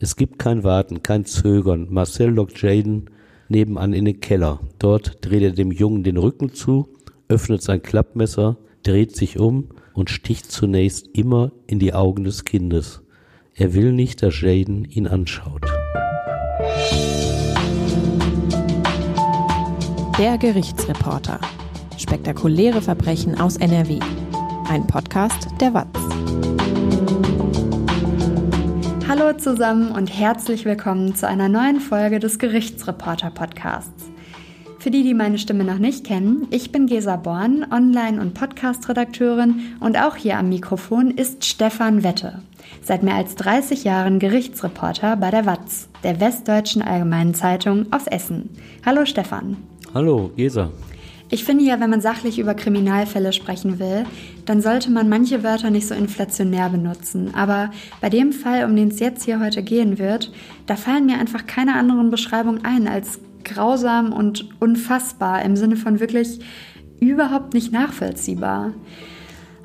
Es 0.00 0.14
gibt 0.14 0.38
kein 0.38 0.62
Warten, 0.62 1.02
kein 1.02 1.24
Zögern. 1.24 1.88
Marcel 1.90 2.30
lockt 2.30 2.62
Jaden 2.62 3.10
nebenan 3.48 3.92
in 3.92 4.04
den 4.04 4.20
Keller. 4.20 4.60
Dort 4.78 5.18
dreht 5.22 5.42
er 5.42 5.50
dem 5.50 5.72
Jungen 5.72 6.04
den 6.04 6.18
Rücken 6.18 6.54
zu, 6.54 6.88
öffnet 7.26 7.62
sein 7.62 7.82
Klappmesser, 7.82 8.58
dreht 8.84 9.16
sich 9.16 9.40
um 9.40 9.70
und 9.94 10.10
sticht 10.10 10.52
zunächst 10.52 11.08
immer 11.14 11.50
in 11.66 11.80
die 11.80 11.94
Augen 11.94 12.22
des 12.22 12.44
Kindes. 12.44 13.02
Er 13.54 13.74
will 13.74 13.92
nicht, 13.92 14.22
dass 14.22 14.40
Jaden 14.40 14.84
ihn 14.84 15.08
anschaut. 15.08 15.62
Der 20.16 20.38
Gerichtsreporter. 20.38 21.40
Spektakuläre 21.96 22.82
Verbrechen 22.82 23.40
aus 23.40 23.56
NRW. 23.56 23.98
Ein 24.68 24.86
Podcast 24.86 25.48
der 25.60 25.74
WAZ. 25.74 26.17
Zusammen 29.38 29.92
und 29.92 30.08
herzlich 30.08 30.64
willkommen 30.64 31.14
zu 31.14 31.28
einer 31.28 31.48
neuen 31.48 31.78
Folge 31.78 32.18
des 32.18 32.40
Gerichtsreporter 32.40 33.30
Podcasts. 33.30 34.10
Für 34.80 34.90
die, 34.90 35.04
die 35.04 35.14
meine 35.14 35.38
Stimme 35.38 35.62
noch 35.62 35.78
nicht 35.78 36.04
kennen, 36.04 36.48
ich 36.50 36.72
bin 36.72 36.86
Gesa 36.86 37.14
Born, 37.14 37.64
Online- 37.70 38.20
und 38.20 38.34
Podcast-Redakteurin 38.34 39.60
und 39.78 39.96
auch 39.96 40.16
hier 40.16 40.38
am 40.38 40.48
Mikrofon 40.48 41.12
ist 41.12 41.44
Stefan 41.44 42.02
Wette. 42.02 42.42
Seit 42.82 43.04
mehr 43.04 43.14
als 43.14 43.36
30 43.36 43.84
Jahren 43.84 44.18
Gerichtsreporter 44.18 45.14
bei 45.16 45.30
der 45.30 45.46
WAZ, 45.46 45.88
der 46.02 46.18
Westdeutschen 46.18 46.82
Allgemeinen 46.82 47.34
Zeitung 47.34 47.86
aus 47.92 48.08
Essen. 48.08 48.50
Hallo 48.84 49.04
Stefan. 49.04 49.56
Hallo 49.94 50.32
Gesa. 50.34 50.72
Ich 51.30 51.44
finde 51.44 51.64
ja, 51.64 51.78
wenn 51.78 51.90
man 51.90 52.00
sachlich 52.00 52.38
über 52.38 52.54
Kriminalfälle 52.54 53.34
sprechen 53.34 53.78
will, 53.78 54.04
dann 54.46 54.62
sollte 54.62 54.90
man 54.90 55.10
manche 55.10 55.42
Wörter 55.42 55.70
nicht 55.70 55.86
so 55.86 55.94
inflationär 55.94 56.70
benutzen. 56.70 57.34
Aber 57.34 57.70
bei 58.00 58.08
dem 58.08 58.32
Fall, 58.32 58.64
um 58.64 58.74
den 58.74 58.88
es 58.88 58.98
jetzt 58.98 59.24
hier 59.24 59.38
heute 59.38 59.62
gehen 59.62 59.98
wird, 59.98 60.32
da 60.66 60.76
fallen 60.76 61.04
mir 61.04 61.18
einfach 61.18 61.46
keine 61.46 61.74
anderen 61.74 62.10
Beschreibungen 62.10 62.64
ein 62.64 62.88
als 62.88 63.20
grausam 63.44 64.12
und 64.12 64.48
unfassbar 64.58 65.42
im 65.42 65.56
Sinne 65.56 65.76
von 65.76 66.00
wirklich 66.00 66.40
überhaupt 67.00 67.52
nicht 67.52 67.72
nachvollziehbar. 67.72 68.72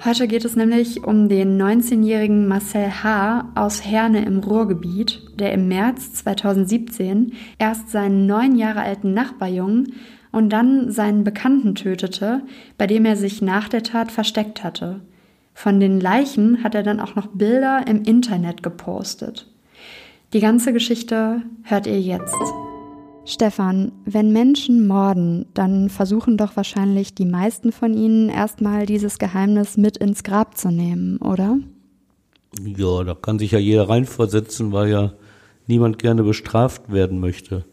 Heute 0.03 0.27
geht 0.27 0.43
es 0.43 0.57
nämlich 0.57 1.05
um 1.05 1.29
den 1.29 1.61
19-jährigen 1.61 2.45
Marcel 2.45 2.91
H. 3.03 3.51
aus 3.55 3.85
Herne 3.85 4.25
im 4.25 4.39
Ruhrgebiet, 4.39 5.21
der 5.39 5.53
im 5.53 5.69
März 5.69 6.11
2017 6.15 7.31
erst 7.57 7.89
seinen 7.89 8.25
neun 8.25 8.57
Jahre 8.57 8.81
alten 8.81 9.13
Nachbarjungen 9.13 9.93
und 10.33 10.49
dann 10.49 10.91
seinen 10.91 11.23
Bekannten 11.23 11.75
tötete, 11.75 12.41
bei 12.77 12.87
dem 12.87 13.05
er 13.05 13.15
sich 13.15 13.41
nach 13.41 13.69
der 13.69 13.83
Tat 13.83 14.11
versteckt 14.11 14.63
hatte. 14.63 14.99
Von 15.53 15.79
den 15.79 16.01
Leichen 16.01 16.63
hat 16.63 16.75
er 16.75 16.83
dann 16.83 16.99
auch 16.99 17.15
noch 17.15 17.27
Bilder 17.27 17.85
im 17.87 18.01
Internet 18.03 18.63
gepostet. 18.63 19.47
Die 20.33 20.39
ganze 20.39 20.73
Geschichte 20.73 21.43
hört 21.61 21.85
ihr 21.85 22.01
jetzt. 22.01 22.35
Stefan, 23.25 23.91
wenn 24.05 24.33
Menschen 24.33 24.87
morden, 24.87 25.45
dann 25.53 25.89
versuchen 25.89 26.35
doch 26.35 26.57
wahrscheinlich 26.57 27.13
die 27.13 27.25
meisten 27.25 27.71
von 27.71 27.93
ihnen 27.93 28.29
erstmal 28.29 28.87
dieses 28.87 29.19
Geheimnis 29.19 29.77
mit 29.77 29.97
ins 29.97 30.23
Grab 30.23 30.57
zu 30.57 30.69
nehmen, 30.71 31.17
oder? 31.17 31.59
Ja, 32.59 33.03
da 33.03 33.13
kann 33.13 33.37
sich 33.37 33.51
ja 33.51 33.59
jeder 33.59 33.87
reinversetzen, 33.87 34.71
weil 34.73 34.89
ja 34.89 35.13
niemand 35.67 35.99
gerne 35.99 36.23
bestraft 36.23 36.91
werden 36.91 37.19
möchte. 37.19 37.65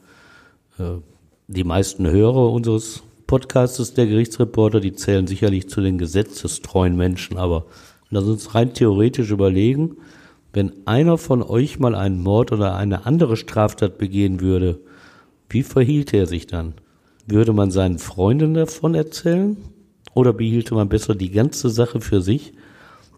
Die 1.53 1.65
meisten 1.65 2.09
Hörer 2.09 2.53
unseres 2.53 3.03
Podcasts 3.27 3.93
der 3.95 4.07
Gerichtsreporter, 4.07 4.79
die 4.79 4.93
zählen 4.93 5.27
sicherlich 5.27 5.69
zu 5.69 5.81
den 5.81 5.99
gesetzestreuen 5.99 6.97
Menschen, 6.97 7.39
aber 7.39 7.67
lass 8.09 8.23
uns 8.23 8.55
rein 8.55 8.73
theoretisch 8.73 9.33
überlegen, 9.33 9.97
wenn 10.53 10.87
einer 10.87 11.19
von 11.19 11.43
euch 11.43 11.81
mal 11.81 11.97
einen 11.97 12.23
Mord 12.23 12.53
oder 12.53 12.77
eine 12.77 13.05
andere 13.05 13.37
Straftat 13.37 13.99
begehen 13.99 14.41
würde, 14.41 14.79
wie 15.49 15.65
verhielt 15.65 16.15
er 16.15 16.29
sich 16.29 16.47
dann? 16.47 16.75
Würde 17.27 17.53
man 17.53 17.73
seinen 17.73 17.99
Freunden 17.99 18.55
davon 18.55 18.95
erzählen? 18.95 19.57
Oder 20.15 20.33
behielte 20.33 20.77
man 20.77 20.89
besser 20.89 21.17
die 21.17 21.33
ganze 21.33 21.69
Sache 21.69 22.01
für 22.01 22.23
sich, 22.23 22.53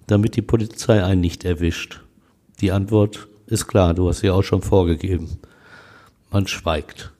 damit 0.06 0.36
die 0.36 0.42
Polizei 0.42 1.04
einen 1.04 1.20
nicht 1.20 1.44
erwischt? 1.44 2.00
Die 2.62 2.72
Antwort 2.72 3.28
ist 3.44 3.66
klar, 3.66 3.92
du 3.92 4.08
hast 4.08 4.20
sie 4.20 4.30
auch 4.30 4.42
schon 4.42 4.62
vorgegeben. 4.62 5.36
Man 6.30 6.46
schweigt. 6.46 7.11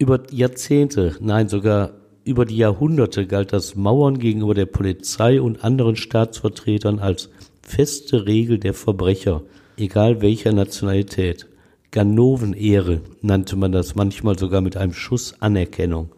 Über 0.00 0.22
Jahrzehnte, 0.30 1.16
nein 1.18 1.48
sogar 1.48 1.90
über 2.24 2.44
die 2.44 2.56
Jahrhunderte 2.56 3.26
galt 3.26 3.52
das 3.52 3.74
Mauern 3.74 4.20
gegenüber 4.20 4.54
der 4.54 4.66
Polizei 4.66 5.40
und 5.40 5.64
anderen 5.64 5.96
Staatsvertretern 5.96 7.00
als 7.00 7.30
feste 7.62 8.24
Regel 8.26 8.58
der 8.58 8.74
Verbrecher, 8.74 9.42
egal 9.76 10.20
welcher 10.20 10.52
Nationalität. 10.52 11.48
Ganovenehre 11.90 13.00
nannte 13.22 13.56
man 13.56 13.72
das 13.72 13.96
manchmal 13.96 14.38
sogar 14.38 14.60
mit 14.60 14.76
einem 14.76 14.92
Schuss 14.92 15.34
Anerkennung. 15.40 16.10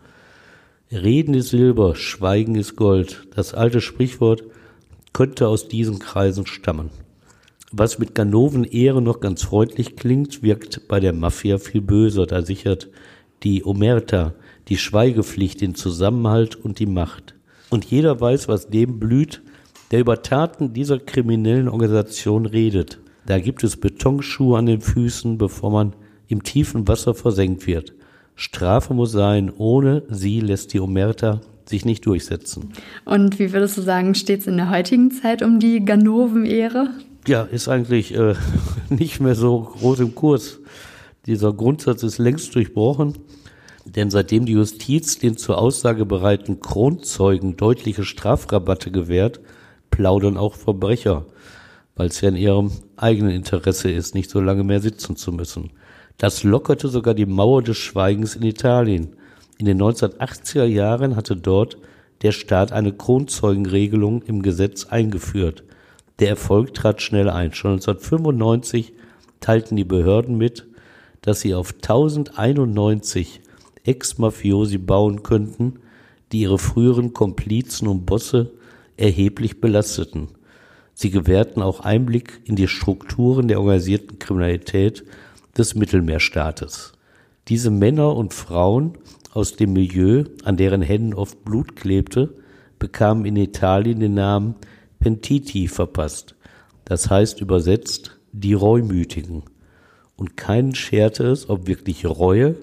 Reden 0.92 1.32
ist 1.32 1.48
Silber, 1.48 1.94
Schweigen 1.94 2.56
ist 2.56 2.76
Gold. 2.76 3.28
Das 3.34 3.54
alte 3.54 3.80
Sprichwort 3.80 4.42
könnte 5.14 5.48
aus 5.48 5.68
diesen 5.68 6.00
Kreisen 6.00 6.44
stammen. 6.44 6.90
Was 7.72 7.98
mit 7.98 8.14
Ganovenehre 8.14 9.00
noch 9.00 9.20
ganz 9.20 9.44
freundlich 9.44 9.96
klingt, 9.96 10.42
wirkt 10.42 10.86
bei 10.88 11.00
der 11.00 11.12
Mafia 11.14 11.56
viel 11.58 11.80
böser. 11.80 12.26
Da 12.26 12.42
sichert 12.42 12.88
die 13.42 13.64
Omerta, 13.64 14.34
die 14.68 14.78
Schweigepflicht, 14.78 15.60
den 15.60 15.74
Zusammenhalt 15.74 16.56
und 16.56 16.78
die 16.78 16.86
Macht. 16.86 17.34
Und 17.70 17.84
jeder 17.84 18.20
weiß, 18.20 18.48
was 18.48 18.68
dem 18.68 18.98
blüht, 18.98 19.42
der 19.90 20.00
über 20.00 20.22
Taten 20.22 20.72
dieser 20.72 20.98
kriminellen 20.98 21.68
Organisation 21.68 22.46
redet. 22.46 22.98
Da 23.26 23.38
gibt 23.38 23.64
es 23.64 23.76
Betonschuhe 23.76 24.58
an 24.58 24.66
den 24.66 24.80
Füßen, 24.80 25.38
bevor 25.38 25.70
man 25.70 25.96
im 26.28 26.42
tiefen 26.42 26.86
Wasser 26.88 27.14
versenkt 27.14 27.66
wird. 27.66 27.92
Strafe 28.34 28.94
muss 28.94 29.12
sein, 29.12 29.52
ohne 29.56 30.02
sie 30.08 30.40
lässt 30.40 30.72
die 30.72 30.80
Omerta 30.80 31.40
sich 31.66 31.84
nicht 31.84 32.06
durchsetzen. 32.06 32.72
Und 33.04 33.38
wie 33.38 33.52
würdest 33.52 33.76
du 33.76 33.82
sagen, 33.82 34.14
steht 34.14 34.40
es 34.40 34.46
in 34.46 34.56
der 34.56 34.70
heutigen 34.70 35.10
Zeit 35.10 35.42
um 35.42 35.60
die 35.60 35.84
Ganoven-Ehre? 35.84 36.90
Ja, 37.26 37.42
ist 37.42 37.68
eigentlich 37.68 38.14
äh, 38.14 38.34
nicht 38.88 39.20
mehr 39.20 39.34
so 39.34 39.60
groß 39.60 40.00
im 40.00 40.14
Kurs. 40.14 40.58
Dieser 41.30 41.52
Grundsatz 41.52 42.02
ist 42.02 42.18
längst 42.18 42.56
durchbrochen. 42.56 43.14
Denn 43.84 44.10
seitdem 44.10 44.46
die 44.46 44.54
Justiz 44.54 45.20
den 45.20 45.36
zur 45.36 45.58
Aussage 45.58 46.04
bereiten 46.04 46.58
Kronzeugen 46.58 47.56
deutliche 47.56 48.02
Strafrabatte 48.02 48.90
gewährt, 48.90 49.38
plaudern 49.92 50.36
auch 50.36 50.56
Verbrecher, 50.56 51.26
weil 51.94 52.08
es 52.08 52.20
ja 52.20 52.30
in 52.30 52.36
ihrem 52.36 52.72
eigenen 52.96 53.30
Interesse 53.30 53.92
ist, 53.92 54.12
nicht 54.12 54.28
so 54.28 54.40
lange 54.40 54.64
mehr 54.64 54.80
sitzen 54.80 55.14
zu 55.14 55.30
müssen. 55.30 55.70
Das 56.18 56.42
lockerte 56.42 56.88
sogar 56.88 57.14
die 57.14 57.26
Mauer 57.26 57.62
des 57.62 57.76
Schweigens 57.76 58.34
in 58.34 58.42
Italien. 58.42 59.14
In 59.56 59.66
den 59.66 59.80
1980er 59.80 60.64
Jahren 60.64 61.14
hatte 61.14 61.36
dort 61.36 61.78
der 62.22 62.32
Staat 62.32 62.72
eine 62.72 62.92
Kronzeugenregelung 62.92 64.22
im 64.22 64.42
Gesetz 64.42 64.86
eingeführt. 64.86 65.62
Der 66.18 66.30
Erfolg 66.30 66.74
trat 66.74 67.00
schnell 67.00 67.30
ein. 67.30 67.52
Schon 67.52 67.74
1995 67.74 68.94
teilten 69.38 69.76
die 69.76 69.84
Behörden 69.84 70.36
mit, 70.36 70.66
dass 71.22 71.40
sie 71.40 71.54
auf 71.54 71.74
1091 71.74 73.40
Ex-Mafiosi 73.84 74.78
bauen 74.78 75.22
könnten, 75.22 75.80
die 76.32 76.42
ihre 76.42 76.58
früheren 76.58 77.12
Komplizen 77.12 77.88
und 77.88 78.06
Bosse 78.06 78.52
erheblich 78.96 79.60
belasteten. 79.60 80.28
Sie 80.94 81.10
gewährten 81.10 81.62
auch 81.62 81.80
Einblick 81.80 82.40
in 82.44 82.56
die 82.56 82.68
Strukturen 82.68 83.48
der 83.48 83.58
organisierten 83.58 84.18
Kriminalität 84.18 85.04
des 85.56 85.74
Mittelmeerstaates. 85.74 86.92
Diese 87.48 87.70
Männer 87.70 88.14
und 88.14 88.34
Frauen 88.34 88.98
aus 89.32 89.56
dem 89.56 89.72
Milieu, 89.72 90.24
an 90.44 90.56
deren 90.56 90.82
Händen 90.82 91.14
oft 91.14 91.42
Blut 91.44 91.74
klebte, 91.76 92.34
bekamen 92.78 93.24
in 93.24 93.36
Italien 93.36 94.00
den 94.00 94.14
Namen 94.14 94.56
Pentiti 94.98 95.68
verpasst. 95.68 96.34
Das 96.84 97.08
heißt 97.08 97.40
übersetzt 97.40 98.18
die 98.32 98.54
Reumütigen. 98.54 99.44
Und 100.20 100.36
keinen 100.36 100.74
scherte 100.74 101.28
es, 101.28 101.48
ob 101.48 101.66
wirklich 101.66 102.04
Reue 102.04 102.54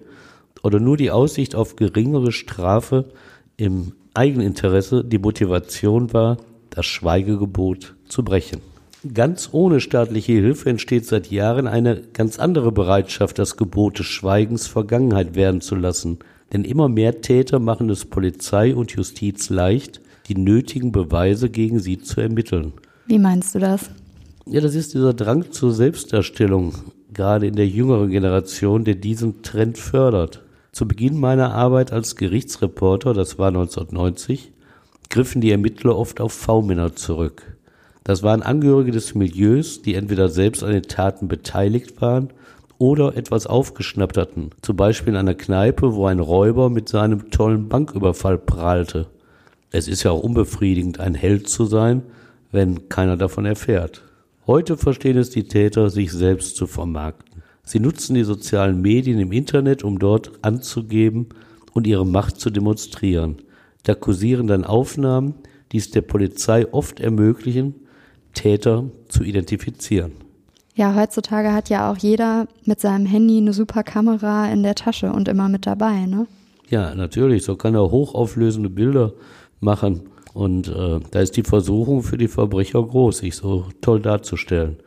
oder 0.61 0.79
nur 0.79 0.95
die 0.95 1.09
Aussicht 1.09 1.55
auf 1.55 1.75
geringere 1.75 2.31
Strafe 2.31 3.05
im 3.57 3.93
Eigeninteresse 4.13 5.03
die 5.03 5.17
Motivation 5.17 6.13
war, 6.13 6.37
das 6.69 6.85
Schweigegebot 6.85 7.95
zu 8.07 8.23
brechen. 8.23 8.61
Ganz 9.11 9.49
ohne 9.53 9.79
staatliche 9.79 10.33
Hilfe 10.33 10.69
entsteht 10.69 11.07
seit 11.07 11.31
Jahren 11.31 11.65
eine 11.65 11.99
ganz 12.13 12.37
andere 12.37 12.71
Bereitschaft, 12.71 13.39
das 13.39 13.57
Gebot 13.57 13.97
des 13.97 14.05
Schweigens 14.05 14.67
Vergangenheit 14.67 15.33
werden 15.33 15.61
zu 15.61 15.73
lassen. 15.73 16.19
Denn 16.53 16.63
immer 16.63 16.89
mehr 16.89 17.21
Täter 17.21 17.57
machen 17.57 17.89
es 17.89 18.05
Polizei 18.05 18.75
und 18.75 18.91
Justiz 18.91 19.49
leicht, 19.49 19.99
die 20.27 20.35
nötigen 20.35 20.91
Beweise 20.91 21.49
gegen 21.49 21.79
sie 21.79 21.97
zu 21.97 22.21
ermitteln. 22.21 22.73
Wie 23.07 23.17
meinst 23.17 23.55
du 23.55 23.59
das? 23.59 23.89
Ja, 24.45 24.61
das 24.61 24.75
ist 24.75 24.93
dieser 24.93 25.15
Drang 25.15 25.51
zur 25.51 25.73
Selbstdarstellung, 25.73 26.73
gerade 27.17 27.47
in 27.47 27.55
der 27.55 27.67
jüngeren 27.67 28.09
Generation, 28.09 28.85
der 28.85 28.95
diesen 28.95 29.41
Trend 29.41 29.77
fördert. 29.77 30.43
Zu 30.71 30.87
Beginn 30.87 31.19
meiner 31.19 31.53
Arbeit 31.53 31.91
als 31.91 32.15
Gerichtsreporter, 32.15 33.13
das 33.13 33.37
war 33.37 33.49
1990, 33.49 34.53
griffen 35.09 35.41
die 35.41 35.51
Ermittler 35.51 35.97
oft 35.97 36.21
auf 36.21 36.31
V-Männer 36.31 36.95
zurück. 36.95 37.57
Das 38.03 38.23
waren 38.23 38.43
Angehörige 38.43 38.91
des 38.91 39.15
Milieus, 39.15 39.81
die 39.81 39.95
entweder 39.95 40.29
selbst 40.29 40.63
an 40.63 40.71
den 40.71 40.83
Taten 40.83 41.27
beteiligt 41.27 42.01
waren 42.01 42.29
oder 42.77 43.17
etwas 43.17 43.47
aufgeschnappt 43.47 44.17
hatten. 44.17 44.51
Zum 44.61 44.77
Beispiel 44.77 45.13
in 45.13 45.19
einer 45.19 45.35
Kneipe, 45.35 45.95
wo 45.95 46.05
ein 46.05 46.19
Räuber 46.19 46.69
mit 46.69 46.87
seinem 46.87 47.31
tollen 47.31 47.67
Banküberfall 47.67 48.37
prahlte. 48.37 49.07
Es 49.71 49.87
ist 49.87 50.03
ja 50.03 50.11
auch 50.11 50.21
unbefriedigend, 50.21 50.99
ein 50.99 51.15
Held 51.15 51.49
zu 51.49 51.65
sein, 51.65 52.03
wenn 52.51 52.87
keiner 52.87 53.17
davon 53.17 53.45
erfährt. 53.45 54.03
Heute 54.47 54.77
verstehen 54.77 55.17
es 55.17 55.29
die 55.29 55.43
Täter, 55.43 55.89
sich 55.89 56.13
selbst 56.13 56.55
zu 56.55 56.67
vermarkten. 56.67 57.43
Sie 57.63 57.81
nutzen 57.81 58.13
die 58.13 58.23
sozialen 58.23 58.81
Medien 58.81 59.19
im 59.19 59.33
Internet, 59.33 59.83
um 59.83 59.99
dort 59.99 60.31
anzugeben 60.41 61.27
und 61.73 61.85
ihre 61.85 62.05
Macht 62.05 62.39
zu 62.39 62.49
demonstrieren. 62.49 63.39
Da 63.83 63.93
kursieren 63.93 64.47
dann 64.47 64.63
Aufnahmen, 64.63 65.33
die 65.73 65.77
es 65.77 65.91
der 65.91 66.01
Polizei 66.01 66.65
oft 66.71 67.01
ermöglichen, 67.01 67.75
Täter 68.33 68.85
zu 69.09 69.23
identifizieren. 69.23 70.13
Ja, 70.75 70.95
heutzutage 70.95 71.51
hat 71.51 71.67
ja 71.67 71.91
auch 71.91 71.97
jeder 71.97 72.47
mit 72.63 72.79
seinem 72.79 73.05
Handy 73.05 73.39
eine 73.39 73.51
super 73.51 73.83
Kamera 73.83 74.49
in 74.49 74.63
der 74.63 74.75
Tasche 74.75 75.11
und 75.11 75.27
immer 75.27 75.49
mit 75.49 75.65
dabei, 75.65 76.05
ne? 76.05 76.25
Ja, 76.69 76.95
natürlich. 76.95 77.43
So 77.43 77.57
kann 77.57 77.75
er 77.75 77.91
hochauflösende 77.91 78.69
Bilder 78.69 79.11
machen. 79.59 80.03
Und 80.37 80.67
äh, 80.67 80.99
da 81.09 81.19
ist 81.19 81.35
die 81.35 81.41
Versuchung 81.41 82.03
für 82.03 82.19
die 82.19 82.27
Verbrecher 82.27 82.83
groß, 82.83 83.17
sich 83.17 83.35
so 83.35 83.65
toll 83.81 83.99
darzustellen. 83.99 84.77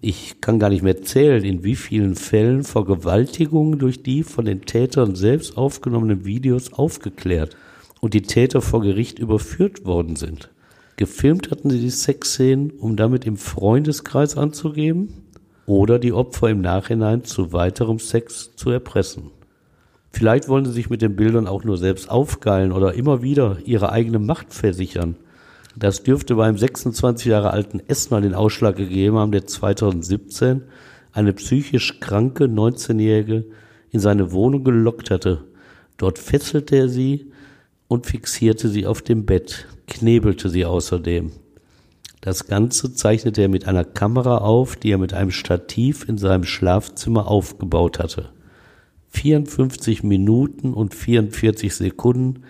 Ich 0.00 0.40
kann 0.40 0.58
gar 0.58 0.68
nicht 0.68 0.82
mehr 0.82 1.00
zählen, 1.00 1.44
in 1.44 1.62
wie 1.62 1.76
vielen 1.76 2.16
Fällen 2.16 2.64
Vergewaltigungen 2.64 3.78
durch 3.78 4.02
die 4.02 4.24
von 4.24 4.46
den 4.46 4.62
Tätern 4.62 5.14
selbst 5.14 5.56
aufgenommenen 5.56 6.24
Videos 6.24 6.72
aufgeklärt 6.72 7.56
und 8.00 8.14
die 8.14 8.22
Täter 8.22 8.60
vor 8.60 8.80
Gericht 8.80 9.20
überführt 9.20 9.84
worden 9.84 10.16
sind. 10.16 10.50
Gefilmt 10.96 11.52
hatten 11.52 11.70
sie 11.70 11.78
die 11.78 11.90
Sexszenen, 11.90 12.72
um 12.72 12.96
damit 12.96 13.26
im 13.26 13.36
Freundeskreis 13.36 14.36
anzugeben 14.36 15.22
oder 15.66 16.00
die 16.00 16.12
Opfer 16.12 16.50
im 16.50 16.62
Nachhinein 16.62 17.22
zu 17.22 17.52
weiterem 17.52 18.00
Sex 18.00 18.56
zu 18.56 18.70
erpressen. 18.70 19.30
Vielleicht 20.16 20.48
wollen 20.48 20.64
sie 20.64 20.72
sich 20.72 20.88
mit 20.88 21.02
den 21.02 21.14
Bildern 21.14 21.46
auch 21.46 21.62
nur 21.62 21.76
selbst 21.76 22.08
aufgeilen 22.08 22.72
oder 22.72 22.94
immer 22.94 23.20
wieder 23.20 23.58
ihre 23.66 23.92
eigene 23.92 24.18
Macht 24.18 24.54
versichern. 24.54 25.16
Das 25.76 26.04
dürfte 26.04 26.36
beim 26.36 26.56
26 26.56 27.26
Jahre 27.26 27.50
alten 27.50 27.82
Essner 27.86 28.22
den 28.22 28.32
Ausschlag 28.32 28.76
gegeben 28.76 29.18
haben, 29.18 29.30
der 29.30 29.46
2017 29.46 30.62
eine 31.12 31.34
psychisch 31.34 32.00
kranke 32.00 32.44
19-Jährige 32.44 33.44
in 33.90 34.00
seine 34.00 34.32
Wohnung 34.32 34.64
gelockt 34.64 35.10
hatte. 35.10 35.44
Dort 35.98 36.18
fesselte 36.18 36.76
er 36.76 36.88
sie 36.88 37.30
und 37.86 38.06
fixierte 38.06 38.70
sie 38.70 38.86
auf 38.86 39.02
dem 39.02 39.26
Bett, 39.26 39.66
knebelte 39.86 40.48
sie 40.48 40.64
außerdem. 40.64 41.32
Das 42.22 42.46
Ganze 42.46 42.94
zeichnete 42.94 43.42
er 43.42 43.48
mit 43.50 43.68
einer 43.68 43.84
Kamera 43.84 44.38
auf, 44.38 44.76
die 44.76 44.92
er 44.92 44.98
mit 44.98 45.12
einem 45.12 45.30
Stativ 45.30 46.08
in 46.08 46.16
seinem 46.16 46.44
Schlafzimmer 46.44 47.28
aufgebaut 47.28 47.98
hatte. 47.98 48.30
54 49.16 50.02
Minuten 50.02 50.74
und 50.74 50.94
44 50.94 51.74
Sekunden 51.74 52.42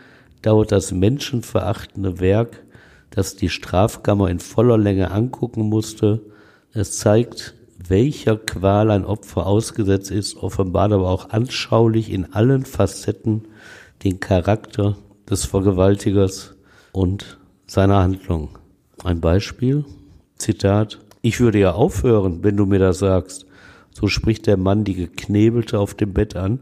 dauert 0.43 0.73
das 0.73 0.91
menschenverachtende 0.91 2.19
Werk, 2.19 2.65
das 3.11 3.37
die 3.37 3.49
Strafkammer 3.49 4.29
in 4.31 4.41
voller 4.41 4.77
Länge 4.77 5.13
angucken 5.13 5.69
musste. 5.69 6.23
Es 6.73 6.99
zeigt, 6.99 7.55
welcher 7.89 8.37
Qual 8.37 8.91
ein 8.91 9.05
Opfer 9.05 9.47
ausgesetzt 9.47 10.11
ist, 10.11 10.37
offenbart 10.37 10.93
aber 10.93 11.09
auch 11.09 11.31
anschaulich 11.31 12.11
in 12.11 12.33
allen 12.33 12.65
Facetten 12.65 13.45
den 14.03 14.19
Charakter 14.19 14.97
des 15.31 15.45
Vergewaltigers 15.45 16.57
und 16.91 17.39
seiner 17.69 18.03
Handlung. 18.03 18.59
Ein 19.05 19.21
Beispiel, 19.21 19.85
Zitat, 20.37 20.99
ich 21.23 21.39
würde 21.39 21.61
ja 21.61 21.73
aufhören, 21.73 22.43
wenn 22.43 22.57
du 22.57 22.67
mir 22.67 22.81
das 22.81 22.99
sagst. 22.99 23.46
So 23.99 24.09
spricht 24.09 24.47
der 24.47 24.59
Mann 24.59 24.85
die 24.85 24.93
Geknebelte 24.93 25.79
auf 25.79 25.95
dem 25.95 26.13
Bett 26.13 26.37
an. 26.37 26.61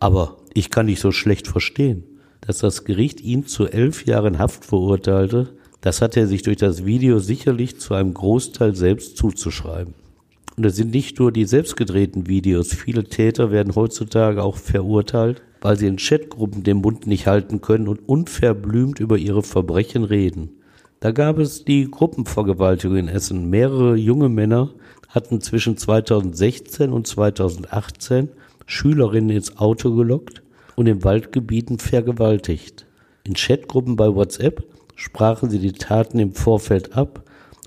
Aber 0.00 0.38
ich 0.54 0.70
kann 0.70 0.86
nicht 0.86 0.98
so 0.98 1.12
schlecht 1.12 1.46
verstehen, 1.46 2.02
dass 2.40 2.58
das 2.58 2.82
Gericht 2.82 3.20
ihn 3.20 3.46
zu 3.46 3.68
elf 3.68 4.06
Jahren 4.06 4.40
Haft 4.40 4.64
verurteilte. 4.64 5.50
Das 5.82 6.02
hat 6.02 6.16
er 6.16 6.26
sich 6.26 6.42
durch 6.42 6.56
das 6.56 6.84
Video 6.84 7.20
sicherlich 7.20 7.78
zu 7.78 7.94
einem 7.94 8.12
Großteil 8.12 8.74
selbst 8.74 9.16
zuzuschreiben. 9.16 9.94
Und 10.56 10.66
es 10.66 10.74
sind 10.74 10.92
nicht 10.92 11.20
nur 11.20 11.30
die 11.30 11.44
selbstgedrehten 11.44 12.26
Videos. 12.26 12.74
Viele 12.74 13.04
Täter 13.04 13.52
werden 13.52 13.76
heutzutage 13.76 14.42
auch 14.42 14.56
verurteilt, 14.56 15.42
weil 15.60 15.78
sie 15.78 15.86
in 15.86 15.98
Chatgruppen 15.98 16.64
den 16.64 16.78
Mund 16.78 17.06
nicht 17.06 17.28
halten 17.28 17.60
können 17.60 17.86
und 17.86 18.00
unverblümt 18.08 18.98
über 18.98 19.16
ihre 19.16 19.44
Verbrechen 19.44 20.02
reden. 20.02 20.50
Da 20.98 21.12
gab 21.12 21.38
es 21.38 21.64
die 21.64 21.88
Gruppenvergewaltigung 21.88 22.96
in 22.96 23.08
Essen. 23.08 23.48
Mehrere 23.48 23.94
junge 23.94 24.28
Männer 24.28 24.74
hatten 25.14 25.40
zwischen 25.40 25.76
2016 25.76 26.92
und 26.92 27.06
2018 27.06 28.30
Schülerinnen 28.66 29.30
ins 29.30 29.56
Auto 29.58 29.94
gelockt 29.94 30.42
und 30.74 30.86
in 30.86 31.04
Waldgebieten 31.04 31.78
vergewaltigt. 31.78 32.86
In 33.22 33.34
Chatgruppen 33.34 33.96
bei 33.96 34.12
WhatsApp 34.14 34.64
sprachen 34.96 35.50
sie 35.50 35.60
die 35.60 35.72
Taten 35.72 36.18
im 36.18 36.34
Vorfeld 36.34 36.96
ab 36.96 37.22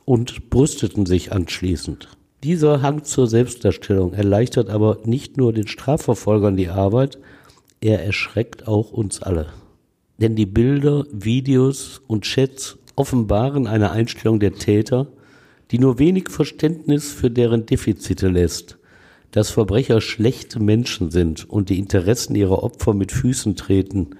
und 0.05 0.49
brüsteten 0.49 1.05
sich 1.05 1.31
anschließend. 1.31 2.09
Dieser 2.43 2.81
Hang 2.81 3.03
zur 3.03 3.27
Selbstdarstellung 3.27 4.13
erleichtert 4.13 4.69
aber 4.69 4.99
nicht 5.05 5.37
nur 5.37 5.53
den 5.53 5.67
Strafverfolgern 5.67 6.55
die 6.55 6.69
Arbeit, 6.69 7.17
er 7.81 8.03
erschreckt 8.03 8.67
auch 8.67 8.91
uns 8.91 9.21
alle. 9.21 9.47
Denn 10.17 10.35
die 10.35 10.45
Bilder, 10.45 11.05
Videos 11.11 12.01
und 12.07 12.25
Chats 12.25 12.77
offenbaren 12.95 13.67
eine 13.67 13.91
Einstellung 13.91 14.39
der 14.39 14.53
Täter, 14.53 15.07
die 15.71 15.79
nur 15.79 15.99
wenig 15.99 16.29
Verständnis 16.29 17.11
für 17.11 17.29
deren 17.29 17.65
Defizite 17.65 18.29
lässt, 18.29 18.77
dass 19.31 19.49
Verbrecher 19.49 20.01
schlechte 20.01 20.59
Menschen 20.59 21.11
sind 21.11 21.49
und 21.49 21.69
die 21.69 21.79
Interessen 21.79 22.35
ihrer 22.35 22.63
Opfer 22.63 22.93
mit 22.93 23.11
Füßen 23.11 23.55
treten, 23.55 24.11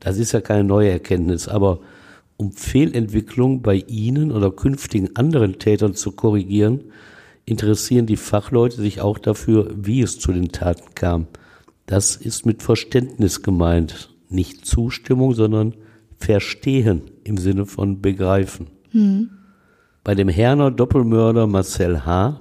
das 0.00 0.18
ist 0.18 0.32
ja 0.32 0.40
keine 0.40 0.64
neue 0.64 0.90
Erkenntnis, 0.90 1.48
aber 1.48 1.80
um 2.36 2.52
Fehlentwicklung 2.52 3.62
bei 3.62 3.76
ihnen 3.86 4.30
oder 4.30 4.50
künftigen 4.50 5.16
anderen 5.16 5.58
Tätern 5.58 5.94
zu 5.94 6.12
korrigieren, 6.12 6.84
interessieren 7.44 8.06
die 8.06 8.16
Fachleute 8.16 8.76
sich 8.76 9.00
auch 9.00 9.18
dafür, 9.18 9.70
wie 9.74 10.02
es 10.02 10.18
zu 10.18 10.32
den 10.32 10.48
Taten 10.48 10.94
kam. 10.94 11.28
Das 11.86 12.16
ist 12.16 12.44
mit 12.44 12.62
Verständnis 12.62 13.42
gemeint, 13.42 14.10
nicht 14.28 14.66
Zustimmung, 14.66 15.34
sondern 15.34 15.74
Verstehen 16.18 17.02
im 17.24 17.38
Sinne 17.38 17.66
von 17.66 18.00
begreifen. 18.00 18.66
Hm. 18.90 19.30
Bei 20.06 20.14
dem 20.14 20.28
Herner 20.28 20.70
Doppelmörder 20.70 21.48
Marcel 21.48 22.06
H., 22.06 22.38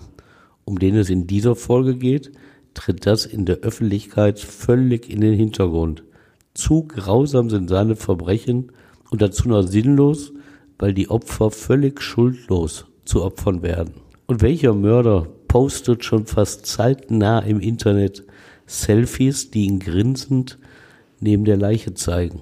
um 0.66 0.78
den 0.78 0.96
es 0.98 1.10
in 1.10 1.26
dieser 1.26 1.56
Folge 1.56 1.96
geht, 1.96 2.32
tritt 2.76 3.08
das 3.08 3.26
in 3.26 3.48
der 3.48 3.62
Öffentlichkeit 3.62 4.40
völlig 4.40 5.10
in 5.10 5.20
den 5.20 5.34
Hintergrund. 5.34 6.04
Zu 6.54 6.84
grausam 6.84 7.50
sind 7.50 7.68
seine 7.68 7.96
Verbrechen 7.96 8.72
und 9.10 9.24
dazu 9.24 9.50
noch 9.50 9.64
sinnlos, 9.64 10.32
weil 10.78 10.94
die 10.94 11.10
Opfer 11.10 11.50
völlig 11.50 12.04
schuldlos 12.04 12.86
zu 13.04 13.24
Opfern 13.24 13.64
werden. 13.64 13.96
Und 14.28 14.44
welcher 14.44 14.76
Mörder 14.76 15.28
postet 15.48 16.06
schon 16.06 16.28
fast 16.28 16.68
zeitnah 16.68 17.40
im 17.40 17.60
Internet 17.60 18.28
Selfies, 18.68 19.50
die 19.50 19.66
ihn 19.66 19.80
grinsend 19.80 20.60
neben 21.20 21.46
der 21.46 21.58
Leiche 21.58 21.96
zeigen? 21.96 22.42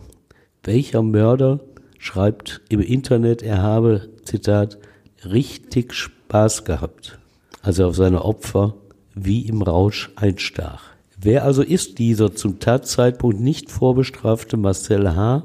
Welcher 0.65 1.01
Mörder 1.01 1.61
schreibt 1.97 2.59
im 2.67 2.81
Internet, 2.81 3.41
er 3.41 3.61
habe, 3.61 4.09
Zitat, 4.25 4.79
richtig 5.25 5.93
Spaß 5.93 6.65
gehabt, 6.65 7.19
als 7.61 7.79
er 7.79 7.87
auf 7.87 7.95
seine 7.95 8.23
Opfer 8.25 8.75
wie 9.15 9.41
im 9.41 9.61
Rausch 9.61 10.11
einstach. 10.15 10.85
Wer 11.19 11.43
also 11.45 11.61
ist 11.61 11.99
dieser 11.99 12.35
zum 12.35 12.59
Tatzeitpunkt 12.59 13.39
nicht 13.39 13.71
vorbestrafte 13.71 14.57
Marcel 14.57 15.15
H., 15.15 15.43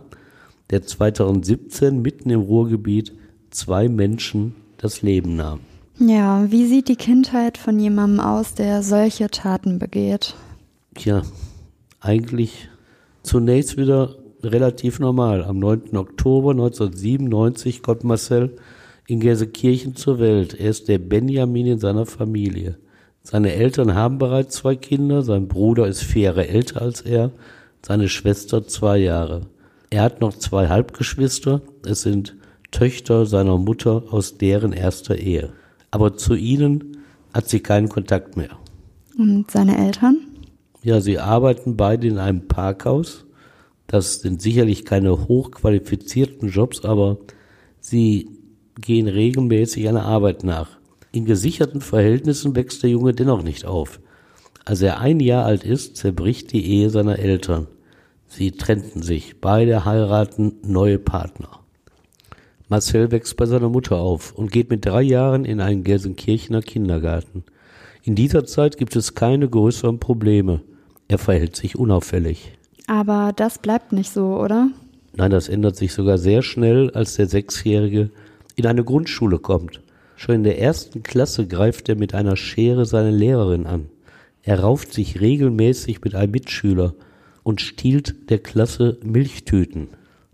der 0.71 0.83
2017 0.83 2.03
mitten 2.03 2.31
im 2.31 2.41
Ruhrgebiet 2.41 3.13
zwei 3.51 3.89
Menschen 3.89 4.55
das 4.77 5.03
Leben 5.03 5.37
nahm? 5.37 5.61
Ja, 5.99 6.51
wie 6.51 6.67
sieht 6.67 6.89
die 6.89 6.97
Kindheit 6.97 7.59
von 7.59 7.79
jemandem 7.79 8.21
aus, 8.21 8.55
der 8.55 8.83
solche 8.83 9.29
Taten 9.29 9.79
begeht? 9.79 10.35
Tja, 10.95 11.23
eigentlich 12.01 12.69
zunächst 13.23 13.77
wieder 13.77 14.17
relativ 14.43 15.01
normal. 15.01 15.45
Am 15.45 15.59
9. 15.59 15.97
Oktober 15.97 16.53
1997 16.53 17.83
kommt 17.83 18.05
Marcel 18.05 18.57
in 19.09 19.21
Gelsenkirchen 19.21 19.97
zur 19.97 20.21
Welt. 20.21 20.55
Er 20.55 20.71
ist 20.71 20.87
der 20.87 20.99
Benjamin 20.99 21.67
in 21.67 21.79
seiner 21.79 22.05
Familie. 22.05 22.77
Seine 23.23 23.55
Eltern 23.55 23.95
haben 23.95 24.19
bereits 24.19 24.57
zwei 24.57 24.77
Kinder, 24.77 25.23
sein 25.23 25.49
Bruder 25.49 25.87
ist 25.87 26.03
vier 26.03 26.25
Jahre 26.25 26.47
älter 26.47 26.83
als 26.83 27.00
er, 27.00 27.33
seine 27.85 28.09
Schwester 28.09 28.67
zwei 28.67 28.99
Jahre. 28.99 29.47
Er 29.91 30.03
hat 30.03 30.21
noch 30.21 30.35
zwei 30.37 30.69
Halbgeschwister, 30.69 31.62
es 31.87 32.03
sind 32.03 32.37
Töchter 32.71 33.25
seiner 33.25 33.57
Mutter 33.57 34.05
aus 34.11 34.37
deren 34.37 34.75
erster 34.75 35.17
Ehe. 35.17 35.55
Aber 35.91 36.17
zu 36.17 36.35
ihnen 36.35 36.99
hat 37.33 37.49
sie 37.49 37.61
keinen 37.61 37.88
Kontakt 37.88 38.37
mehr. 38.37 38.59
Und 39.17 39.50
seine 39.50 39.79
Eltern? 39.79 40.19
Ja, 40.83 41.00
sie 41.00 41.19
arbeiten 41.19 41.77
beide 41.79 42.07
in 42.07 42.19
einem 42.19 42.47
Parkhaus. 42.47 43.25
Das 43.87 44.21
sind 44.21 44.43
sicherlich 44.43 44.85
keine 44.85 45.29
hochqualifizierten 45.29 46.50
Jobs, 46.50 46.85
aber 46.85 47.17
sie 47.81 48.38
gehen 48.81 49.09
regelmäßig 49.09 49.89
einer 49.89 50.05
Arbeit 50.05 50.45
nach. 50.45 50.79
In 51.13 51.25
gesicherten 51.25 51.81
Verhältnissen 51.81 52.55
wächst 52.55 52.83
der 52.83 52.91
Junge 52.91 53.13
dennoch 53.13 53.43
nicht 53.43 53.65
auf. 53.65 54.01
Als 54.65 54.83
er 54.83 55.01
ein 55.01 55.21
Jahr 55.21 55.45
alt 55.45 55.65
ist, 55.65 55.97
zerbricht 55.97 56.53
die 56.53 56.65
Ehe 56.65 56.91
seiner 56.91 57.19
Eltern. 57.19 57.67
Sie 58.29 58.53
trennten 58.53 59.03
sich, 59.03 59.41
beide 59.41 59.85
heiraten 59.85 60.57
neue 60.63 60.99
Partner. 60.99 61.49
Marcel 62.69 63.11
wächst 63.11 63.37
bei 63.39 63.47
seiner 63.47 63.71
Mutter 63.71 63.97
auf 63.97 64.33
und 64.33 64.53
geht 64.53 64.69
mit 64.69 64.85
drei 64.85 65.01
Jahren 65.01 65.47
in 65.47 65.61
einen 65.61 65.85
Gelsenkirchener 65.85 66.61
Kindergarten. 66.61 67.45
In 68.03 68.15
dieser 68.15 68.45
Zeit 68.45 68.77
gibt 68.77 68.95
es 68.95 69.15
keine 69.15 69.49
größeren 69.49 69.99
Probleme. 69.99 70.61
Er 71.09 71.17
verhält 71.19 71.57
sich 71.57 71.77
unauffällig. 71.77 72.53
Aber 72.87 73.33
das 73.35 73.59
bleibt 73.59 73.93
nicht 73.93 74.11
so, 74.11 74.37
oder? 74.37 74.69
Nein, 75.17 75.31
das 75.31 75.49
ändert 75.49 75.77
sich 75.77 75.95
sogar 75.95 76.19
sehr 76.19 76.43
schnell, 76.43 76.91
als 76.91 77.17
der 77.17 77.27
Sechsjährige 77.27 78.11
in 78.59 78.67
eine 78.67 78.83
Grundschule 78.83 79.38
kommt. 79.38 79.81
Schon 80.17 80.35
in 80.35 80.43
der 80.43 80.61
ersten 80.61 81.05
Klasse 81.05 81.47
greift 81.47 81.88
er 81.88 81.95
mit 81.95 82.12
einer 82.12 82.37
Schere 82.37 82.87
seine 82.87 83.12
Lehrerin 83.12 83.67
an. 83.67 83.87
Er 84.43 84.61
rauft 84.61 84.93
sich 84.93 85.21
regelmäßig 85.21 86.03
mit 86.03 86.17
einem 86.17 86.33
Mitschüler 86.33 86.95
und 87.45 87.61
stiehlt 87.61 88.31
der 88.31 88.41
Klasse 88.41 88.99
Milchtüten. 89.05 89.91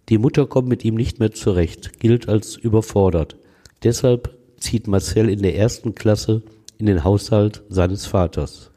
Die 0.09 0.17
Mutter 0.17 0.47
kommt 0.47 0.69
mit 0.69 0.87
ihm 0.87 0.95
nicht 0.95 1.21
mehr 1.21 1.33
zurecht, 1.33 2.01
gilt 2.01 2.29
als 2.29 2.57
überfordert. 2.57 3.37
Deshalb 3.83 4.35
zieht 4.57 4.89
Marcel 4.89 5.29
in 5.29 5.43
der 5.43 5.57
ersten 5.57 5.95
Klasse 5.95 6.43
in 6.79 6.87
den 6.87 7.05
Haushalt 7.05 7.63
seines 7.69 8.07
Vaters. 8.07 8.71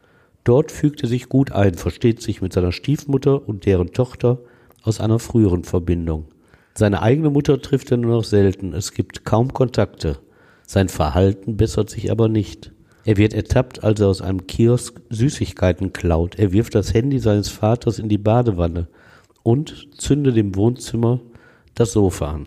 Dort 0.44 0.74
fügt 0.74 1.04
er 1.04 1.10
sich 1.10 1.30
gut 1.30 1.54
ein, 1.54 1.76
versteht 1.76 2.22
sich 2.22 2.42
mit 2.42 2.52
seiner 2.52 2.74
Stiefmutter 2.74 3.48
und 3.48 3.66
deren 3.66 3.94
Tochter 3.94 4.40
aus 4.84 5.00
einer 5.00 5.20
früheren 5.20 5.64
Verbindung. 5.64 6.26
Seine 6.78 7.02
eigene 7.02 7.32
Mutter 7.32 7.60
trifft 7.60 7.90
er 7.90 7.98
nur 7.98 8.18
noch 8.18 8.24
selten, 8.24 8.74
es 8.74 8.92
gibt 8.92 9.26
kaum 9.26 9.52
Kontakte. 9.52 10.20
Sein 10.68 10.90
Verhalten 10.90 11.58
bessert 11.58 11.90
sich 11.90 12.12
aber 12.12 12.30
nicht. 12.30 12.72
Er 13.04 13.18
wird 13.18 13.34
ertappt, 13.34 13.84
als 13.84 14.00
er 14.00 14.10
aus 14.10 14.22
einem 14.22 14.46
Kiosk 14.46 15.02
Süßigkeiten 15.10 15.92
klaut. 15.92 16.38
Er 16.38 16.52
wirft 16.52 16.76
das 16.76 16.94
Handy 16.94 17.18
seines 17.18 17.50
Vaters 17.50 17.98
in 17.98 18.10
die 18.10 18.20
Badewanne 18.20 18.88
und 19.42 19.88
zündet 19.98 20.38
im 20.38 20.54
Wohnzimmer 20.54 21.20
das 21.74 21.94
Sofa 21.94 22.30
an. 22.30 22.46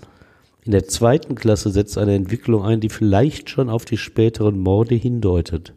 In 0.64 0.70
der 0.70 0.86
zweiten 0.86 1.34
Klasse 1.34 1.70
setzt 1.70 1.98
eine 1.98 2.14
Entwicklung 2.14 2.62
ein, 2.62 2.78
die 2.78 2.88
vielleicht 2.88 3.50
schon 3.50 3.68
auf 3.68 3.84
die 3.84 3.96
späteren 3.96 4.60
Morde 4.60 4.94
hindeutet. 4.94 5.74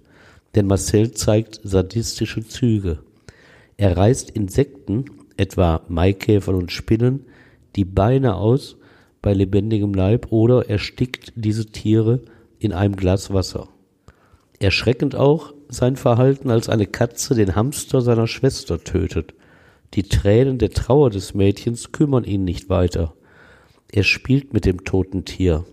Denn 0.54 0.68
Marcel 0.68 1.14
zeigt 1.14 1.60
sadistische 1.64 2.46
Züge. 2.46 3.00
Er 3.78 3.98
reißt 3.98 4.30
Insekten, 4.30 5.06
etwa 5.38 5.82
Maikäfern 5.88 6.54
und 6.54 6.72
Spinnen, 6.72 7.26
die 7.76 7.86
Beine 7.86 8.36
aus 8.36 8.78
bei 9.22 9.34
lebendigem 9.34 9.94
Leib 9.94 10.32
oder 10.32 10.70
erstickt 10.70 11.34
diese 11.36 11.68
Tiere 11.68 12.22
in 12.60 12.74
einem 12.74 12.96
Glas 12.96 13.34
Wasser. 13.34 13.70
Erschreckend 14.60 15.16
auch 15.16 15.54
sein 15.70 15.96
Verhalten, 15.96 16.50
als 16.50 16.70
eine 16.70 16.86
Katze 16.86 17.36
den 17.36 17.56
Hamster 17.56 18.02
seiner 18.02 18.28
Schwester 18.28 18.84
tötet. 18.84 19.34
Die 19.96 20.04
Tränen 20.04 20.58
der 20.58 20.72
Trauer 20.72 21.10
des 21.10 21.34
Mädchens 21.34 21.92
kümmern 21.92 22.24
ihn 22.24 22.44
nicht 22.44 22.70
weiter. 22.70 23.14
Er 23.92 24.04
spielt 24.04 24.54
mit 24.54 24.66
dem 24.66 24.84
toten 24.84 25.26
Tier. 25.26 25.66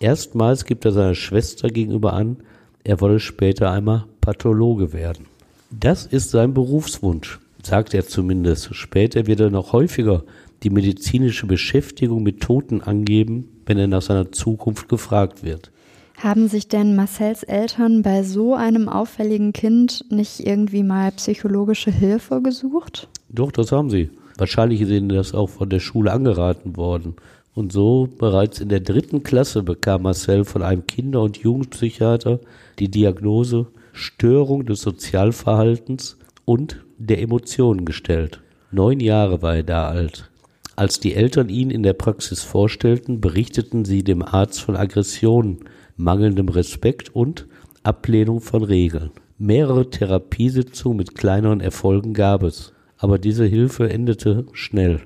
Erstmals 0.00 0.64
gibt 0.64 0.84
er 0.84 0.92
seiner 0.92 1.14
Schwester 1.14 1.68
gegenüber 1.68 2.12
an, 2.12 2.38
er 2.84 3.00
wolle 3.00 3.20
später 3.20 3.70
einmal 3.70 4.04
Pathologe 4.20 4.92
werden. 4.92 5.26
Das 5.70 6.06
ist 6.06 6.30
sein 6.30 6.54
Berufswunsch, 6.54 7.40
sagt 7.62 7.92
er 7.92 8.06
zumindest. 8.06 8.74
Später 8.74 9.26
wird 9.26 9.40
er 9.40 9.50
noch 9.50 9.72
häufiger 9.72 10.24
die 10.62 10.70
medizinische 10.70 11.46
Beschäftigung 11.46 12.22
mit 12.22 12.40
Toten 12.40 12.82
angeben, 12.82 13.48
wenn 13.66 13.78
er 13.78 13.86
nach 13.86 14.02
seiner 14.02 14.32
Zukunft 14.32 14.88
gefragt 14.88 15.42
wird. 15.42 15.70
Haben 16.16 16.48
sich 16.48 16.66
denn 16.66 16.96
Marcells 16.96 17.44
Eltern 17.44 18.02
bei 18.02 18.24
so 18.24 18.54
einem 18.54 18.88
auffälligen 18.88 19.52
Kind 19.52 20.04
nicht 20.10 20.40
irgendwie 20.40 20.82
mal 20.82 21.12
psychologische 21.12 21.92
Hilfe 21.92 22.42
gesucht? 22.42 23.08
Doch, 23.28 23.52
das 23.52 23.70
haben 23.70 23.88
sie. 23.88 24.10
Wahrscheinlich 24.36 24.80
ist 24.80 24.90
ihnen 24.90 25.10
das 25.10 25.32
auch 25.32 25.48
von 25.48 25.68
der 25.68 25.78
Schule 25.78 26.12
angeraten 26.12 26.76
worden. 26.76 27.14
Und 27.54 27.72
so 27.72 28.08
bereits 28.18 28.60
in 28.60 28.68
der 28.68 28.80
dritten 28.80 29.22
Klasse 29.22 29.62
bekam 29.62 30.02
Marcel 30.02 30.44
von 30.44 30.62
einem 30.62 30.86
Kinder- 30.86 31.22
und 31.22 31.38
Jugendpsychiater 31.38 32.40
die 32.78 32.88
Diagnose 32.88 33.66
Störung 33.92 34.64
des 34.64 34.80
Sozialverhaltens 34.80 36.18
und 36.44 36.84
der 36.98 37.20
Emotionen 37.20 37.84
gestellt. 37.84 38.40
Neun 38.70 39.00
Jahre 39.00 39.42
war 39.42 39.56
er 39.56 39.64
da 39.64 39.88
alt. 39.88 40.30
Als 40.78 41.00
die 41.00 41.14
Eltern 41.14 41.48
ihn 41.48 41.72
in 41.72 41.82
der 41.82 41.92
Praxis 41.92 42.44
vorstellten, 42.44 43.20
berichteten 43.20 43.84
sie 43.84 44.04
dem 44.04 44.22
Arzt 44.22 44.60
von 44.60 44.76
Aggressionen, 44.76 45.64
mangelndem 45.96 46.48
Respekt 46.48 47.12
und 47.16 47.48
Ablehnung 47.82 48.40
von 48.40 48.62
Regeln. 48.62 49.10
Mehrere 49.38 49.90
Therapiesitzungen 49.90 50.96
mit 50.96 51.16
kleineren 51.16 51.60
Erfolgen 51.60 52.14
gab 52.14 52.44
es, 52.44 52.74
aber 52.96 53.18
diese 53.18 53.44
Hilfe 53.44 53.90
endete 53.90 54.46
schnell, 54.52 55.00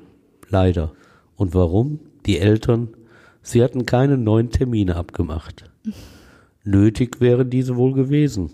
leider. 0.50 0.92
Und 1.36 1.54
warum? 1.54 2.00
Die 2.26 2.38
Eltern, 2.38 2.88
sie 3.40 3.64
hatten 3.64 3.86
keine 3.86 4.18
neuen 4.18 4.50
Termine 4.50 4.96
abgemacht. 4.96 5.70
Nötig 6.64 7.18
wären 7.22 7.48
diese 7.48 7.76
wohl 7.76 7.94
gewesen. 7.94 8.50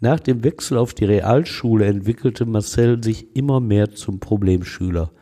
Nach 0.00 0.18
dem 0.18 0.42
Wechsel 0.42 0.78
auf 0.78 0.94
die 0.94 1.04
Realschule 1.04 1.86
entwickelte 1.86 2.44
Marcel 2.44 3.00
sich 3.04 3.36
immer 3.36 3.60
mehr 3.60 3.92
zum 3.92 4.18
Problemschüler. 4.18 5.12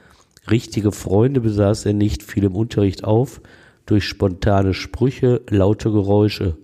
Richtige 0.50 0.92
Freunde 0.92 1.40
besaß 1.40 1.86
er 1.86 1.92
nicht, 1.92 2.22
fiel 2.22 2.44
im 2.44 2.56
Unterricht 2.56 3.04
auf, 3.04 3.40
durch 3.86 4.04
spontane 4.04 4.74
Sprüche, 4.74 5.40
laute 5.48 5.90
Geräusche 5.90 6.56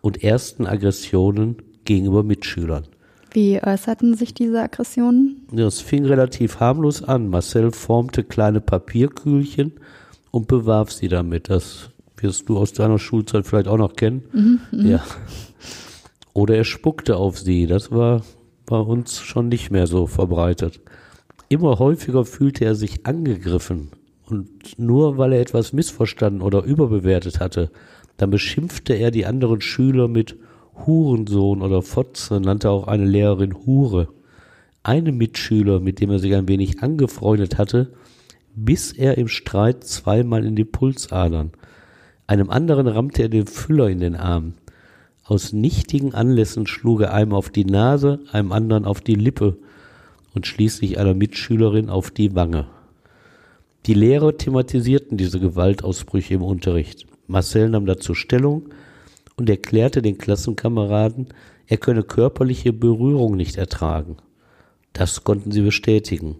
und 0.00 0.22
ersten 0.22 0.66
Aggressionen 0.66 1.56
gegenüber 1.84 2.22
Mitschülern. 2.22 2.84
Wie 3.32 3.62
äußerten 3.62 4.14
sich 4.14 4.32
diese 4.32 4.62
Aggressionen? 4.62 5.46
Das 5.52 5.80
fing 5.80 6.04
relativ 6.04 6.60
harmlos 6.60 7.02
an. 7.02 7.28
Marcel 7.28 7.72
formte 7.72 8.24
kleine 8.24 8.60
Papierkühlchen 8.60 9.72
und 10.30 10.48
bewarf 10.48 10.92
sie 10.92 11.08
damit. 11.08 11.50
Das 11.50 11.90
wirst 12.16 12.48
du 12.48 12.58
aus 12.58 12.72
deiner 12.72 12.98
Schulzeit 12.98 13.46
vielleicht 13.46 13.68
auch 13.68 13.76
noch 13.76 13.94
kennen. 13.94 14.22
Mhm, 14.32 14.60
mhm, 14.72 14.86
ja. 14.86 15.04
Oder 16.32 16.56
er 16.56 16.64
spuckte 16.64 17.16
auf 17.16 17.38
sie. 17.38 17.66
Das 17.66 17.90
war 17.90 18.22
bei 18.66 18.78
uns 18.78 19.20
schon 19.20 19.48
nicht 19.48 19.70
mehr 19.70 19.86
so 19.86 20.06
verbreitet. 20.06 20.80
Immer 21.48 21.78
häufiger 21.78 22.24
fühlte 22.24 22.64
er 22.64 22.74
sich 22.74 23.06
angegriffen 23.06 23.90
und 24.26 24.78
nur 24.78 25.16
weil 25.16 25.32
er 25.32 25.40
etwas 25.40 25.72
missverstanden 25.72 26.42
oder 26.42 26.62
überbewertet 26.62 27.40
hatte, 27.40 27.70
dann 28.18 28.30
beschimpfte 28.30 28.92
er 28.94 29.10
die 29.10 29.24
anderen 29.24 29.60
Schüler 29.62 30.08
mit 30.08 30.36
Hurensohn 30.86 31.62
oder 31.62 31.82
Fotze, 31.82 32.40
nannte 32.40 32.70
auch 32.70 32.86
eine 32.86 33.06
Lehrerin 33.06 33.54
Hure. 33.64 34.08
Einem 34.82 35.16
Mitschüler, 35.16 35.80
mit 35.80 36.00
dem 36.00 36.10
er 36.10 36.18
sich 36.18 36.34
ein 36.34 36.48
wenig 36.48 36.82
angefreundet 36.82 37.56
hatte, 37.56 37.92
biss 38.54 38.92
er 38.92 39.16
im 39.16 39.28
Streit 39.28 39.84
zweimal 39.84 40.44
in 40.44 40.56
die 40.56 40.64
Pulsadern. 40.64 41.52
Einem 42.26 42.50
anderen 42.50 42.86
rammte 42.86 43.22
er 43.22 43.28
den 43.28 43.46
Füller 43.46 43.88
in 43.88 44.00
den 44.00 44.16
Arm. 44.16 44.54
Aus 45.24 45.52
nichtigen 45.52 46.14
Anlässen 46.14 46.66
schlug 46.66 47.02
er 47.02 47.14
einem 47.14 47.32
auf 47.32 47.50
die 47.50 47.64
Nase, 47.64 48.20
einem 48.32 48.52
anderen 48.52 48.84
auf 48.84 49.00
die 49.00 49.14
Lippe 49.14 49.56
und 50.34 50.46
schließlich 50.46 50.98
einer 50.98 51.14
Mitschülerin 51.14 51.88
auf 51.88 52.10
die 52.10 52.34
Wange. 52.34 52.66
Die 53.86 53.94
Lehrer 53.94 54.36
thematisierten 54.36 55.16
diese 55.16 55.40
Gewaltausbrüche 55.40 56.34
im 56.34 56.42
Unterricht. 56.42 57.06
Marcel 57.26 57.68
nahm 57.70 57.86
dazu 57.86 58.14
Stellung 58.14 58.70
und 59.36 59.48
erklärte 59.48 60.02
den 60.02 60.18
Klassenkameraden, 60.18 61.28
er 61.66 61.76
könne 61.76 62.02
körperliche 62.02 62.72
Berührung 62.72 63.36
nicht 63.36 63.56
ertragen. 63.56 64.16
Das 64.92 65.24
konnten 65.24 65.52
sie 65.52 65.60
bestätigen. 65.60 66.36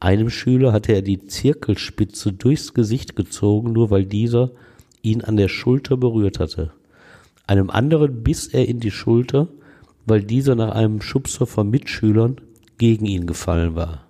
Einem 0.00 0.30
Schüler 0.30 0.72
hatte 0.72 0.92
er 0.92 1.02
die 1.02 1.26
Zirkelspitze 1.26 2.32
durchs 2.32 2.74
Gesicht 2.74 3.14
gezogen, 3.14 3.72
nur 3.72 3.90
weil 3.90 4.04
dieser 4.04 4.50
ihn 5.00 5.22
an 5.22 5.36
der 5.36 5.48
Schulter 5.48 5.96
berührt 5.96 6.40
hatte. 6.40 6.72
Einem 7.46 7.70
anderen 7.70 8.22
biss 8.22 8.48
er 8.48 8.66
in 8.68 8.80
die 8.80 8.90
Schulter, 8.90 9.48
weil 10.06 10.22
dieser 10.22 10.54
nach 10.54 10.74
einem 10.74 11.00
Schubser 11.00 11.46
von 11.46 11.70
Mitschülern 11.70 12.40
gegen 12.82 13.06
ihn 13.06 13.26
gefallen 13.26 13.76
war. 13.76 14.08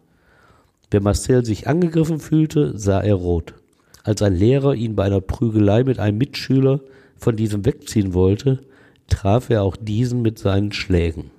Wenn 0.90 1.02
Marcel 1.02 1.44
sich 1.44 1.68
angegriffen 1.68 2.20
fühlte, 2.20 2.72
sah 2.78 3.02
er 3.02 3.16
rot. 3.16 3.52
Als 4.02 4.22
ein 4.22 4.34
Lehrer 4.34 4.74
ihn 4.74 4.96
bei 4.96 5.04
einer 5.04 5.20
Prügelei 5.20 5.84
mit 5.84 5.98
einem 5.98 6.16
Mitschüler 6.16 6.80
von 7.18 7.36
diesem 7.36 7.66
wegziehen 7.66 8.14
wollte, 8.14 8.60
traf 9.08 9.50
er 9.50 9.62
auch 9.62 9.76
diesen 9.76 10.22
mit 10.22 10.38
seinen 10.38 10.72
Schlägen. 10.72 11.30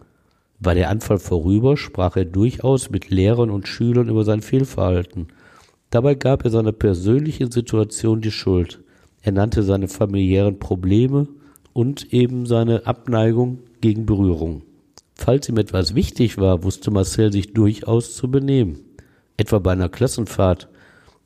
War 0.59 0.75
der 0.75 0.91
Anfall 0.91 1.17
vorüber, 1.17 1.75
sprach 1.75 2.17
er 2.17 2.25
durchaus 2.25 2.91
mit 2.91 3.09
Lehrern 3.09 3.49
und 3.49 3.67
Schülern 3.67 4.09
über 4.09 4.23
sein 4.25 4.43
Fehlverhalten. 4.43 5.29
Dabei 5.89 6.13
gab 6.13 6.45
er 6.45 6.51
seiner 6.51 6.71
persönlichen 6.71 7.49
Situation 7.49 8.21
die 8.21 8.29
Schuld. 8.29 8.83
Er 9.23 9.31
nannte 9.31 9.63
seine 9.63 9.87
familiären 9.87 10.59
Probleme 10.59 11.27
und 11.73 12.13
eben 12.13 12.45
seine 12.45 12.85
Abneigung 12.85 13.57
gegen 13.81 14.05
Berührung. 14.05 14.61
Falls 15.15 15.49
ihm 15.49 15.57
etwas 15.57 15.95
wichtig 15.95 16.37
war, 16.37 16.63
wusste 16.63 16.91
Marcel 16.91 17.31
sich 17.31 17.53
durchaus 17.53 18.15
zu 18.15 18.29
benehmen 18.29 18.79
etwa 19.37 19.59
bei 19.59 19.71
einer 19.71 19.89
Klassenfahrt, 19.89 20.69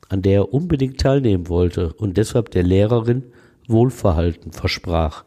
an 0.08 0.22
der 0.22 0.34
er 0.34 0.54
unbedingt 0.54 1.00
teilnehmen 1.00 1.48
wollte 1.48 1.92
und 1.94 2.16
deshalb 2.16 2.50
der 2.50 2.62
Lehrerin 2.62 3.24
Wohlverhalten 3.66 4.52
versprach. 4.52 5.24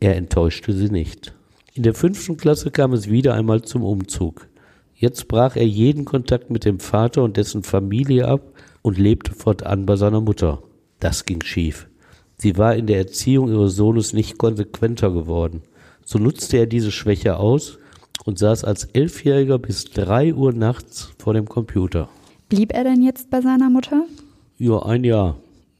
Er 0.00 0.16
enttäuschte 0.16 0.72
sie 0.72 0.90
nicht. 0.90 1.34
In 1.74 1.84
der 1.84 1.94
fünften 1.94 2.36
Klasse 2.36 2.70
kam 2.70 2.92
es 2.92 3.08
wieder 3.08 3.34
einmal 3.34 3.62
zum 3.62 3.84
Umzug. 3.84 4.48
Jetzt 4.94 5.28
brach 5.28 5.54
er 5.54 5.66
jeden 5.66 6.04
Kontakt 6.04 6.50
mit 6.50 6.64
dem 6.64 6.80
Vater 6.80 7.22
und 7.22 7.36
dessen 7.36 7.62
Familie 7.62 8.26
ab 8.26 8.52
und 8.82 8.98
lebte 8.98 9.32
fortan 9.32 9.86
bei 9.86 9.94
seiner 9.94 10.20
Mutter. 10.20 10.62
Das 10.98 11.24
ging 11.24 11.42
schief. 11.42 11.86
Sie 12.36 12.56
war 12.56 12.74
in 12.74 12.88
der 12.88 12.98
Erziehung 12.98 13.48
ihres 13.48 13.76
Sohnes 13.76 14.12
nicht 14.12 14.38
konsequenter 14.38 15.12
geworden. 15.12 15.62
So 16.04 16.18
nutzte 16.18 16.56
er 16.56 16.66
diese 16.66 16.90
Schwäche 16.90 17.36
aus 17.36 17.78
und 18.24 18.38
saß 18.38 18.64
als 18.64 18.84
Elfjähriger 18.84 19.58
bis 19.58 19.84
drei 19.84 20.34
Uhr 20.34 20.52
nachts 20.52 21.12
vor 21.18 21.34
dem 21.34 21.48
Computer. 21.48 22.08
Blieb 22.48 22.72
er 22.72 22.84
denn 22.84 23.02
jetzt 23.02 23.30
bei 23.30 23.40
seiner 23.40 23.70
Mutter? 23.70 24.04
Ja, 24.58 24.82
ein 24.82 25.04
Jahr. 25.04 25.36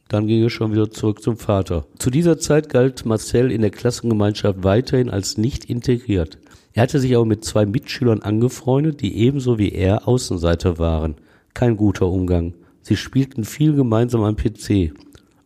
Dann 0.08 0.26
ging 0.26 0.42
er 0.42 0.50
schon 0.50 0.72
wieder 0.72 0.90
zurück 0.90 1.22
zum 1.22 1.36
Vater. 1.36 1.86
Zu 1.98 2.10
dieser 2.10 2.38
Zeit 2.38 2.70
galt 2.70 3.04
Marcel 3.04 3.50
in 3.50 3.60
der 3.60 3.70
Klassengemeinschaft 3.70 4.64
weiterhin 4.64 5.10
als 5.10 5.36
nicht 5.36 5.66
integriert. 5.66 6.38
Er 6.72 6.82
hatte 6.82 7.00
sich 7.00 7.14
aber 7.14 7.26
mit 7.26 7.44
zwei 7.44 7.66
Mitschülern 7.66 8.22
angefreundet, 8.22 9.02
die 9.02 9.16
ebenso 9.16 9.58
wie 9.58 9.70
er 9.70 10.08
Außenseiter 10.08 10.78
waren. 10.78 11.16
Kein 11.52 11.76
guter 11.76 12.06
Umgang. 12.06 12.54
Sie 12.82 12.96
spielten 12.96 13.44
viel 13.44 13.74
gemeinsam 13.74 14.22
am 14.22 14.36
PC. 14.36 14.92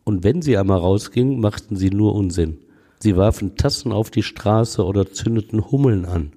Und 0.05 0.23
wenn 0.23 0.41
sie 0.41 0.57
einmal 0.57 0.79
rausgingen, 0.79 1.39
machten 1.39 1.75
sie 1.75 1.89
nur 1.89 2.15
Unsinn. 2.15 2.59
Sie 2.99 3.17
warfen 3.17 3.55
Tassen 3.55 3.91
auf 3.91 4.11
die 4.11 4.23
Straße 4.23 4.85
oder 4.85 5.11
zündeten 5.11 5.71
Hummeln 5.71 6.05
an. 6.05 6.31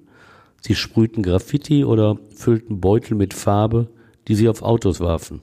Sie 0.67 0.75
sprühten 0.75 1.23
Graffiti 1.23 1.85
oder 1.85 2.19
füllten 2.35 2.81
Beutel 2.81 3.15
mit 3.15 3.33
Farbe, 3.33 3.87
die 4.27 4.35
sie 4.35 4.49
auf 4.49 4.61
Autos 4.61 4.99
warfen. 4.99 5.39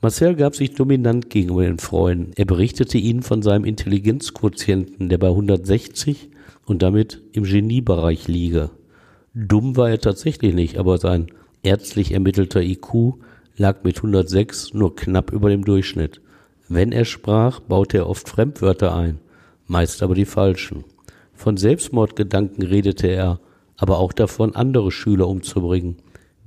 Marcel 0.00 0.36
gab 0.36 0.54
sich 0.54 0.72
dominant 0.74 1.30
gegenüber 1.30 1.64
den 1.64 1.80
Freunden. 1.80 2.30
Er 2.36 2.44
berichtete 2.44 2.96
ihnen 2.96 3.22
von 3.22 3.42
seinem 3.42 3.64
Intelligenzquotienten, 3.64 5.08
der 5.08 5.18
bei 5.18 5.26
160 5.26 6.28
und 6.64 6.80
damit 6.80 7.20
im 7.32 7.42
Geniebereich 7.42 8.28
liege. 8.28 8.70
Dumm 9.34 9.76
war 9.76 9.90
er 9.90 9.98
tatsächlich 9.98 10.54
nicht, 10.54 10.78
aber 10.78 10.98
sein 10.98 11.26
ärztlich 11.64 12.12
ermittelter 12.12 12.62
IQ 12.62 13.14
lag 13.56 13.82
mit 13.82 13.96
106 13.96 14.74
nur 14.74 14.94
knapp 14.94 15.32
über 15.32 15.50
dem 15.50 15.64
Durchschnitt. 15.64 16.20
Wenn 16.68 16.92
er 16.92 17.04
sprach, 17.04 17.58
baute 17.58 17.96
er 17.96 18.08
oft 18.08 18.28
Fremdwörter 18.28 18.94
ein, 18.94 19.18
meist 19.66 20.04
aber 20.04 20.14
die 20.14 20.24
falschen. 20.24 20.84
Von 21.34 21.56
Selbstmordgedanken 21.56 22.62
redete 22.62 23.08
er, 23.08 23.40
aber 23.76 23.98
auch 23.98 24.12
davon, 24.12 24.54
andere 24.54 24.90
Schüler 24.90 25.28
umzubringen. 25.28 25.96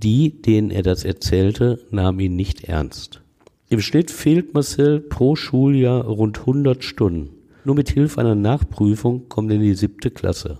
Die, 0.01 0.41
denen 0.41 0.71
er 0.71 0.83
das 0.83 1.03
erzählte, 1.03 1.79
nahmen 1.91 2.19
ihn 2.19 2.35
nicht 2.35 2.65
ernst. 2.65 3.21
Im 3.69 3.81
Schnitt 3.81 4.11
fehlt 4.11 4.53
Marcel 4.53 4.99
pro 4.99 5.35
Schuljahr 5.35 6.05
rund 6.05 6.39
100 6.39 6.83
Stunden. 6.83 7.29
Nur 7.63 7.75
mit 7.75 7.89
Hilfe 7.89 8.21
einer 8.21 8.35
Nachprüfung 8.35 9.27
kommt 9.27 9.49
er 9.49 9.55
in 9.55 9.63
die 9.63 9.73
siebte 9.73 10.11
Klasse. 10.11 10.59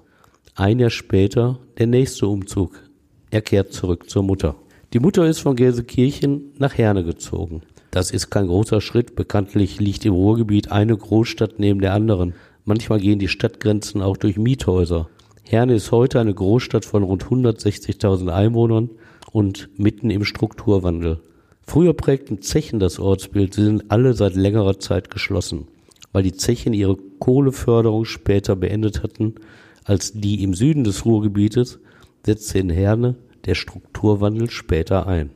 Ein 0.55 0.79
Jahr 0.79 0.89
später 0.89 1.60
der 1.77 1.88
nächste 1.88 2.27
Umzug. 2.27 2.81
Er 3.29 3.41
kehrt 3.41 3.74
zurück 3.74 4.10
zur 4.10 4.24
Mutter. 4.24 4.55
Die 4.93 5.00
Mutter 5.00 5.27
ist 5.27 5.39
von 5.39 5.55
Gelsenkirchen 5.55 6.53
nach 6.57 6.77
Herne 6.77 7.03
gezogen. 7.03 7.62
Das 7.91 8.12
ist 8.12 8.29
kein 8.29 8.48
großer 8.48 8.81
Schritt. 8.81 9.15
Bekanntlich 9.15 9.79
liegt 9.79 10.05
im 10.05 10.13
Ruhrgebiet 10.13 10.72
eine 10.72 10.98
Großstadt 10.98 11.60
neben 11.60 11.81
der 11.81 11.93
anderen. 11.93 12.34
Manchmal 12.63 13.00
gehen 13.00 13.19
die 13.19 13.27
Stadtgrenzen 13.27 14.01
auch 14.01 14.17
durch 14.17 14.38
Miethäuser. 14.38 15.10
Herne 15.47 15.75
ist 15.75 15.91
heute 15.91 16.19
eine 16.19 16.33
Großstadt 16.33 16.85
von 16.85 17.03
rund 17.03 17.25
160.000 17.25 18.29
Einwohnern 18.29 18.89
und 19.31 19.69
mitten 19.77 20.09
im 20.09 20.25
Strukturwandel. 20.25 21.21
Früher 21.67 21.93
prägten 21.93 22.41
Zechen 22.41 22.79
das 22.79 22.99
Ortsbild, 22.99 23.53
sie 23.53 23.63
sind 23.63 23.85
alle 23.89 24.15
seit 24.15 24.35
längerer 24.35 24.79
Zeit 24.79 25.11
geschlossen, 25.11 25.67
weil 26.11 26.23
die 26.23 26.33
Zechen 26.33 26.73
ihre 26.73 26.97
Kohleförderung 27.19 28.05
später 28.05 28.55
beendet 28.55 29.03
hatten 29.03 29.35
als 29.83 30.13
die 30.13 30.41
im 30.43 30.55
Süden 30.55 30.83
des 30.83 31.05
Ruhrgebietes, 31.05 31.79
setzte 32.25 32.57
in 32.57 32.71
Herne 32.71 33.15
der 33.45 33.53
Strukturwandel 33.53 34.49
später 34.49 35.05
ein. 35.05 35.29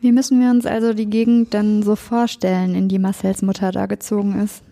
Wie 0.00 0.12
müssen 0.12 0.40
wir 0.40 0.50
uns 0.50 0.64
also 0.64 0.94
die 0.94 1.10
Gegend 1.10 1.52
dann 1.54 1.82
so 1.82 1.96
vorstellen, 1.96 2.76
in 2.76 2.88
die 2.88 3.00
Marcells 3.00 3.42
Mutter 3.42 3.72
da 3.72 3.86
gezogen 3.86 4.40
ist? 4.40 4.62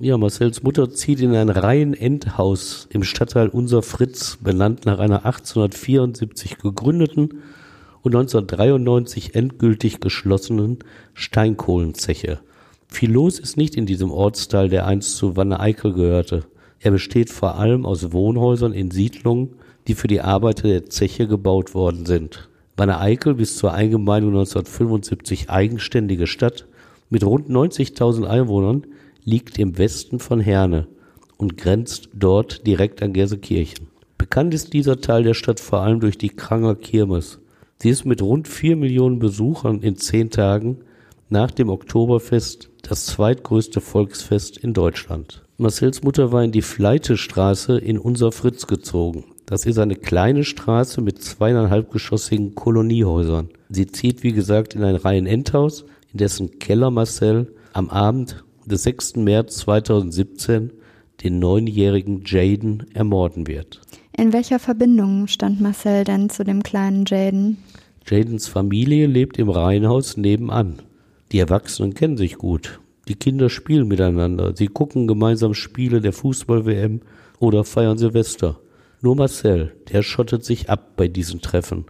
Ja, 0.00 0.18
Marcells 0.18 0.64
Mutter 0.64 0.90
zieht 0.90 1.20
in 1.20 1.36
ein 1.36 1.48
Reihenendhaus 1.48 2.88
im 2.90 3.04
Stadtteil 3.04 3.46
Unser 3.46 3.80
Fritz, 3.80 4.38
benannt 4.42 4.86
nach 4.86 4.98
einer 4.98 5.24
1874 5.24 6.58
gegründeten 6.58 7.42
und 8.02 8.16
1993 8.16 9.36
endgültig 9.36 10.00
geschlossenen 10.00 10.80
Steinkohlenzeche. 11.12 12.40
Viel 12.88 13.12
los 13.12 13.38
ist 13.38 13.56
nicht 13.56 13.76
in 13.76 13.86
diesem 13.86 14.10
Ortsteil, 14.10 14.68
der 14.68 14.84
einst 14.84 15.16
zu 15.16 15.36
Wanne-Eickel 15.36 15.92
gehörte. 15.92 16.42
Er 16.80 16.90
besteht 16.90 17.30
vor 17.30 17.54
allem 17.54 17.86
aus 17.86 18.12
Wohnhäusern 18.12 18.72
in 18.72 18.90
Siedlungen, 18.90 19.50
die 19.86 19.94
für 19.94 20.08
die 20.08 20.22
Arbeiter 20.22 20.66
der 20.66 20.86
Zeche 20.86 21.28
gebaut 21.28 21.72
worden 21.72 22.04
sind. 22.04 22.48
Wanne-Eickel 22.76 23.34
bis 23.34 23.56
zur 23.56 23.72
Eingemeindung 23.72 24.32
1975 24.32 25.50
eigenständige 25.50 26.26
Stadt 26.26 26.66
mit 27.10 27.22
rund 27.22 27.48
90.000 27.48 28.24
Einwohnern 28.26 28.88
liegt 29.24 29.58
im 29.58 29.78
Westen 29.78 30.18
von 30.18 30.40
Herne 30.40 30.86
und 31.36 31.56
grenzt 31.56 32.08
dort 32.14 32.66
direkt 32.66 33.02
an 33.02 33.12
Gelsenkirchen. 33.12 33.88
Bekannt 34.18 34.54
ist 34.54 34.72
dieser 34.72 35.00
Teil 35.00 35.22
der 35.22 35.34
Stadt 35.34 35.60
vor 35.60 35.80
allem 35.80 36.00
durch 36.00 36.18
die 36.18 36.30
Kranger 36.30 36.74
Kirmes. 36.74 37.40
Sie 37.78 37.90
ist 37.90 38.04
mit 38.04 38.22
rund 38.22 38.48
vier 38.48 38.76
Millionen 38.76 39.18
Besuchern 39.18 39.80
in 39.82 39.96
zehn 39.96 40.30
Tagen 40.30 40.78
nach 41.28 41.50
dem 41.50 41.68
Oktoberfest 41.68 42.70
das 42.82 43.06
zweitgrößte 43.06 43.80
Volksfest 43.80 44.56
in 44.58 44.72
Deutschland. 44.72 45.42
Marcells 45.56 46.02
Mutter 46.02 46.32
war 46.32 46.42
in 46.42 46.52
die 46.52 46.62
Fleitestraße 46.62 47.78
in 47.78 47.98
Unser 47.98 48.32
Fritz 48.32 48.66
gezogen. 48.66 49.24
Das 49.46 49.66
ist 49.66 49.78
eine 49.78 49.96
kleine 49.96 50.44
Straße 50.44 51.00
mit 51.00 51.22
zweieinhalbgeschossigen 51.22 52.54
Koloniehäusern. 52.54 53.50
Sie 53.68 53.86
zieht, 53.86 54.22
wie 54.22 54.32
gesagt, 54.32 54.74
in 54.74 54.82
ein 54.82 54.96
Reihenendhaus, 54.96 55.84
in 56.12 56.18
dessen 56.18 56.58
Keller 56.58 56.90
Marcel 56.90 57.52
am 57.72 57.90
Abend 57.90 58.44
des 58.66 58.82
6. 58.84 59.16
März 59.16 59.58
2017 59.58 60.72
den 61.22 61.38
neunjährigen 61.38 62.22
Jaden 62.24 62.86
ermorden 62.94 63.46
wird. 63.46 63.80
In 64.16 64.32
welcher 64.32 64.58
Verbindung 64.58 65.26
stand 65.26 65.60
Marcel 65.60 66.04
denn 66.04 66.30
zu 66.30 66.44
dem 66.44 66.62
kleinen 66.62 67.04
Jaden? 67.06 67.58
Jadens 68.06 68.48
Familie 68.48 69.06
lebt 69.06 69.38
im 69.38 69.48
Reihenhaus 69.48 70.16
nebenan. 70.16 70.82
Die 71.32 71.38
Erwachsenen 71.38 71.94
kennen 71.94 72.16
sich 72.16 72.36
gut. 72.36 72.80
Die 73.08 73.14
Kinder 73.14 73.50
spielen 73.50 73.88
miteinander. 73.88 74.54
Sie 74.56 74.68
gucken 74.68 75.06
gemeinsam 75.06 75.54
Spiele 75.54 76.00
der 76.00 76.12
Fußball-WM 76.12 77.00
oder 77.38 77.64
feiern 77.64 77.98
Silvester. 77.98 78.58
Nur 79.00 79.16
Marcel, 79.16 79.74
der 79.90 80.02
schottet 80.02 80.44
sich 80.44 80.70
ab 80.70 80.96
bei 80.96 81.08
diesen 81.08 81.40
Treffen. 81.40 81.86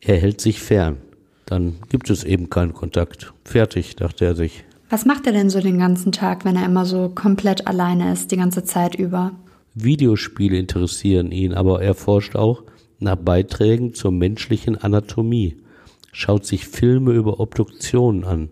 Er 0.00 0.16
hält 0.16 0.40
sich 0.40 0.60
fern. 0.60 0.98
Dann 1.46 1.76
gibt 1.88 2.10
es 2.10 2.24
eben 2.24 2.50
keinen 2.50 2.74
Kontakt. 2.74 3.32
Fertig, 3.44 3.96
dachte 3.96 4.24
er 4.24 4.34
sich. 4.34 4.64
Was 4.94 5.06
macht 5.06 5.26
er 5.26 5.32
denn 5.32 5.50
so 5.50 5.58
den 5.58 5.80
ganzen 5.80 6.12
Tag, 6.12 6.44
wenn 6.44 6.54
er 6.54 6.66
immer 6.66 6.86
so 6.86 7.08
komplett 7.08 7.66
alleine 7.66 8.12
ist, 8.12 8.30
die 8.30 8.36
ganze 8.36 8.62
Zeit 8.62 8.94
über? 8.94 9.32
Videospiele 9.74 10.56
interessieren 10.56 11.32
ihn, 11.32 11.52
aber 11.52 11.82
er 11.82 11.96
forscht 11.96 12.36
auch 12.36 12.62
nach 13.00 13.16
Beiträgen 13.16 13.94
zur 13.94 14.12
menschlichen 14.12 14.80
Anatomie, 14.80 15.56
schaut 16.12 16.46
sich 16.46 16.68
Filme 16.68 17.10
über 17.10 17.40
Obduktionen 17.40 18.22
an. 18.22 18.50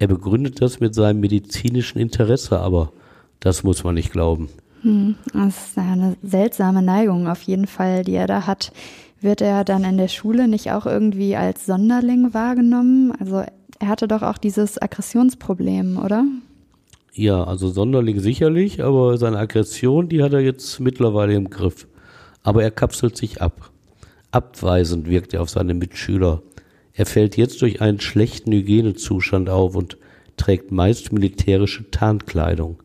Er 0.00 0.08
begründet 0.08 0.60
das 0.60 0.80
mit 0.80 0.96
seinem 0.96 1.20
medizinischen 1.20 2.00
Interesse, 2.00 2.58
aber 2.58 2.90
das 3.38 3.62
muss 3.62 3.84
man 3.84 3.94
nicht 3.94 4.10
glauben. 4.10 4.48
Hm, 4.82 5.14
das 5.32 5.68
ist 5.68 5.78
eine 5.78 6.16
seltsame 6.24 6.82
Neigung 6.82 7.28
auf 7.28 7.42
jeden 7.42 7.68
Fall, 7.68 8.02
die 8.02 8.14
er 8.14 8.26
da 8.26 8.48
hat. 8.48 8.72
Wird 9.20 9.40
er 9.42 9.62
dann 9.62 9.84
in 9.84 9.96
der 9.96 10.08
Schule 10.08 10.48
nicht 10.48 10.72
auch 10.72 10.86
irgendwie 10.86 11.36
als 11.36 11.66
Sonderling 11.66 12.34
wahrgenommen? 12.34 13.12
Also 13.20 13.44
er 13.78 13.88
hatte 13.88 14.08
doch 14.08 14.22
auch 14.22 14.38
dieses 14.38 14.80
Aggressionsproblem, 14.80 15.98
oder? 15.98 16.24
Ja, 17.12 17.44
also 17.44 17.68
Sonderling 17.68 18.20
sicherlich, 18.20 18.82
aber 18.82 19.18
seine 19.18 19.38
Aggression, 19.38 20.08
die 20.08 20.22
hat 20.22 20.32
er 20.32 20.40
jetzt 20.40 20.78
mittlerweile 20.80 21.34
im 21.34 21.50
Griff. 21.50 21.86
Aber 22.42 22.62
er 22.62 22.70
kapselt 22.70 23.16
sich 23.16 23.42
ab. 23.42 23.70
Abweisend 24.30 25.08
wirkt 25.08 25.34
er 25.34 25.42
auf 25.42 25.50
seine 25.50 25.74
Mitschüler. 25.74 26.42
Er 26.92 27.06
fällt 27.06 27.36
jetzt 27.36 27.62
durch 27.62 27.80
einen 27.80 28.00
schlechten 28.00 28.52
Hygienezustand 28.52 29.50
auf 29.50 29.74
und 29.74 29.96
trägt 30.36 30.70
meist 30.70 31.12
militärische 31.12 31.90
Tarnkleidung. 31.90 32.82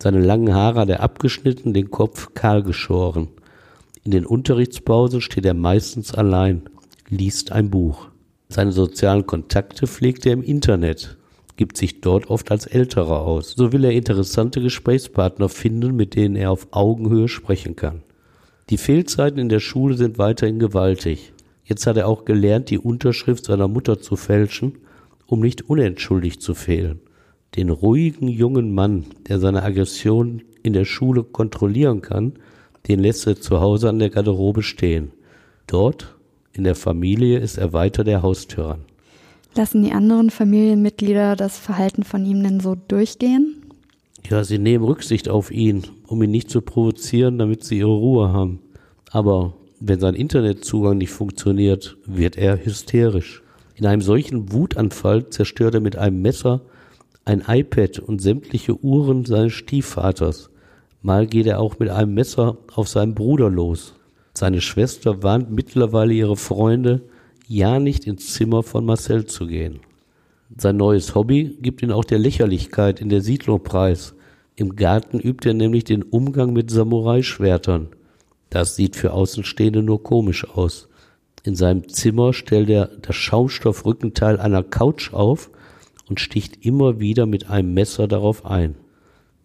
Seine 0.00 0.20
langen 0.20 0.54
Haare 0.54 0.80
hat 0.80 0.88
er 0.88 1.00
abgeschnitten, 1.00 1.74
den 1.74 1.90
Kopf 1.90 2.34
kahl 2.34 2.62
geschoren. 2.62 3.28
In 4.04 4.12
den 4.12 4.26
Unterrichtspausen 4.26 5.20
steht 5.20 5.44
er 5.44 5.54
meistens 5.54 6.14
allein, 6.14 6.62
liest 7.08 7.52
ein 7.52 7.70
Buch. 7.70 8.08
Seine 8.48 8.72
sozialen 8.72 9.26
Kontakte 9.26 9.86
pflegt 9.86 10.26
er 10.26 10.32
im 10.32 10.42
Internet 10.42 11.18
gibt 11.58 11.76
sich 11.76 12.00
dort 12.00 12.30
oft 12.30 12.50
als 12.50 12.66
Älterer 12.66 13.20
aus. 13.20 13.52
So 13.54 13.72
will 13.72 13.84
er 13.84 13.90
interessante 13.90 14.62
Gesprächspartner 14.62 15.50
finden, 15.50 15.94
mit 15.94 16.14
denen 16.14 16.36
er 16.36 16.52
auf 16.52 16.68
Augenhöhe 16.70 17.28
sprechen 17.28 17.76
kann. 17.76 18.02
Die 18.70 18.78
Fehlzeiten 18.78 19.38
in 19.38 19.50
der 19.50 19.60
Schule 19.60 19.94
sind 19.94 20.18
weiterhin 20.18 20.58
gewaltig. 20.58 21.32
Jetzt 21.64 21.86
hat 21.86 21.98
er 21.98 22.08
auch 22.08 22.24
gelernt, 22.24 22.70
die 22.70 22.78
Unterschrift 22.78 23.44
seiner 23.44 23.68
Mutter 23.68 24.00
zu 24.00 24.16
fälschen, 24.16 24.78
um 25.26 25.40
nicht 25.40 25.68
unentschuldigt 25.68 26.40
zu 26.40 26.54
fehlen. 26.54 27.00
Den 27.56 27.70
ruhigen 27.70 28.28
jungen 28.28 28.72
Mann, 28.72 29.06
der 29.28 29.38
seine 29.38 29.62
Aggression 29.62 30.42
in 30.62 30.72
der 30.72 30.84
Schule 30.84 31.24
kontrollieren 31.24 32.02
kann, 32.02 32.34
den 32.86 33.00
lässt 33.00 33.26
er 33.26 33.40
zu 33.40 33.60
Hause 33.60 33.88
an 33.88 33.98
der 33.98 34.10
Garderobe 34.10 34.62
stehen. 34.62 35.10
Dort 35.66 36.14
In 36.58 36.64
der 36.64 36.74
Familie 36.74 37.38
ist 37.38 37.56
er 37.56 37.72
weiter 37.72 38.02
der 38.02 38.22
Haustyrann. 38.22 38.80
Lassen 39.54 39.84
die 39.84 39.92
anderen 39.92 40.28
Familienmitglieder 40.28 41.36
das 41.36 41.56
Verhalten 41.56 42.02
von 42.02 42.26
ihm 42.26 42.42
denn 42.42 42.58
so 42.58 42.74
durchgehen? 42.74 43.62
Ja, 44.28 44.42
sie 44.42 44.58
nehmen 44.58 44.82
Rücksicht 44.82 45.28
auf 45.28 45.52
ihn, 45.52 45.84
um 46.08 46.20
ihn 46.20 46.32
nicht 46.32 46.50
zu 46.50 46.60
provozieren, 46.60 47.38
damit 47.38 47.62
sie 47.62 47.78
ihre 47.78 47.94
Ruhe 47.94 48.32
haben. 48.32 48.58
Aber 49.12 49.54
wenn 49.78 50.00
sein 50.00 50.16
Internetzugang 50.16 50.98
nicht 50.98 51.12
funktioniert, 51.12 51.96
wird 52.06 52.36
er 52.36 52.64
hysterisch. 52.64 53.44
In 53.76 53.86
einem 53.86 54.02
solchen 54.02 54.50
Wutanfall 54.50 55.30
zerstört 55.30 55.74
er 55.74 55.80
mit 55.80 55.94
einem 55.94 56.20
Messer 56.22 56.62
ein 57.24 57.44
iPad 57.46 58.00
und 58.00 58.20
sämtliche 58.20 58.76
Uhren 58.82 59.26
seines 59.26 59.52
Stiefvaters. 59.52 60.50
Mal 61.02 61.28
geht 61.28 61.46
er 61.46 61.60
auch 61.60 61.78
mit 61.78 61.88
einem 61.88 62.14
Messer 62.14 62.58
auf 62.74 62.88
seinen 62.88 63.14
Bruder 63.14 63.48
los. 63.48 63.94
Seine 64.38 64.60
Schwester 64.60 65.24
warnt 65.24 65.50
mittlerweile 65.50 66.14
ihre 66.14 66.36
Freunde, 66.36 67.02
ja 67.48 67.80
nicht 67.80 68.06
ins 68.06 68.34
Zimmer 68.34 68.62
von 68.62 68.84
Marcel 68.84 69.26
zu 69.26 69.48
gehen. 69.48 69.80
Sein 70.56 70.76
neues 70.76 71.16
Hobby 71.16 71.58
gibt 71.60 71.82
ihn 71.82 71.90
auch 71.90 72.04
der 72.04 72.20
Lächerlichkeit 72.20 73.00
in 73.00 73.08
der 73.08 73.20
Siedlung 73.20 73.64
preis. 73.64 74.14
Im 74.54 74.76
Garten 74.76 75.18
übt 75.18 75.48
er 75.48 75.54
nämlich 75.54 75.82
den 75.82 76.04
Umgang 76.04 76.52
mit 76.52 76.70
Samurai-Schwertern. 76.70 77.88
Das 78.48 78.76
sieht 78.76 78.94
für 78.94 79.12
Außenstehende 79.12 79.82
nur 79.82 80.04
komisch 80.04 80.48
aus. 80.48 80.88
In 81.42 81.56
seinem 81.56 81.88
Zimmer 81.88 82.32
stellt 82.32 82.70
er 82.70 82.92
das 83.02 83.16
Schaumstoffrückenteil 83.16 84.38
einer 84.38 84.62
Couch 84.62 85.12
auf 85.12 85.50
und 86.08 86.20
sticht 86.20 86.64
immer 86.64 87.00
wieder 87.00 87.26
mit 87.26 87.50
einem 87.50 87.74
Messer 87.74 88.06
darauf 88.06 88.46
ein. 88.46 88.76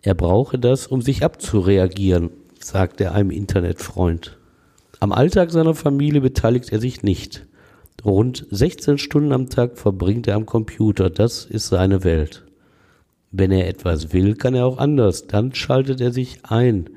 Er 0.03 0.13
brauche 0.13 0.59
das, 0.59 0.85
um 0.85 1.01
sich 1.01 1.23
abzureagieren, 1.23 2.29
sagt 2.59 3.01
er 3.01 3.15
einem 3.15 3.31
Internetfreund. 3.31 4.37
Am 5.03 5.11
Alltag 5.11 5.51
seiner 5.51 5.75
Familie 5.75 6.21
beteiligt 6.21 6.71
er 6.71 6.79
sich 6.79 7.03
nicht. 7.03 7.45
Rund 8.05 8.47
16 8.51 8.97
Stunden 8.97 9.33
am 9.33 9.49
Tag 9.49 9.77
verbringt 9.77 10.29
er 10.29 10.37
am 10.37 10.45
Computer, 10.45 11.09
das 11.09 11.43
ist 11.43 11.67
seine 11.67 12.05
Welt. 12.05 12.45
Wenn 13.29 13.51
er 13.51 13.67
etwas 13.67 14.13
will, 14.13 14.35
kann 14.35 14.55
er 14.55 14.65
auch 14.65 14.77
anders, 14.77 15.27
dann 15.27 15.53
schaltet 15.53 15.99
er 15.99 16.13
sich 16.13 16.39
ein, 16.43 16.89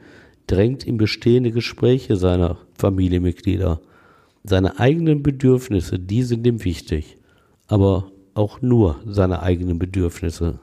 drängt 0.46 0.86
in 0.86 0.98
bestehende 0.98 1.50
Gespräche 1.50 2.14
seiner 2.14 2.58
Familienmitglieder. 2.74 3.80
Seine 4.44 4.78
eigenen 4.78 5.24
Bedürfnisse, 5.24 5.98
die 5.98 6.22
sind 6.22 6.46
ihm 6.46 6.62
wichtig, 6.62 7.16
aber 7.66 8.12
auch 8.34 8.62
nur 8.62 9.00
seine 9.04 9.42
eigenen 9.42 9.80
Bedürfnisse. 9.80 10.60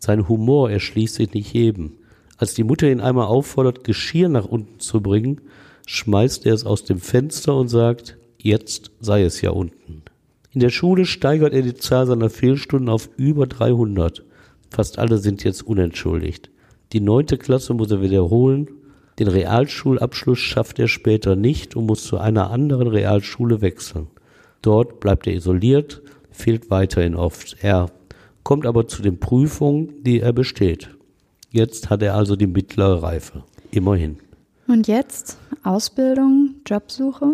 Sein 0.00 0.26
Humor 0.26 0.70
erschließt 0.70 1.16
sich 1.16 1.34
nicht 1.34 1.52
jedem. 1.52 1.98
Als 2.38 2.54
die 2.54 2.64
Mutter 2.64 2.90
ihn 2.90 3.02
einmal 3.02 3.26
auffordert, 3.26 3.84
Geschirr 3.84 4.30
nach 4.30 4.46
unten 4.46 4.80
zu 4.80 5.02
bringen, 5.02 5.42
schmeißt 5.88 6.46
er 6.46 6.54
es 6.54 6.66
aus 6.66 6.84
dem 6.84 6.98
Fenster 6.98 7.56
und 7.56 7.68
sagt, 7.68 8.18
jetzt 8.38 8.90
sei 9.00 9.22
es 9.22 9.40
ja 9.40 9.50
unten. 9.50 10.02
In 10.52 10.60
der 10.60 10.70
Schule 10.70 11.06
steigert 11.06 11.54
er 11.54 11.62
die 11.62 11.74
Zahl 11.74 12.06
seiner 12.06 12.30
Fehlstunden 12.30 12.88
auf 12.88 13.08
über 13.16 13.46
300. 13.46 14.24
Fast 14.70 14.98
alle 14.98 15.18
sind 15.18 15.44
jetzt 15.44 15.66
unentschuldigt. 15.66 16.50
Die 16.92 17.00
neunte 17.00 17.38
Klasse 17.38 17.74
muss 17.74 17.90
er 17.90 18.02
wiederholen 18.02 18.68
den 19.18 19.28
Realschulabschluss 19.28 20.38
schafft 20.38 20.78
er 20.78 20.86
später 20.86 21.34
nicht 21.34 21.74
und 21.74 21.86
muss 21.86 22.04
zu 22.04 22.18
einer 22.18 22.50
anderen 22.50 22.86
Realschule 22.86 23.60
wechseln. 23.60 24.06
Dort 24.62 25.00
bleibt 25.00 25.26
er 25.26 25.34
isoliert, 25.34 26.02
fehlt 26.30 26.70
weiterhin 26.70 27.16
oft. 27.16 27.56
Er 27.60 27.90
kommt 28.44 28.64
aber 28.64 28.86
zu 28.86 29.02
den 29.02 29.18
Prüfungen, 29.18 30.04
die 30.04 30.20
er 30.20 30.32
besteht. 30.32 30.90
Jetzt 31.50 31.90
hat 31.90 32.02
er 32.02 32.14
also 32.14 32.36
die 32.36 32.46
mittlere 32.46 33.02
Reife. 33.02 33.42
Immerhin. 33.72 34.18
Und 34.68 34.86
jetzt? 34.86 35.38
Ausbildung, 35.64 36.54
Jobsuche? 36.66 37.26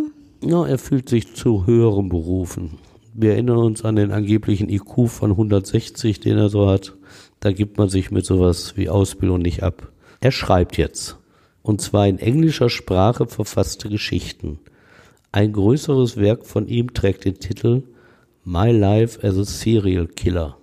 Ja, 0.42 0.66
er 0.66 0.78
fühlt 0.78 1.08
sich 1.08 1.34
zu 1.34 1.66
höheren 1.66 2.08
Berufen. 2.08 2.78
Wir 3.12 3.32
erinnern 3.32 3.58
uns 3.58 3.84
an 3.84 3.96
den 3.96 4.12
angeblichen 4.12 4.68
IQ 4.68 5.08
von 5.08 5.32
160, 5.32 6.20
den 6.20 6.38
er 6.38 6.48
so 6.48 6.68
hat. 6.68 6.94
Da 7.40 7.52
gibt 7.52 7.76
man 7.76 7.90
sich 7.90 8.10
mit 8.10 8.24
sowas 8.24 8.76
wie 8.76 8.88
Ausbildung 8.88 9.40
nicht 9.40 9.62
ab. 9.62 9.92
Er 10.20 10.32
schreibt 10.32 10.78
jetzt 10.78 11.18
und 11.64 11.80
zwar 11.80 12.06
in 12.06 12.18
englischer 12.18 12.68
Sprache 12.68 13.26
verfasste 13.26 13.88
Geschichten. 13.88 14.60
Ein 15.32 15.52
größeres 15.52 16.18
Werk 16.18 16.46
von 16.46 16.68
ihm 16.68 16.92
trägt 16.92 17.24
den 17.24 17.40
Titel 17.40 17.82
My 18.44 18.70
Life 18.70 19.26
as 19.26 19.38
a 19.38 19.44
Serial 19.44 20.06
Killer. 20.06 20.58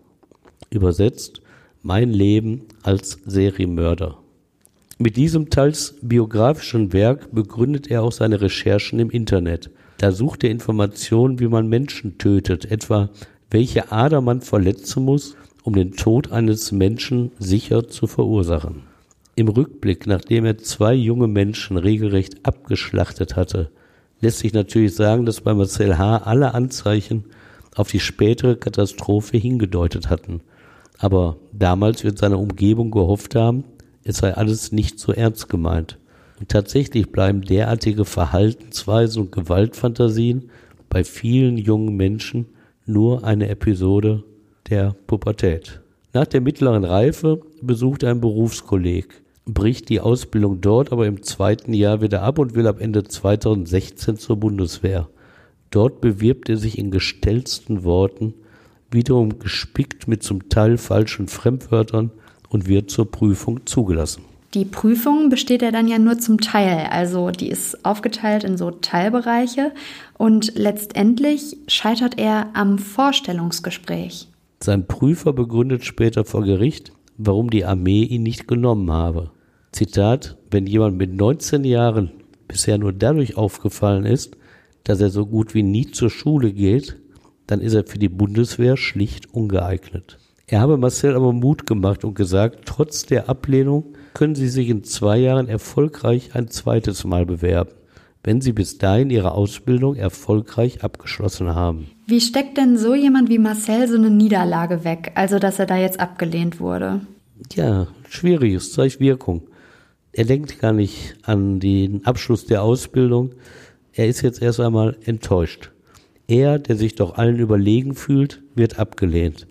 Übersetzt 0.70 1.42
Mein 1.82 2.12
Leben 2.12 2.62
als 2.84 3.18
Serienmörder. 3.26 4.21
Mit 5.02 5.18
diesem 5.18 5.50
teils 5.50 5.96
biografischen 6.04 6.94
Werk 6.94 7.34
begründet 7.34 7.90
er 7.90 8.04
auch 8.04 8.12
seine 8.12 8.40
Recherchen 8.40 9.00
im 9.00 9.10
Internet. 9.10 9.72
Da 9.98 10.12
sucht 10.12 10.44
er 10.44 10.52
Informationen, 10.52 11.40
wie 11.40 11.48
man 11.48 11.66
Menschen 11.66 12.20
tötet, 12.20 12.70
etwa 12.70 13.10
welche 13.50 13.92
Ader 13.92 14.22
man 14.22 14.42
verletzen 14.42 15.04
muss, 15.04 15.36
um 15.64 15.74
den 15.74 15.94
Tod 15.94 16.32
eines 16.32 16.72
Menschen 16.72 17.32
sicher 17.40 17.88
zu 17.88 18.06
verursachen. 18.06 18.84
Im 19.34 19.48
Rückblick, 19.48 20.06
nachdem 20.06 20.46
er 20.46 20.60
zwei 20.60 20.94
junge 20.94 21.28
Menschen 21.28 21.78
regelrecht 21.78 22.46
abgeschlachtet 22.46 23.36
hatte, 23.36 23.72
lässt 24.20 24.38
sich 24.38 24.54
natürlich 24.54 24.94
sagen, 24.94 25.26
dass 25.26 25.42
bei 25.42 25.56
Marcel 25.56 25.98
H. 25.98 26.18
alle 26.18 26.54
Anzeichen 26.54 27.24
auf 27.76 27.90
die 27.90 28.00
spätere 28.00 28.56
Katastrophe 28.56 29.38
hingedeutet 29.38 30.12
hatten. 30.12 30.42
Aber 31.00 31.38
damals 31.52 32.04
wird 32.04 32.20
seine 32.20 32.38
Umgebung 32.38 32.92
gehofft 32.92 33.34
haben, 33.34 33.64
es 34.04 34.18
sei 34.18 34.34
alles 34.34 34.72
nicht 34.72 35.00
so 35.00 35.12
ernst 35.12 35.50
gemeint. 35.50 35.98
Und 36.40 36.50
tatsächlich 36.50 37.12
bleiben 37.12 37.42
derartige 37.42 38.06
Verhaltensweisen 38.06 39.24
und 39.24 39.32
Gewaltfantasien 39.32 40.50
bei 40.90 41.04
vielen 41.04 41.58
jungen 41.58 41.96
Menschen 41.96 42.48
nur 42.86 43.24
eine 43.24 43.48
Episode 43.50 44.24
der 44.70 44.96
Pubertät. 45.08 45.82
Nach 46.14 46.26
der 46.26 46.42
mittleren 46.42 46.84
Reife 46.84 47.42
besucht 47.62 48.04
er 48.04 48.12
ein 48.12 48.22
Berufskolleg, 48.22 49.22
bricht 49.46 49.90
die 49.90 50.02
Ausbildung 50.02 50.62
dort 50.62 50.92
aber 50.92 51.06
im 51.06 51.24
zweiten 51.24 51.74
Jahr 51.74 52.02
wieder 52.02 52.24
ab 52.24 52.40
und 52.40 52.56
will 52.56 52.68
ab 52.68 52.82
Ende 52.82 53.04
2016 53.04 54.18
zur 54.18 54.38
Bundeswehr. 54.38 55.08
Dort 55.70 56.02
bewirbt 56.02 56.50
er 56.50 56.58
sich 56.58 56.78
in 56.78 56.92
gestellsten 56.92 57.84
Worten, 57.84 58.34
wiederum 58.90 59.40
gespickt 59.40 60.08
mit 60.08 60.22
zum 60.22 60.50
Teil 60.50 60.78
falschen 60.78 61.28
Fremdwörtern 61.28 62.12
und 62.52 62.68
wird 62.68 62.92
zur 62.92 63.10
Prüfung 63.10 63.66
zugelassen. 63.66 64.24
Die 64.54 64.66
Prüfung 64.66 65.30
besteht 65.30 65.62
er 65.62 65.72
dann 65.72 65.88
ja 65.88 65.98
nur 65.98 66.20
zum 66.20 66.42
Teil, 66.42 66.88
also 66.92 67.32
die 67.32 67.48
ist 67.48 67.86
aufgeteilt 67.86 68.44
in 68.44 68.58
so 68.58 68.70
Teilbereiche 68.70 69.72
und 70.18 70.54
letztendlich 70.56 71.56
scheitert 71.68 72.20
er 72.20 72.50
am 72.54 72.78
Vorstellungsgespräch. 72.78 74.28
Sein 74.62 74.88
Prüfer 74.88 75.32
begründet 75.32 75.86
später 75.86 76.26
vor 76.26 76.44
Gericht, 76.44 76.92
warum 77.18 77.50
die 77.50 77.64
Armee 77.64 78.04
ihn 78.04 78.24
nicht 78.24 78.48
genommen 78.48 78.92
habe. 78.92 79.32
Zitat, 79.72 80.38
wenn 80.52 80.68
jemand 80.68 80.98
mit 80.98 81.14
19 81.14 81.64
Jahren 81.64 82.12
bisher 82.50 82.78
nur 82.78 82.92
dadurch 82.92 83.38
aufgefallen 83.38 84.04
ist, 84.04 84.36
dass 84.84 85.00
er 85.00 85.10
so 85.10 85.26
gut 85.26 85.54
wie 85.54 85.64
nie 85.64 85.92
zur 85.92 86.10
Schule 86.10 86.52
geht, 86.52 86.98
dann 87.48 87.62
ist 87.62 87.74
er 87.74 87.86
für 87.86 88.00
die 88.00 88.10
Bundeswehr 88.10 88.76
schlicht 88.76 89.34
ungeeignet. 89.34 90.18
Er 90.52 90.60
habe 90.60 90.78
Marcel 90.78 91.16
aber 91.16 91.34
Mut 91.34 91.66
gemacht 91.66 92.04
und 92.04 92.14
gesagt, 92.14 92.66
trotz 92.66 93.06
der 93.06 93.30
Ablehnung 93.30 93.96
können 94.14 94.36
Sie 94.36 94.50
sich 94.50 94.70
in 94.70 94.84
zwei 94.84 95.18
Jahren 95.18 95.48
erfolgreich 95.48 96.36
ein 96.36 96.50
zweites 96.50 97.04
Mal 97.06 97.26
bewerben 97.26 97.72
wenn 98.24 98.42
sie 98.42 98.54
bis 98.54 98.78
dahin 98.78 99.10
ihre 99.10 99.32
Ausbildung 99.32 99.96
erfolgreich 99.96 100.84
abgeschlossen 100.84 101.56
haben. 101.56 101.88
Wie 102.06 102.22
steckt 102.22 102.58
denn 102.58 102.78
so 102.78 102.94
jemand 102.94 103.30
wie 103.30 103.40
Marcel 103.40 103.88
so 103.88 103.96
eine 103.96 104.10
Niederlage 104.10 104.84
weg, 104.84 105.12
also 105.16 105.40
dass 105.40 105.60
er 105.60 105.66
da 105.66 105.78
jetzt 105.78 106.00
abgelehnt 106.00 106.60
wurde? 106.60 107.02
Ja, 107.54 107.88
schwierig, 108.10 108.54
es 108.54 108.74
zeigt 108.74 109.00
Wirkung. 109.00 109.44
Er 110.12 110.26
denkt 110.26 110.60
gar 110.60 110.74
nicht 110.74 111.16
an 111.24 111.60
den 111.60 112.06
Abschluss 112.06 112.46
der 112.46 112.62
Ausbildung. 112.62 113.32
Er 113.94 114.08
ist 114.08 114.22
jetzt 114.22 114.42
erst 114.42 114.60
einmal 114.60 114.98
enttäuscht. 115.06 115.72
Er, 116.28 116.60
der 116.60 116.76
sich 116.76 116.96
doch 116.96 117.16
allen 117.16 117.40
überlegen 117.40 117.96
fühlt, 117.96 118.44
wird 118.56 118.78
abgelehnt. 118.78 119.48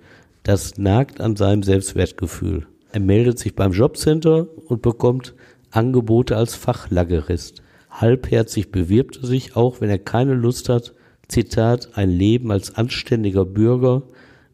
Das 0.51 0.79
nagt 0.79 1.21
an 1.21 1.37
seinem 1.37 1.63
Selbstwertgefühl. 1.63 2.67
Er 2.91 2.99
meldet 2.99 3.39
sich 3.39 3.55
beim 3.55 3.71
Jobcenter 3.71 4.49
und 4.67 4.83
bekommt 4.83 5.33
Angebote 5.71 6.37
als 6.37 6.57
Fachlagerist. 6.57 7.63
Halbherzig 7.89 8.73
bewirbt 8.73 9.19
er 9.19 9.29
sich, 9.29 9.55
auch 9.55 9.81
wenn 9.81 9.91
er 9.91 10.01
keine 10.01 10.35
Lust 10.35 10.69
hat, 10.69 10.93
Zitat, 11.29 11.91
ein 11.95 12.11
Leben 12.11 12.51
als 12.51 12.75
anständiger 12.75 13.45
Bürger 13.45 14.03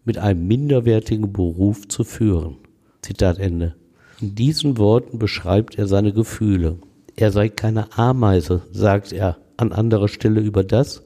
mit 0.05 0.19
einem 0.19 0.47
minderwertigen 0.47 1.33
Beruf 1.33 1.89
zu 1.89 2.05
führen. 2.05 2.59
Zitat 3.01 3.39
Ende. 3.39 3.75
In 4.21 4.35
diesen 4.35 4.77
Worten 4.77 5.19
beschreibt 5.19 5.79
er 5.79 5.87
seine 5.87 6.13
Gefühle. 6.13 6.77
Er 7.17 7.33
sei 7.33 7.49
keine 7.49 7.97
Ameise, 7.97 8.61
sagt 8.71 9.15
er 9.15 9.39
an 9.57 9.73
anderer 9.73 10.09
Stelle 10.09 10.43
über 10.43 10.63
das, 10.63 11.05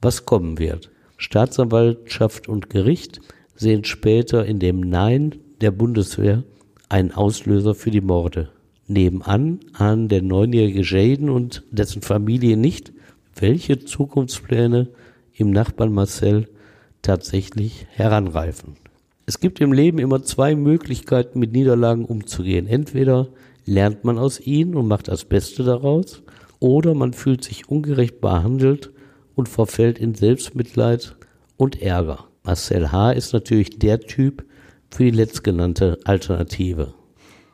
was 0.00 0.26
kommen 0.26 0.60
wird. 0.60 0.92
Staatsanwaltschaft 1.16 2.48
und 2.48 2.70
Gericht 2.70 3.20
sehen 3.58 3.84
später 3.84 4.46
in 4.46 4.58
dem 4.58 4.80
Nein 4.80 5.34
der 5.60 5.72
Bundeswehr 5.72 6.44
einen 6.88 7.12
Auslöser 7.12 7.74
für 7.74 7.90
die 7.90 8.00
Morde. 8.00 8.50
Nebenan 8.86 9.60
ahnen 9.74 10.08
der 10.08 10.22
neunjährige 10.22 10.82
Jaden 10.82 11.28
und 11.28 11.64
dessen 11.70 12.00
Familie 12.00 12.56
nicht, 12.56 12.92
welche 13.34 13.80
Zukunftspläne 13.80 14.88
im 15.34 15.50
Nachbarn 15.50 15.92
Marcel 15.92 16.48
tatsächlich 17.02 17.86
heranreifen. 17.90 18.76
Es 19.26 19.40
gibt 19.40 19.60
im 19.60 19.72
Leben 19.72 19.98
immer 19.98 20.22
zwei 20.22 20.54
Möglichkeiten, 20.54 21.38
mit 21.38 21.52
Niederlagen 21.52 22.06
umzugehen. 22.06 22.66
Entweder 22.66 23.28
lernt 23.66 24.04
man 24.04 24.18
aus 24.18 24.40
ihnen 24.40 24.74
und 24.74 24.88
macht 24.88 25.08
das 25.08 25.26
Beste 25.26 25.64
daraus, 25.64 26.22
oder 26.60 26.94
man 26.94 27.12
fühlt 27.12 27.44
sich 27.44 27.68
ungerecht 27.68 28.20
behandelt 28.20 28.90
und 29.34 29.48
verfällt 29.48 29.98
in 29.98 30.14
Selbstmitleid 30.14 31.14
und 31.56 31.82
Ärger. 31.82 32.27
Marcel 32.48 32.92
H. 32.92 33.10
ist 33.10 33.34
natürlich 33.34 33.78
der 33.78 34.00
Typ 34.00 34.42
für 34.90 35.04
die 35.04 35.10
letztgenannte 35.10 35.98
Alternative. 36.04 36.94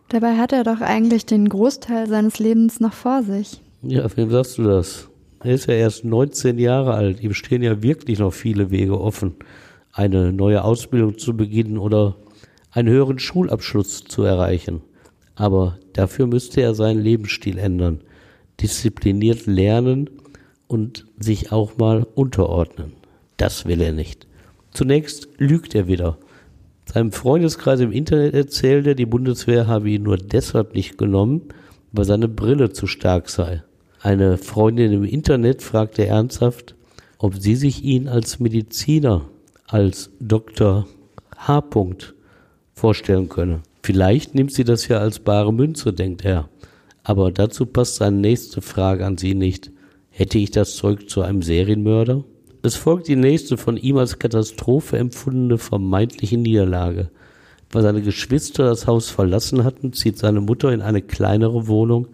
Dabei 0.09 0.37
hat 0.37 0.53
er 0.53 0.63
doch 0.63 0.81
eigentlich 0.81 1.27
den 1.27 1.49
Großteil 1.49 2.07
seines 2.09 2.39
Lebens 2.39 2.79
noch 2.79 2.93
vor 2.93 3.25
sich. 3.25 3.61
Ja, 3.83 4.07
wem 4.17 4.31
sagst 4.31 4.57
du 4.57 4.63
das? 4.63 5.09
Er 5.41 5.55
ist 5.55 5.67
ja 5.67 5.75
erst 5.75 6.05
19 6.05 6.61
Jahre 6.61 6.95
alt. 6.95 7.21
Ihm 7.25 7.35
stehen 7.35 7.65
ja 7.65 7.83
wirklich 7.83 8.21
noch 8.21 8.33
viele 8.33 8.71
Wege 8.71 9.01
offen, 9.01 9.35
eine 9.93 10.33
neue 10.33 10.63
Ausbildung 10.63 11.19
zu 11.19 11.37
beginnen 11.37 11.77
oder 11.77 12.15
einen 12.71 12.89
höheren 12.89 13.19
Schulabschluss 13.19 14.05
zu 14.05 14.23
erreichen. 14.23 14.81
Aber 15.35 15.81
dafür 15.93 16.29
müsste 16.29 16.61
er 16.61 16.77
seinen 16.77 17.01
Lebensstil 17.01 17.59
ändern, 17.59 18.01
diszipliniert 18.61 19.47
lernen 19.47 20.09
und 20.69 21.05
sich 21.19 21.51
auch 21.51 21.79
mal 21.79 22.07
unterordnen. 22.15 22.93
Das 23.39 23.67
will 23.67 23.81
er 23.81 23.93
nicht. 23.93 24.29
Zunächst 24.75 25.29
lügt 25.39 25.75
er 25.75 25.87
wieder. 25.87 26.19
Seinem 26.93 27.13
Freundeskreis 27.13 27.81
im 27.81 27.93
Internet 27.93 28.35
erzählt 28.35 28.87
er, 28.87 28.95
die 28.95 29.07
Bundeswehr 29.07 29.69
habe 29.69 29.89
ihn 29.89 30.03
nur 30.03 30.19
deshalb 30.19 30.75
nicht 30.75 30.99
genommen, 30.99 31.43
weil 31.93 32.05
seine 32.05 32.29
Brille 32.29 32.73
zu 32.73 32.87
stark 32.87 33.31
sei. 33.31 33.63
Eine 34.01 34.37
Freundin 34.37 34.93
im 34.93 35.05
Internet 35.05 35.63
fragte 35.63 36.07
ernsthaft, 36.07 36.75
ob 37.19 37.37
sie 37.37 37.55
sich 37.55 37.85
ihn 37.85 38.09
als 38.09 38.41
Mediziner, 38.41 39.23
als 39.67 40.11
Dr. 40.21 40.87
H. 41.39 41.65
vorstellen 42.75 43.29
könne. 43.29 43.63
Vielleicht 43.83 44.35
nimmt 44.35 44.53
sie 44.53 44.65
das 44.65 44.89
ja 44.89 44.99
als 44.99 45.21
bare 45.21 45.53
Münze, 45.53 45.93
denkt 45.93 46.25
er. 46.25 46.49
Aber 47.05 47.31
dazu 47.31 47.65
passt 47.65 47.97
seine 47.97 48.17
nächste 48.17 48.61
Frage 48.61 49.07
an 49.07 49.19
sie 49.19 49.35
nicht. 49.35 49.71
Hätte 50.11 50.39
ich 50.39 50.51
das 50.51 50.75
Zeug 50.75 51.09
zu 51.09 51.23
einem 51.23 51.43
Serienmörder? 51.43 52.25
Es 52.64 52.77
folgt 52.77 53.09
die 53.09 53.16
nächste 53.16 53.59
von 53.59 53.77
ihm 53.77 53.98
als 53.98 54.18
Katastrophe 54.18 54.96
empfundene 54.96 55.59
vermeintliche 55.59 56.38
Niederlage. 56.38 57.11
Weil 57.70 57.83
seine 57.83 58.00
Geschwister 58.00 58.64
das 58.64 58.87
Haus 58.87 59.11
verlassen 59.11 59.64
hatten, 59.64 59.92
zieht 59.92 60.16
seine 60.16 60.40
Mutter 60.40 60.72
in 60.72 60.81
eine 60.81 61.03
kleinere 61.03 61.66
Wohnung 61.66 62.09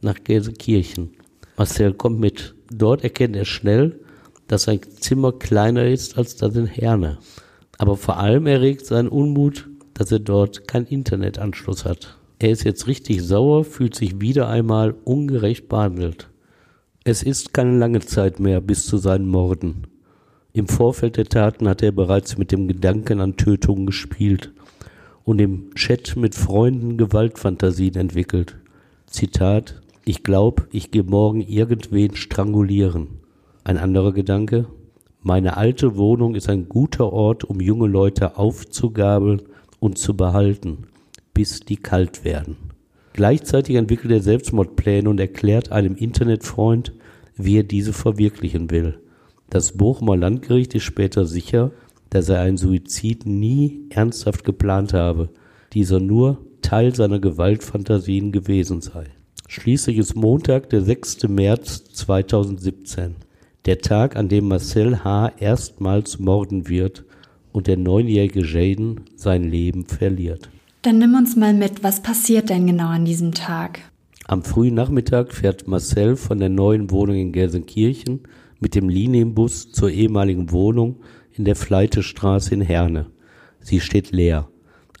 nach 0.00 0.14
Gelsenkirchen. 0.24 1.10
Marcel 1.58 1.92
kommt 1.92 2.18
mit. 2.18 2.54
Dort 2.72 3.04
erkennt 3.04 3.36
er 3.36 3.44
schnell, 3.44 4.00
dass 4.48 4.62
sein 4.62 4.80
Zimmer 5.00 5.32
kleiner 5.32 5.84
ist 5.84 6.16
als 6.16 6.34
das 6.36 6.56
in 6.56 6.64
Herne. 6.64 7.18
Aber 7.76 7.98
vor 7.98 8.16
allem 8.16 8.46
erregt 8.46 8.86
sein 8.86 9.06
Unmut, 9.06 9.68
dass 9.92 10.10
er 10.10 10.20
dort 10.20 10.66
keinen 10.66 10.86
Internetanschluss 10.86 11.84
hat. 11.84 12.16
Er 12.38 12.52
ist 12.52 12.64
jetzt 12.64 12.86
richtig 12.86 13.20
sauer, 13.20 13.64
fühlt 13.66 13.94
sich 13.94 14.18
wieder 14.18 14.48
einmal 14.48 14.94
ungerecht 15.04 15.68
behandelt. 15.68 16.30
Es 17.04 17.22
ist 17.22 17.52
keine 17.52 17.76
lange 17.76 18.00
Zeit 18.00 18.40
mehr 18.40 18.62
bis 18.62 18.86
zu 18.86 18.96
seinen 18.96 19.26
Morden. 19.26 19.89
Im 20.52 20.66
Vorfeld 20.66 21.16
der 21.16 21.26
Taten 21.26 21.68
hat 21.68 21.80
er 21.82 21.92
bereits 21.92 22.36
mit 22.36 22.50
dem 22.50 22.66
Gedanken 22.66 23.20
an 23.20 23.36
Tötungen 23.36 23.86
gespielt 23.86 24.52
und 25.24 25.40
im 25.40 25.72
Chat 25.76 26.16
mit 26.16 26.34
Freunden 26.34 26.96
Gewaltfantasien 26.96 27.94
entwickelt. 27.94 28.56
Zitat, 29.06 29.80
ich 30.04 30.24
glaube, 30.24 30.66
ich 30.72 30.90
gehe 30.90 31.04
morgen 31.04 31.40
irgendwen 31.40 32.16
strangulieren. 32.16 33.20
Ein 33.62 33.78
anderer 33.78 34.12
Gedanke, 34.12 34.66
meine 35.22 35.56
alte 35.56 35.96
Wohnung 35.96 36.34
ist 36.34 36.48
ein 36.48 36.68
guter 36.68 37.12
Ort, 37.12 37.44
um 37.44 37.60
junge 37.60 37.86
Leute 37.86 38.36
aufzugabeln 38.36 39.42
und 39.78 39.98
zu 39.98 40.16
behalten, 40.16 40.86
bis 41.32 41.60
die 41.60 41.76
kalt 41.76 42.24
werden. 42.24 42.56
Gleichzeitig 43.12 43.76
entwickelt 43.76 44.12
er 44.12 44.20
Selbstmordpläne 44.20 45.08
und 45.08 45.20
erklärt 45.20 45.70
einem 45.70 45.94
Internetfreund, 45.94 46.92
wie 47.36 47.58
er 47.58 47.64
diese 47.64 47.92
verwirklichen 47.92 48.70
will. 48.70 48.98
Das 49.50 49.72
Bochumer 49.72 50.16
Landgericht 50.16 50.76
ist 50.76 50.84
später 50.84 51.26
sicher, 51.26 51.72
dass 52.08 52.28
er 52.28 52.40
einen 52.40 52.56
Suizid 52.56 53.26
nie 53.26 53.80
ernsthaft 53.90 54.44
geplant 54.44 54.94
habe, 54.94 55.28
dieser 55.72 55.98
nur 55.98 56.38
Teil 56.62 56.94
seiner 56.94 57.18
Gewaltfantasien 57.18 58.30
gewesen 58.30 58.80
sei. 58.80 59.06
Schließlich 59.48 59.98
ist 59.98 60.14
Montag, 60.14 60.70
der 60.70 60.82
6. 60.82 61.28
März 61.28 61.82
2017, 61.92 63.16
der 63.66 63.78
Tag, 63.80 64.14
an 64.14 64.28
dem 64.28 64.46
Marcel 64.46 65.02
H. 65.02 65.32
erstmals 65.40 66.20
morden 66.20 66.68
wird 66.68 67.04
und 67.50 67.66
der 67.66 67.76
neunjährige 67.76 68.44
Jaden 68.44 69.00
sein 69.16 69.42
Leben 69.42 69.84
verliert. 69.84 70.48
Dann 70.82 70.98
nimm 70.98 71.14
uns 71.14 71.34
mal 71.34 71.54
mit, 71.54 71.82
was 71.82 72.02
passiert 72.02 72.50
denn 72.50 72.68
genau 72.68 72.86
an 72.86 73.04
diesem 73.04 73.32
Tag? 73.32 73.80
Am 74.28 74.44
frühen 74.44 74.74
Nachmittag 74.74 75.34
fährt 75.34 75.66
Marcel 75.66 76.14
von 76.14 76.38
der 76.38 76.50
neuen 76.50 76.92
Wohnung 76.92 77.16
in 77.16 77.32
Gelsenkirchen 77.32 78.20
mit 78.60 78.74
dem 78.74 78.88
Linienbus 78.88 79.72
zur 79.72 79.90
ehemaligen 79.90 80.52
Wohnung 80.52 80.96
in 81.32 81.44
der 81.44 81.56
Fleitestraße 81.56 82.54
in 82.54 82.60
Herne. 82.60 83.06
Sie 83.60 83.80
steht 83.80 84.12
leer. 84.12 84.48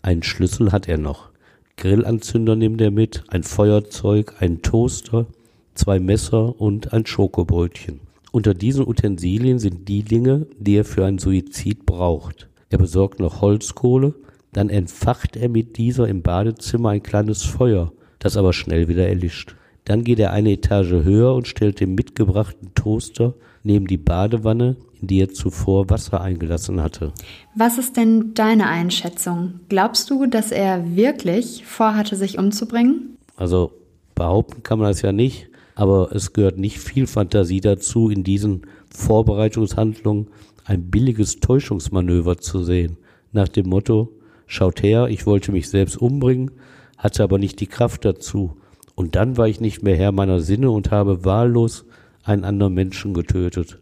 Einen 0.02 0.22
Schlüssel 0.22 0.72
hat 0.72 0.88
er 0.88 0.98
noch. 0.98 1.30
Grillanzünder 1.76 2.56
nimmt 2.56 2.80
er 2.80 2.90
mit, 2.90 3.24
ein 3.28 3.42
Feuerzeug, 3.42 4.34
einen 4.40 4.62
Toaster, 4.62 5.26
zwei 5.74 6.00
Messer 6.00 6.60
und 6.60 6.92
ein 6.92 7.06
Schokobrötchen. 7.06 8.00
Unter 8.32 8.54
diesen 8.54 8.86
Utensilien 8.86 9.58
sind 9.58 9.88
die 9.88 10.02
Dinge, 10.02 10.46
die 10.58 10.76
er 10.76 10.84
für 10.84 11.04
einen 11.04 11.18
Suizid 11.18 11.86
braucht. 11.86 12.48
Er 12.68 12.78
besorgt 12.78 13.18
noch 13.18 13.40
Holzkohle, 13.40 14.14
dann 14.52 14.68
entfacht 14.68 15.36
er 15.36 15.48
mit 15.48 15.76
dieser 15.76 16.08
im 16.08 16.22
Badezimmer 16.22 16.90
ein 16.90 17.02
kleines 17.02 17.42
Feuer, 17.42 17.92
das 18.18 18.36
aber 18.36 18.52
schnell 18.52 18.88
wieder 18.88 19.08
erlischt. 19.08 19.56
Dann 19.84 20.04
geht 20.04 20.18
er 20.18 20.32
eine 20.32 20.52
Etage 20.52 21.04
höher 21.04 21.34
und 21.34 21.48
stellt 21.48 21.80
den 21.80 21.94
mitgebrachten 21.94 22.74
Toaster 22.74 23.34
neben 23.62 23.86
die 23.86 23.96
Badewanne, 23.96 24.76
in 25.00 25.08
die 25.08 25.20
er 25.20 25.30
zuvor 25.30 25.88
Wasser 25.90 26.20
eingelassen 26.20 26.82
hatte. 26.82 27.12
Was 27.54 27.78
ist 27.78 27.96
denn 27.96 28.34
deine 28.34 28.68
Einschätzung? 28.68 29.60
Glaubst 29.68 30.10
du, 30.10 30.26
dass 30.26 30.52
er 30.52 30.96
wirklich 30.96 31.64
vorhatte, 31.64 32.16
sich 32.16 32.38
umzubringen? 32.38 33.16
Also 33.36 33.72
behaupten 34.14 34.62
kann 34.62 34.78
man 34.78 34.88
das 34.88 35.02
ja 35.02 35.12
nicht, 35.12 35.48
aber 35.74 36.14
es 36.14 36.32
gehört 36.32 36.58
nicht 36.58 36.78
viel 36.78 37.06
Fantasie 37.06 37.60
dazu, 37.60 38.10
in 38.10 38.24
diesen 38.24 38.66
Vorbereitungshandlungen 38.94 40.28
ein 40.64 40.90
billiges 40.90 41.40
Täuschungsmanöver 41.40 42.38
zu 42.38 42.62
sehen, 42.62 42.98
nach 43.32 43.48
dem 43.48 43.68
Motto, 43.68 44.12
schaut 44.46 44.82
her, 44.82 45.08
ich 45.08 45.26
wollte 45.26 45.52
mich 45.52 45.68
selbst 45.68 45.96
umbringen, 45.96 46.50
hatte 46.98 47.22
aber 47.22 47.38
nicht 47.38 47.60
die 47.60 47.66
Kraft 47.66 48.04
dazu, 48.04 48.56
und 48.94 49.16
dann 49.16 49.38
war 49.38 49.48
ich 49.48 49.60
nicht 49.60 49.82
mehr 49.82 49.96
Herr 49.96 50.12
meiner 50.12 50.40
Sinne 50.40 50.70
und 50.70 50.90
habe 50.90 51.24
wahllos 51.24 51.86
einen 52.22 52.44
anderen 52.44 52.74
Menschen 52.74 53.14
getötet. 53.14 53.78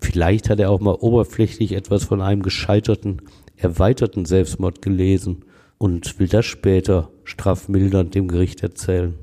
Vielleicht 0.00 0.48
hat 0.48 0.60
er 0.60 0.70
auch 0.70 0.80
mal 0.80 0.94
oberflächlich 0.94 1.72
etwas 1.72 2.04
von 2.04 2.20
einem 2.20 2.42
gescheiterten, 2.42 3.22
erweiterten 3.56 4.24
Selbstmord 4.24 4.82
gelesen 4.82 5.44
und 5.78 6.18
will 6.18 6.28
das 6.28 6.46
später 6.46 7.10
strafmildernd 7.24 8.14
dem 8.14 8.28
Gericht 8.28 8.62
erzählen. 8.62 9.14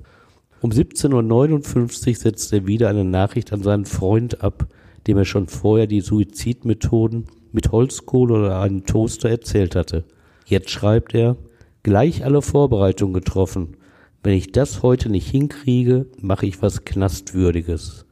Um 0.62 0.72
17.59 0.72 2.10
Uhr 2.10 2.16
setzt 2.16 2.54
er 2.54 2.66
wieder 2.66 2.90
eine 2.90 3.06
Nachricht 3.06 3.54
an 3.54 3.62
seinen 3.62 3.86
Freund 3.86 4.42
ab, 4.42 4.68
dem 5.08 5.18
er 5.18 5.26
schon 5.26 5.48
vorher 5.48 5.88
die 5.88 6.02
Suizidmethoden 6.02 7.26
mit 7.52 7.72
Holzkohle 7.72 8.34
oder 8.34 8.60
einem 8.60 8.86
Toaster 8.86 9.30
erzählt 9.30 9.76
hatte. 9.76 10.04
Jetzt 10.46 10.70
schreibt 10.72 11.14
er, 11.14 11.38
gleich 11.84 12.26
alle 12.26 12.42
Vorbereitungen 12.42 13.14
getroffen, 13.14 13.78
wenn 14.24 14.34
ich 14.34 14.52
das 14.52 14.82
heute 14.82 15.10
nicht 15.10 15.30
hinkriege, 15.30 16.08
mache 16.20 16.48
ich 16.48 16.62
was 16.62 16.84
Knastwürdiges. 16.84 18.05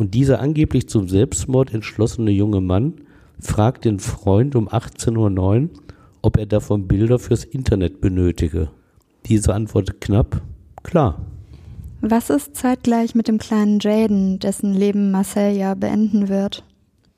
Und 0.00 0.14
dieser 0.14 0.40
angeblich 0.40 0.88
zum 0.88 1.10
Selbstmord 1.10 1.74
entschlossene 1.74 2.30
junge 2.30 2.62
Mann 2.62 3.02
fragt 3.38 3.84
den 3.84 3.98
Freund 3.98 4.56
um 4.56 4.66
18.09 4.66 5.62
Uhr, 5.62 5.68
ob 6.22 6.38
er 6.38 6.46
davon 6.46 6.88
Bilder 6.88 7.18
fürs 7.18 7.44
Internet 7.44 8.00
benötige. 8.00 8.70
Diese 9.26 9.52
antwortet 9.52 10.00
knapp, 10.00 10.40
klar. 10.82 11.20
Was 12.00 12.30
ist 12.30 12.56
zeitgleich 12.56 13.14
mit 13.14 13.28
dem 13.28 13.36
kleinen 13.36 13.78
Jaden, 13.78 14.38
dessen 14.38 14.72
Leben 14.72 15.10
Marcel 15.10 15.54
ja 15.54 15.74
beenden 15.74 16.30
wird? 16.30 16.64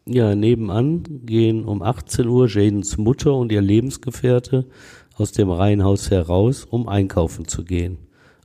Ja, 0.04 0.34
nebenan 0.34 1.04
gehen 1.24 1.64
um 1.64 1.82
18 1.82 2.26
Uhr 2.26 2.48
Jadens 2.48 2.98
Mutter 2.98 3.36
und 3.36 3.52
ihr 3.52 3.62
Lebensgefährte 3.62 4.66
aus 5.14 5.30
dem 5.30 5.50
Reihenhaus 5.50 6.10
heraus, 6.10 6.64
um 6.68 6.88
einkaufen 6.88 7.46
zu 7.46 7.62
gehen. 7.62 7.98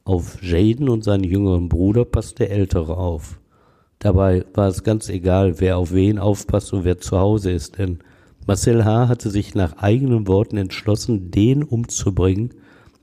Auf 0.03 0.43
Jaden 0.43 0.89
und 0.89 1.03
seinen 1.03 1.23
jüngeren 1.23 1.69
Bruder 1.69 2.05
passt 2.05 2.37
der 2.37 2.51
Ältere 2.51 2.97
auf. 2.97 3.39
Dabei 4.07 4.45
war 4.53 4.69
es 4.69 4.83
ganz 4.83 5.09
egal, 5.09 5.59
wer 5.59 5.77
auf 5.77 5.91
wen 5.91 6.17
aufpasst 6.17 6.71
und 6.71 6.85
wer 6.85 6.97
zu 6.97 7.19
Hause 7.19 7.51
ist, 7.51 7.77
denn 7.77 7.99
Marcel 8.45 8.85
H. 8.85 9.09
hatte 9.09 9.29
sich 9.29 9.53
nach 9.53 9.79
eigenen 9.79 10.29
Worten 10.29 10.55
entschlossen, 10.55 11.29
den 11.29 11.61
umzubringen, 11.61 12.51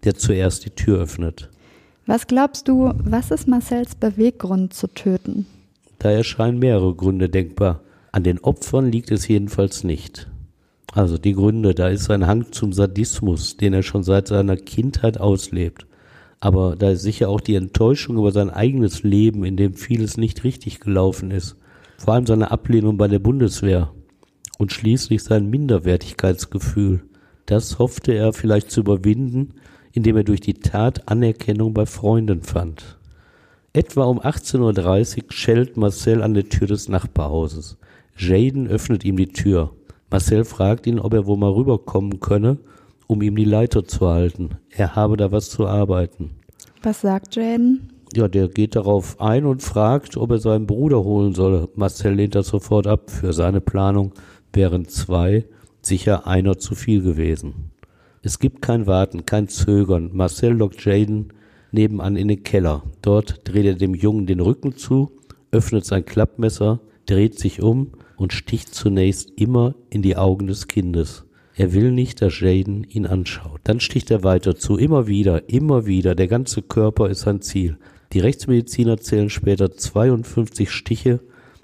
der 0.04 0.14
zuerst 0.14 0.64
die 0.64 0.70
Tür 0.70 1.00
öffnet. 1.00 1.50
Was 2.06 2.26
glaubst 2.26 2.68
du, 2.68 2.94
was 3.04 3.30
ist 3.30 3.46
Marcels 3.46 3.96
Beweggrund 3.96 4.72
zu 4.72 4.86
töten? 4.86 5.44
Da 5.98 6.10
erscheinen 6.10 6.58
mehrere 6.58 6.94
Gründe 6.94 7.28
denkbar. 7.28 7.80
An 8.10 8.22
den 8.22 8.38
Opfern 8.38 8.90
liegt 8.90 9.10
es 9.10 9.28
jedenfalls 9.28 9.84
nicht. 9.84 10.26
Also 10.94 11.18
die 11.18 11.34
Gründe, 11.34 11.74
da 11.74 11.88
ist 11.88 12.04
sein 12.04 12.26
Hang 12.26 12.50
zum 12.50 12.72
Sadismus, 12.72 13.58
den 13.58 13.74
er 13.74 13.82
schon 13.82 14.04
seit 14.04 14.28
seiner 14.28 14.56
Kindheit 14.56 15.20
auslebt. 15.20 15.84
Aber 16.44 16.76
da 16.76 16.90
ist 16.90 17.00
sicher 17.00 17.30
auch 17.30 17.40
die 17.40 17.54
Enttäuschung 17.54 18.18
über 18.18 18.30
sein 18.30 18.50
eigenes 18.50 19.02
Leben, 19.02 19.46
in 19.46 19.56
dem 19.56 19.72
vieles 19.72 20.18
nicht 20.18 20.44
richtig 20.44 20.78
gelaufen 20.78 21.30
ist. 21.30 21.56
Vor 21.96 22.12
allem 22.12 22.26
seine 22.26 22.50
Ablehnung 22.50 22.98
bei 22.98 23.08
der 23.08 23.18
Bundeswehr. 23.18 23.94
Und 24.58 24.70
schließlich 24.70 25.22
sein 25.22 25.48
Minderwertigkeitsgefühl. 25.48 27.00
Das 27.46 27.78
hoffte 27.78 28.12
er 28.12 28.34
vielleicht 28.34 28.70
zu 28.70 28.80
überwinden, 28.80 29.54
indem 29.92 30.18
er 30.18 30.24
durch 30.24 30.42
die 30.42 30.52
Tat 30.52 31.08
Anerkennung 31.08 31.72
bei 31.72 31.86
Freunden 31.86 32.42
fand. 32.42 32.98
Etwa 33.72 34.04
um 34.04 34.20
18.30 34.20 35.16
Uhr 35.16 35.24
schellt 35.30 35.78
Marcel 35.78 36.22
an 36.22 36.34
der 36.34 36.50
Tür 36.50 36.66
des 36.66 36.90
Nachbarhauses. 36.90 37.78
Jaden 38.18 38.68
öffnet 38.68 39.02
ihm 39.06 39.16
die 39.16 39.32
Tür. 39.32 39.70
Marcel 40.10 40.44
fragt 40.44 40.86
ihn, 40.86 40.98
ob 40.98 41.14
er 41.14 41.24
wohl 41.24 41.38
mal 41.38 41.52
rüberkommen 41.52 42.20
könne, 42.20 42.58
um 43.06 43.22
ihm 43.22 43.36
die 43.36 43.44
Leiter 43.44 43.84
zu 43.84 44.08
halten. 44.08 44.50
Er 44.70 44.94
habe 44.96 45.16
da 45.16 45.32
was 45.32 45.50
zu 45.50 45.66
arbeiten. 45.66 46.30
Was 46.82 47.00
sagt 47.00 47.36
Jaden? 47.36 47.92
Ja, 48.14 48.28
der 48.28 48.48
geht 48.48 48.76
darauf 48.76 49.20
ein 49.20 49.44
und 49.44 49.62
fragt, 49.62 50.16
ob 50.16 50.30
er 50.30 50.38
seinen 50.38 50.66
Bruder 50.66 51.02
holen 51.02 51.34
solle. 51.34 51.68
Marcel 51.74 52.14
lehnt 52.14 52.34
das 52.34 52.48
sofort 52.48 52.86
ab. 52.86 53.10
Für 53.10 53.32
seine 53.32 53.60
Planung 53.60 54.12
wären 54.52 54.86
zwei 54.86 55.46
sicher 55.82 56.26
einer 56.26 56.58
zu 56.58 56.74
viel 56.74 57.02
gewesen. 57.02 57.72
Es 58.22 58.38
gibt 58.38 58.62
kein 58.62 58.86
Warten, 58.86 59.26
kein 59.26 59.48
Zögern. 59.48 60.10
Marcel 60.12 60.54
lockt 60.54 60.84
Jaden 60.84 61.32
nebenan 61.72 62.16
in 62.16 62.28
den 62.28 62.42
Keller. 62.42 62.82
Dort 63.02 63.40
dreht 63.44 63.66
er 63.66 63.74
dem 63.74 63.94
Jungen 63.94 64.26
den 64.26 64.40
Rücken 64.40 64.76
zu, 64.76 65.10
öffnet 65.50 65.84
sein 65.84 66.06
Klappmesser, 66.06 66.80
dreht 67.06 67.38
sich 67.38 67.62
um 67.62 67.92
und 68.16 68.32
sticht 68.32 68.74
zunächst 68.74 69.32
immer 69.36 69.74
in 69.90 70.02
die 70.02 70.16
Augen 70.16 70.46
des 70.46 70.68
Kindes. 70.68 71.24
Er 71.56 71.72
will 71.72 71.92
nicht, 71.92 72.20
dass 72.20 72.40
Jaden 72.40 72.84
ihn 72.84 73.06
anschaut. 73.06 73.60
Dann 73.64 73.78
sticht 73.78 74.10
er 74.10 74.24
weiter 74.24 74.56
zu, 74.56 74.76
immer 74.76 75.06
wieder, 75.06 75.48
immer 75.48 75.86
wieder. 75.86 76.14
Der 76.14 76.26
ganze 76.26 76.62
Körper 76.62 77.08
ist 77.08 77.20
sein 77.20 77.42
Ziel. 77.42 77.78
Die 78.12 78.20
Rechtsmediziner 78.20 78.98
zählen 78.98 79.30
später 79.30 79.70
52 79.70 80.70
Stiche 80.70 81.20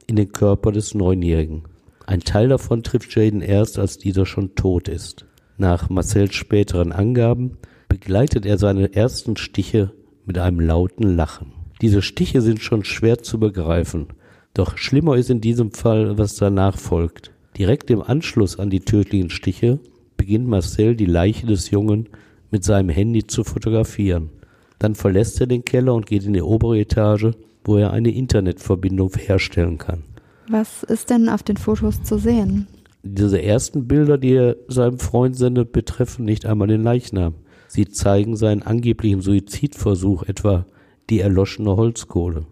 in 0.07 0.17
den 0.17 0.31
Körper 0.33 0.71
des 0.71 0.95
Neunjährigen. 0.95 1.65
Ein 2.07 2.21
Teil 2.21 2.49
davon 2.49 2.83
trifft 2.83 3.15
Jaden 3.15 3.41
erst, 3.41 3.79
als 3.79 3.99
dieser 3.99 4.27
schon 4.27 4.55
tot 4.55 4.89
ist. 4.89 5.27
Nach 5.59 5.91
Marcells 5.91 6.35
späteren 6.35 6.93
Angaben 6.93 7.59
begleitet 7.89 8.47
er 8.47 8.59
seine 8.59 8.95
ersten 8.95 9.37
Stiche 9.37 9.93
mit 10.25 10.39
einem 10.39 10.61
lauten 10.61 11.17
Lachen. 11.17 11.53
Diese 11.83 12.03
Stiche 12.03 12.41
sind 12.43 12.61
schon 12.61 12.85
schwer 12.85 13.23
zu 13.23 13.39
begreifen. 13.39 14.09
Doch 14.55 14.77
schlimmer 14.77 15.17
ist 15.17 15.31
in 15.31 15.41
diesem 15.41 15.73
Fall, 15.73 16.19
was 16.19 16.37
danach 16.37 16.79
folgt. 16.79 17.33
Direkt 17.59 17.91
im 17.91 18.03
Anschluss 18.03 18.59
an 18.59 18.71
die 18.71 18.81
tödlichen 18.81 19.31
Stiche 19.31 19.81
beginnt 20.17 20.47
Marcel 20.47 20.97
die 20.97 21.07
Leiche 21.07 21.47
des 21.47 21.71
Jungen 21.71 22.09
mit 22.51 22.65
seinem 22.65 22.89
Handy 22.89 23.27
zu 23.27 23.45
fotografieren. 23.45 24.31
Dann 24.79 24.95
verlässt 24.95 25.41
er 25.41 25.47
den 25.47 25.65
Keller 25.65 25.95
und 25.95 26.07
geht 26.07 26.25
in 26.25 26.33
die 26.33 26.43
obere 26.43 26.79
Etage, 26.79 27.33
wo 27.65 27.77
er 27.77 27.93
eine 27.93 28.11
Internetverbindung 28.11 29.13
herstellen 29.17 29.79
kann. 29.79 30.05
Was 30.49 30.83
ist 30.83 31.11
denn 31.11 31.29
auf 31.29 31.43
den 31.43 31.57
Fotos 31.57 32.03
zu 32.03 32.19
sehen? 32.19 32.67
Diese 33.03 33.43
ersten 33.43 33.87
Bilder, 33.87 34.19
die 34.19 34.35
er 34.35 34.57
seinem 34.69 34.99
Freund 34.99 35.37
sendet, 35.37 35.73
betreffen 35.73 36.25
nicht 36.25 36.45
einmal 36.45 36.69
den 36.69 36.83
Leichnam. 36.83 37.35
Sie 37.69 37.89
zeigen 37.89 38.37
seinen 38.37 38.63
angeblichen 38.63 39.21
Suizidversuch, 39.21 40.25
etwa 40.25 40.67
die 41.09 41.21
erloschene 41.21 41.77
Holzkohle. 41.77 42.47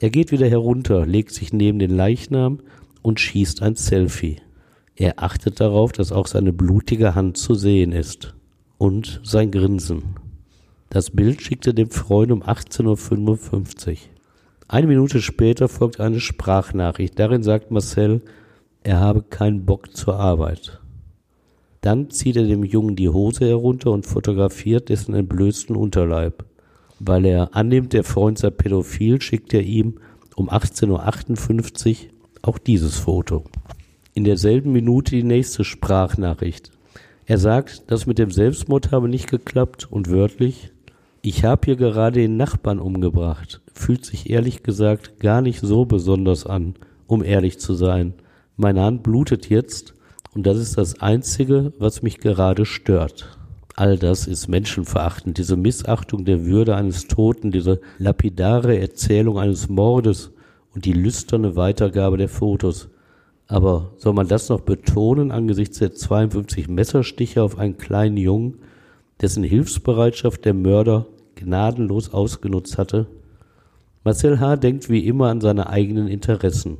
Er 0.00 0.10
geht 0.10 0.32
wieder 0.32 0.48
herunter, 0.48 1.06
legt 1.06 1.32
sich 1.32 1.52
neben 1.52 1.78
den 1.78 1.90
Leichnam 1.90 2.58
und 3.04 3.20
schießt 3.20 3.62
ein 3.62 3.76
Selfie. 3.76 4.38
Er 4.96 5.22
achtet 5.22 5.60
darauf, 5.60 5.92
dass 5.92 6.10
auch 6.10 6.26
seine 6.26 6.54
blutige 6.54 7.14
Hand 7.14 7.36
zu 7.36 7.54
sehen 7.54 7.92
ist. 7.92 8.34
Und 8.78 9.20
sein 9.22 9.50
Grinsen. 9.50 10.16
Das 10.88 11.10
Bild 11.10 11.42
schickt 11.42 11.66
er 11.66 11.74
dem 11.74 11.90
Freund 11.90 12.32
um 12.32 12.42
18.55 12.42 13.90
Uhr. 13.90 13.96
Eine 14.68 14.86
Minute 14.86 15.20
später 15.20 15.68
folgt 15.68 16.00
eine 16.00 16.18
Sprachnachricht. 16.18 17.18
Darin 17.18 17.42
sagt 17.42 17.70
Marcel, 17.70 18.22
er 18.82 19.00
habe 19.00 19.22
keinen 19.22 19.66
Bock 19.66 19.94
zur 19.94 20.16
Arbeit. 20.16 20.80
Dann 21.82 22.08
zieht 22.08 22.36
er 22.36 22.46
dem 22.46 22.64
Jungen 22.64 22.96
die 22.96 23.10
Hose 23.10 23.46
herunter 23.46 23.90
und 23.90 24.06
fotografiert 24.06 24.88
dessen 24.88 25.14
entblößten 25.14 25.76
Unterleib. 25.76 26.46
Weil 27.00 27.26
er 27.26 27.54
annimmt, 27.54 27.92
der 27.92 28.04
Freund 28.04 28.38
sei 28.38 28.48
pädophil, 28.48 29.20
schickt 29.20 29.52
er 29.52 29.62
ihm 29.62 29.98
um 30.36 30.48
18.58 30.48 32.06
Uhr 32.06 32.13
auch 32.46 32.58
dieses 32.58 32.96
Foto. 32.96 33.44
In 34.12 34.24
derselben 34.24 34.72
Minute 34.72 35.16
die 35.16 35.22
nächste 35.22 35.64
Sprachnachricht. 35.64 36.70
Er 37.26 37.38
sagt, 37.38 37.84
das 37.90 38.06
mit 38.06 38.18
dem 38.18 38.30
Selbstmord 38.30 38.92
habe 38.92 39.08
nicht 39.08 39.30
geklappt 39.30 39.90
und 39.90 40.10
wörtlich, 40.10 40.70
ich 41.22 41.42
habe 41.42 41.62
hier 41.64 41.76
gerade 41.76 42.20
den 42.20 42.36
Nachbarn 42.36 42.78
umgebracht. 42.78 43.62
Fühlt 43.72 44.04
sich 44.04 44.28
ehrlich 44.28 44.62
gesagt 44.62 45.20
gar 45.20 45.40
nicht 45.40 45.60
so 45.60 45.86
besonders 45.86 46.44
an, 46.44 46.74
um 47.06 47.24
ehrlich 47.24 47.58
zu 47.58 47.72
sein. 47.74 48.12
Meine 48.56 48.82
Hand 48.82 49.02
blutet 49.02 49.48
jetzt 49.48 49.94
und 50.34 50.46
das 50.46 50.58
ist 50.58 50.76
das 50.76 51.00
Einzige, 51.00 51.72
was 51.78 52.02
mich 52.02 52.18
gerade 52.18 52.66
stört. 52.66 53.38
All 53.74 53.98
das 53.98 54.26
ist 54.26 54.48
menschenverachtend, 54.48 55.38
diese 55.38 55.56
Missachtung 55.56 56.26
der 56.26 56.44
Würde 56.44 56.76
eines 56.76 57.08
Toten, 57.08 57.50
diese 57.50 57.80
lapidare 57.98 58.78
Erzählung 58.78 59.38
eines 59.38 59.68
Mordes 59.70 60.33
und 60.74 60.84
die 60.84 60.92
lüsterne 60.92 61.56
Weitergabe 61.56 62.16
der 62.16 62.28
Fotos. 62.28 62.88
Aber 63.46 63.92
soll 63.98 64.14
man 64.14 64.28
das 64.28 64.48
noch 64.48 64.60
betonen 64.60 65.30
angesichts 65.30 65.78
der 65.78 65.92
52 65.92 66.68
Messerstiche 66.68 67.42
auf 67.42 67.58
einen 67.58 67.76
kleinen 67.78 68.16
Jungen, 68.16 68.58
dessen 69.20 69.44
Hilfsbereitschaft 69.44 70.44
der 70.44 70.54
Mörder 70.54 71.06
gnadenlos 71.36 72.12
ausgenutzt 72.12 72.78
hatte? 72.78 73.06
Marcel 74.02 74.40
H. 74.40 74.56
denkt 74.56 74.90
wie 74.90 75.06
immer 75.06 75.28
an 75.28 75.40
seine 75.40 75.68
eigenen 75.68 76.08
Interessen. 76.08 76.78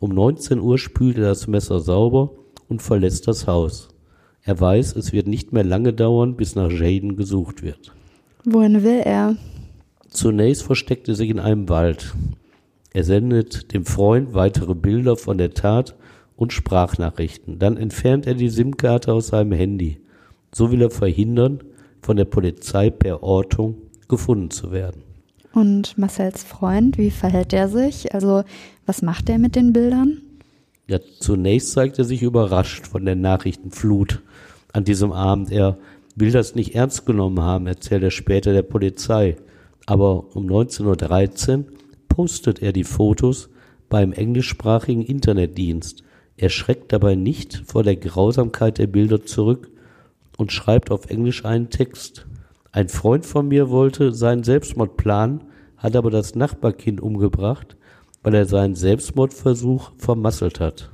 Um 0.00 0.10
19 0.10 0.60
Uhr 0.60 0.78
spült 0.78 1.16
er 1.16 1.24
das 1.24 1.46
Messer 1.46 1.80
sauber 1.80 2.32
und 2.68 2.82
verlässt 2.82 3.26
das 3.26 3.46
Haus. 3.46 3.88
Er 4.42 4.60
weiß, 4.60 4.96
es 4.96 5.12
wird 5.12 5.26
nicht 5.26 5.52
mehr 5.52 5.64
lange 5.64 5.92
dauern, 5.92 6.36
bis 6.36 6.54
nach 6.54 6.70
Jaden 6.70 7.16
gesucht 7.16 7.62
wird. 7.62 7.94
Wohin 8.44 8.82
will 8.82 9.00
er? 9.04 9.36
Zunächst 10.08 10.62
versteckt 10.62 11.08
er 11.08 11.14
sich 11.14 11.30
in 11.30 11.40
einem 11.40 11.68
Wald. 11.68 12.14
Er 12.94 13.02
sendet 13.02 13.74
dem 13.74 13.84
Freund 13.84 14.34
weitere 14.34 14.74
Bilder 14.76 15.16
von 15.16 15.36
der 15.36 15.52
Tat 15.52 15.96
und 16.36 16.52
Sprachnachrichten. 16.52 17.58
Dann 17.58 17.76
entfernt 17.76 18.24
er 18.26 18.34
die 18.34 18.48
SIM-Karte 18.48 19.12
aus 19.12 19.26
seinem 19.26 19.50
Handy. 19.50 19.98
So 20.54 20.70
will 20.70 20.80
er 20.80 20.90
verhindern, 20.90 21.58
von 22.00 22.16
der 22.16 22.24
Polizei 22.24 22.90
per 22.90 23.24
Ortung 23.24 23.78
gefunden 24.08 24.50
zu 24.50 24.70
werden. 24.70 25.02
Und 25.52 25.98
Marcells 25.98 26.44
Freund, 26.44 26.96
wie 26.96 27.10
verhält 27.10 27.52
er 27.52 27.68
sich? 27.68 28.14
Also, 28.14 28.44
was 28.86 29.02
macht 29.02 29.28
er 29.28 29.38
mit 29.38 29.56
den 29.56 29.72
Bildern? 29.72 30.22
Ja, 30.86 30.98
zunächst 31.18 31.72
zeigt 31.72 31.98
er 31.98 32.04
sich 32.04 32.22
überrascht 32.22 32.86
von 32.86 33.04
der 33.04 33.16
Nachrichtenflut 33.16 34.22
an 34.72 34.84
diesem 34.84 35.10
Abend. 35.10 35.50
Er 35.50 35.78
will 36.14 36.30
das 36.30 36.54
nicht 36.54 36.76
ernst 36.76 37.06
genommen 37.06 37.40
haben, 37.40 37.66
erzählt 37.66 38.04
er 38.04 38.12
später 38.12 38.52
der 38.52 38.62
Polizei. 38.62 39.36
Aber 39.86 40.36
um 40.36 40.46
19.13 40.46 41.58
Uhr 41.58 41.64
postet 42.14 42.62
er 42.62 42.72
die 42.72 42.84
Fotos 42.84 43.50
beim 43.88 44.12
englischsprachigen 44.12 45.02
Internetdienst. 45.02 46.04
Er 46.36 46.48
schreckt 46.48 46.92
dabei 46.92 47.16
nicht 47.16 47.64
vor 47.66 47.82
der 47.82 47.96
Grausamkeit 47.96 48.78
der 48.78 48.86
Bilder 48.86 49.24
zurück 49.24 49.68
und 50.36 50.52
schreibt 50.52 50.92
auf 50.92 51.10
Englisch 51.10 51.44
einen 51.44 51.70
Text. 51.70 52.28
Ein 52.70 52.88
Freund 52.88 53.26
von 53.26 53.48
mir 53.48 53.68
wollte 53.68 54.12
seinen 54.12 54.44
Selbstmord 54.44 54.96
planen, 54.96 55.42
hat 55.76 55.96
aber 55.96 56.12
das 56.12 56.36
Nachbarkind 56.36 57.00
umgebracht, 57.00 57.76
weil 58.22 58.34
er 58.34 58.46
seinen 58.46 58.76
Selbstmordversuch 58.76 59.90
vermasselt 59.98 60.60
hat. 60.60 60.90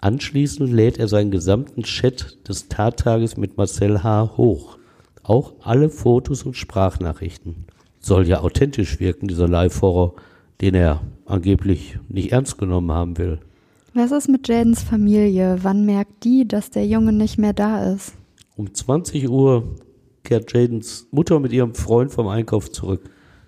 Anschließend 0.00 0.72
lädt 0.72 0.98
er 0.98 1.08
seinen 1.08 1.30
gesamten 1.30 1.82
Chat 1.82 2.48
des 2.48 2.68
Tattages 2.68 3.36
mit 3.36 3.58
Marcel 3.58 4.02
H. 4.02 4.38
hoch. 4.38 4.78
Auch 5.22 5.52
alle 5.60 5.90
Fotos 5.90 6.44
und 6.44 6.56
Sprachnachrichten. 6.56 7.66
Soll 8.00 8.26
ja 8.26 8.40
authentisch 8.40 9.00
wirken, 9.00 9.28
dieser 9.28 9.48
Live-Horror, 9.48 10.14
den 10.62 10.74
er 10.74 11.02
angeblich 11.26 11.98
nicht 12.08 12.32
ernst 12.32 12.56
genommen 12.56 12.92
haben 12.92 13.18
will. 13.18 13.40
Was 13.94 14.12
ist 14.12 14.28
mit 14.28 14.48
Jadens 14.48 14.82
Familie? 14.82 15.58
Wann 15.62 15.84
merkt 15.84 16.24
die, 16.24 16.48
dass 16.48 16.70
der 16.70 16.86
Junge 16.86 17.12
nicht 17.12 17.36
mehr 17.36 17.52
da 17.52 17.92
ist? 17.92 18.14
Um 18.56 18.72
20 18.72 19.28
Uhr 19.28 19.64
kehrt 20.22 20.52
Jadens 20.52 21.08
Mutter 21.10 21.40
mit 21.40 21.52
ihrem 21.52 21.74
Freund 21.74 22.10
vom 22.10 22.28
Einkauf 22.28 22.70
zurück. 22.70 23.02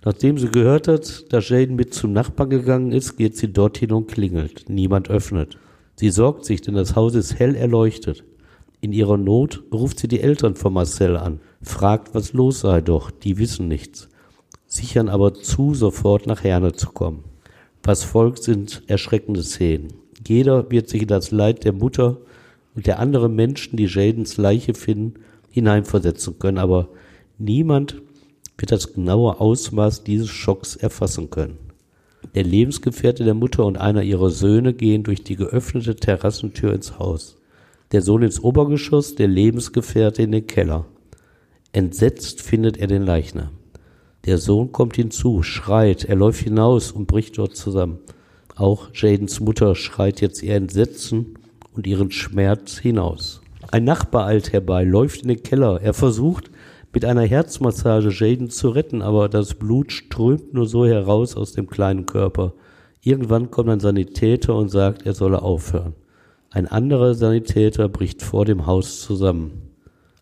Nachdem 0.05 0.37
sie 0.37 0.51
gehört 0.51 0.87
hat, 0.87 1.33
dass 1.33 1.49
Jaden 1.49 1.77
mit 1.77 1.95
zum 1.95 2.13
Nachbarn 2.13 2.51
gegangen 2.51 2.93
ist, 2.93 3.17
geht 3.17 3.37
sie 3.39 3.51
dorthin 3.51 3.93
und 3.93 4.09
klingelt. 4.09 4.69
Niemand 4.69 5.09
öffnet. 5.09 5.57
Sie 5.97 6.11
sorgt 6.11 6.45
sich, 6.45 6.61
denn 6.61 6.75
das 6.75 6.95
Haus 6.95 7.15
ist 7.15 7.39
hell 7.39 7.55
erleuchtet. 7.55 8.25
In 8.83 8.93
ihrer 8.93 9.17
Not 9.17 9.63
ruft 9.73 10.01
sie 10.01 10.09
die 10.09 10.21
Eltern 10.21 10.57
von 10.57 10.75
Marcel 10.75 11.17
an, 11.17 11.41
fragt, 11.63 12.15
was 12.15 12.35
los 12.35 12.61
sei, 12.61 12.83
doch 12.83 13.11
die 13.11 13.39
wissen 13.39 13.67
nichts, 13.67 14.11
sichern 14.75 15.09
aber 15.09 15.35
zu, 15.35 15.75
sofort 15.75 16.27
nach 16.27 16.43
Herne 16.43 16.73
zu 16.73 16.89
kommen. 16.89 17.25
Was 17.83 18.03
folgt, 18.03 18.43
sind 18.43 18.83
erschreckende 18.87 19.43
Szenen. 19.43 19.93
Jeder 20.27 20.71
wird 20.71 20.89
sich 20.89 21.03
in 21.03 21.09
das 21.09 21.31
Leid 21.31 21.65
der 21.65 21.73
Mutter 21.73 22.19
und 22.75 22.87
der 22.87 22.99
anderen 22.99 23.35
Menschen, 23.35 23.77
die 23.77 23.87
Jadens 23.87 24.37
Leiche 24.37 24.75
finden, 24.75 25.15
hineinversetzen 25.51 26.39
können, 26.39 26.59
aber 26.59 26.89
niemand 27.39 28.03
wird 28.59 28.73
das 28.73 28.95
genaue 28.95 29.41
Ausmaß 29.41 30.03
dieses 30.03 30.31
Schocks 30.31 30.77
erfassen 30.77 31.31
können. 31.31 31.59
Der 32.35 32.43
Lebensgefährte 32.43 33.25
der 33.25 33.35
Mutter 33.35 33.65
und 33.65 33.79
einer 33.79 34.03
ihrer 34.03 34.31
Söhne 34.31 34.73
gehen 34.75 35.03
durch 35.03 35.23
die 35.23 35.37
geöffnete 35.37 35.95
Terrassentür 35.95 36.73
ins 36.73 36.99
Haus. 36.99 37.37
Der 37.93 38.03
Sohn 38.03 38.23
ins 38.23 38.41
Obergeschoss, 38.41 39.15
der 39.15 39.29
Lebensgefährte 39.29 40.23
in 40.23 40.33
den 40.33 40.47
Keller. 40.47 40.87
Entsetzt 41.73 42.41
findet 42.43 42.79
er 42.79 42.87
den 42.87 43.05
Leichnam. 43.05 43.51
Der 44.27 44.39
Sohn 44.39 44.73
kommt 44.73 44.97
hinzu, 44.97 45.43
schreit, 45.43 46.05
er 46.05 46.17
läuft 46.17 46.43
hinaus 46.43 46.93
und 46.93 47.07
bricht 47.07 47.37
dort 47.37 47.57
zusammen. 47.57 47.99
Auch 48.57 48.89
Jadens 48.95 49.41
Mutter 49.41 49.75
schreit 49.75 50.23
jetzt 50.23 50.43
ihr 50.43 50.55
Entsetzen 50.55 51.39
und 51.75 51.87
ihren 51.87 52.11
Schmerz 52.11 52.79
hinaus. 52.79 53.43
Ein 53.71 53.85
Nachbar 53.85 54.27
eilt 54.27 54.53
herbei, 54.53 54.85
läuft 54.85 55.23
in 55.23 55.29
den 55.29 55.43
Keller. 55.43 55.81
Er 55.83 55.93
versucht, 55.93 56.51
mit 56.95 57.05
einer 57.05 57.23
Herzmassage 57.25 58.11
Jaden 58.11 58.49
zu 58.49 58.71
retten, 58.71 59.03
aber 59.03 59.29
das 59.29 59.55
Blut 59.55 59.93
strömt 59.93 60.55
nur 60.55 60.67
so 60.67 60.87
heraus 60.87 61.37
aus 61.37 61.53
dem 61.53 61.69
kleinen 61.69 62.07
Körper. 62.07 62.55
Irgendwann 63.03 63.51
kommt 63.51 63.69
ein 63.69 63.81
Sanitäter 63.81 64.55
und 64.55 64.71
sagt, 64.71 65.05
er 65.05 65.13
solle 65.13 65.43
aufhören. 65.43 65.95
Ein 66.51 66.69
anderer 66.69 67.15
Sanitäter 67.15 67.89
bricht 67.89 68.23
vor 68.23 68.45
dem 68.45 68.65
Haus 68.65 69.01
zusammen. 69.01 69.64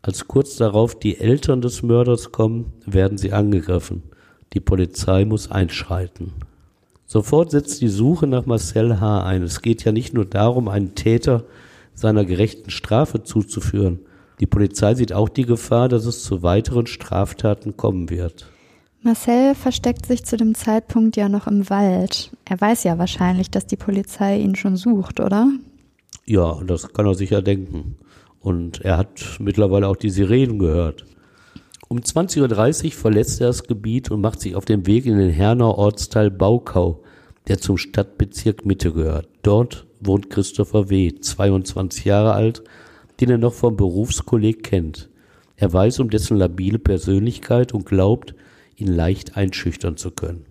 Als 0.02 0.26
kurz 0.26 0.56
darauf 0.56 0.98
die 0.98 1.18
Eltern 1.18 1.62
des 1.62 1.84
Mörders 1.84 2.32
kommen, 2.32 2.72
werden 2.84 3.18
sie 3.18 3.32
angegriffen. 3.32 4.02
Die 4.52 4.60
Polizei 4.60 5.24
muss 5.24 5.50
einschreiten. 5.50 6.32
Sofort 7.06 7.52
setzt 7.52 7.80
die 7.80 7.88
Suche 7.88 8.26
nach 8.26 8.44
Marcel 8.44 9.00
H. 9.00 9.22
ein. 9.22 9.42
Es 9.42 9.62
geht 9.62 9.84
ja 9.84 9.92
nicht 9.92 10.12
nur 10.12 10.24
darum, 10.24 10.68
einen 10.68 10.96
Täter 10.96 11.44
seiner 11.94 12.24
gerechten 12.24 12.70
Strafe 12.70 13.22
zuzuführen. 13.22 14.00
Die 14.40 14.46
Polizei 14.46 14.94
sieht 14.94 15.12
auch 15.12 15.28
die 15.28 15.46
Gefahr, 15.46 15.88
dass 15.88 16.04
es 16.04 16.24
zu 16.24 16.42
weiteren 16.42 16.86
Straftaten 16.86 17.76
kommen 17.76 18.10
wird. 18.10 18.46
Marcel 19.02 19.54
versteckt 19.54 20.06
sich 20.06 20.24
zu 20.24 20.36
dem 20.36 20.54
Zeitpunkt 20.54 21.16
ja 21.16 21.28
noch 21.28 21.46
im 21.46 21.68
Wald. 21.70 22.30
Er 22.44 22.60
weiß 22.60 22.84
ja 22.84 22.98
wahrscheinlich, 22.98 23.50
dass 23.50 23.66
die 23.66 23.76
Polizei 23.76 24.38
ihn 24.38 24.56
schon 24.56 24.76
sucht, 24.76 25.20
oder? 25.20 25.48
Ja, 26.24 26.60
das 26.66 26.92
kann 26.92 27.06
er 27.06 27.14
sicher 27.14 27.42
denken. 27.42 27.96
Und 28.42 28.80
er 28.82 28.98
hat 28.98 29.38
mittlerweile 29.38 29.88
auch 29.88 29.96
die 29.96 30.10
Sirenen 30.10 30.58
gehört. 30.58 31.06
Um 31.88 31.98
20.30 31.98 32.84
Uhr 32.86 32.92
verlässt 32.92 33.40
er 33.40 33.48
das 33.48 33.64
Gebiet 33.64 34.10
und 34.10 34.20
macht 34.20 34.40
sich 34.40 34.56
auf 34.56 34.64
den 34.64 34.86
Weg 34.86 35.06
in 35.06 35.18
den 35.18 35.30
Herner 35.30 35.78
Ortsteil 35.78 36.30
Baukau, 36.30 37.02
der 37.48 37.58
zum 37.58 37.76
Stadtbezirk 37.76 38.64
Mitte 38.64 38.92
gehört. 38.92 39.28
Dort 39.42 39.86
wohnt 40.00 40.30
Christopher 40.30 40.90
W., 40.90 41.12
22 41.20 42.04
Jahre 42.04 42.32
alt, 42.32 42.62
den 43.20 43.30
er 43.30 43.38
noch 43.38 43.52
vom 43.52 43.76
Berufskolleg 43.76 44.64
kennt. 44.64 45.08
Er 45.56 45.72
weiß 45.72 46.00
um 46.00 46.10
dessen 46.10 46.36
labile 46.36 46.78
Persönlichkeit 46.78 47.72
und 47.72 47.86
glaubt, 47.86 48.34
ihn 48.76 48.88
leicht 48.88 49.36
einschüchtern 49.36 49.96
zu 49.96 50.10
können. 50.10 50.46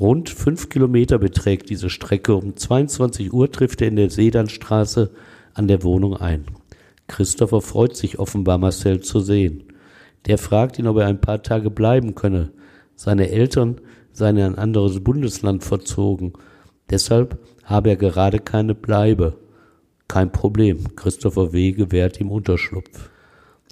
Rund 0.00 0.30
fünf 0.30 0.68
Kilometer 0.68 1.18
beträgt 1.18 1.70
diese 1.70 1.90
Strecke. 1.90 2.34
Um 2.34 2.56
22 2.56 3.32
Uhr 3.32 3.50
trifft 3.50 3.82
er 3.82 3.88
in 3.88 3.96
der 3.96 4.10
Sedanstraße 4.10 5.10
an 5.54 5.66
der 5.66 5.82
Wohnung 5.82 6.16
ein. 6.16 6.44
Christopher 7.08 7.60
freut 7.60 7.96
sich 7.96 8.18
offenbar, 8.18 8.58
Marcel 8.58 9.00
zu 9.00 9.20
sehen. 9.20 9.64
Der 10.26 10.38
fragt 10.38 10.78
ihn, 10.78 10.86
ob 10.86 10.98
er 10.98 11.06
ein 11.06 11.20
paar 11.20 11.42
Tage 11.42 11.70
bleiben 11.70 12.14
könne. 12.14 12.52
Seine 12.94 13.30
Eltern 13.30 13.80
seien 14.12 14.36
in 14.36 14.44
ein 14.44 14.58
anderes 14.58 15.02
Bundesland 15.02 15.64
verzogen. 15.64 16.34
Deshalb 16.90 17.38
habe 17.64 17.90
er 17.90 17.96
gerade 17.96 18.38
keine 18.38 18.74
Bleibe. 18.74 19.36
Kein 20.06 20.32
Problem. 20.32 20.96
Christopher 20.96 21.52
W. 21.52 21.72
gewährt 21.72 22.20
ihm 22.20 22.30
Unterschlupf. 22.30 23.10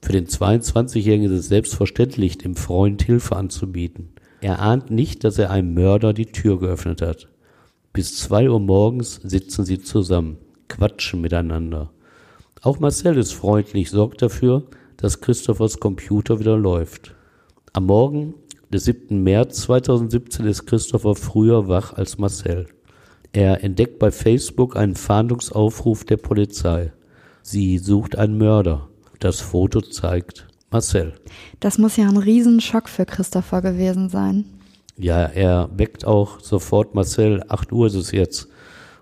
Für 0.03 0.13
den 0.13 0.27
22-Jährigen 0.27 1.27
ist 1.27 1.39
es 1.39 1.49
selbstverständlich, 1.49 2.39
dem 2.39 2.55
Freund 2.55 3.03
Hilfe 3.03 3.37
anzubieten. 3.37 4.11
Er 4.41 4.61
ahnt 4.61 4.91
nicht, 4.91 5.25
dass 5.25 5.39
er 5.39 5.51
einem 5.51 5.75
Mörder 5.75 6.13
die 6.13 6.27
Tür 6.27 6.59
geöffnet 6.59 7.03
hat. 7.03 7.29
Bis 7.93 8.17
zwei 8.17 8.49
Uhr 8.49 8.61
morgens 8.61 9.21
sitzen 9.23 9.65
sie 9.65 9.81
zusammen, 9.81 10.37
quatschen 10.69 11.23
miteinander. 11.23 11.91
Auch 12.63 12.81
Marcel 12.81 13.19
ist 13.19 13.33
freundlich, 13.33 13.91
sorgt 13.91 14.23
dafür, 14.23 14.65
dass 14.97 15.21
Christophers 15.21 15.79
Computer 15.79 16.41
wieder 16.41 16.57
läuft. 16.57 17.15
Am 17.73 17.87
Morgen 17.87 18.35
des 18.73 18.85
7. 18.85 19.23
März 19.23 19.63
2017 19.63 20.47
ist 20.47 20.67
Christopher 20.67 21.15
früher 21.15 21.69
wach 21.69 21.93
als 21.93 22.19
Marcel. 22.19 22.67
Er 23.33 23.63
entdeckt 23.63 23.99
bei 23.99 24.11
Facebook 24.11 24.77
einen 24.77 24.95
Fahndungsaufruf 24.95 26.05
der 26.05 26.17
Polizei. 26.17 26.93
Sie 27.43 27.79
sucht 27.79 28.17
einen 28.17 28.39
Mörder. 28.39 28.89
Das 29.21 29.41
Foto 29.41 29.83
zeigt 29.83 30.49
Marcel. 30.71 31.13
Das 31.61 31.79
muss 31.79 31.97
ja 31.97 32.09
ein 32.09 32.17
Riesenschock 32.17 32.89
für 32.89 33.05
Christopher 33.05 33.61
gewesen 33.61 34.09
sein. 34.09 34.47
Ja, 34.97 35.25
er 35.25 35.69
weckt 35.77 36.07
auch 36.07 36.41
sofort 36.41 36.95
Marcel, 36.95 37.45
8 37.49 37.71
Uhr 37.73 37.87
ist 37.87 37.95
es 37.95 38.13
jetzt, 38.13 38.49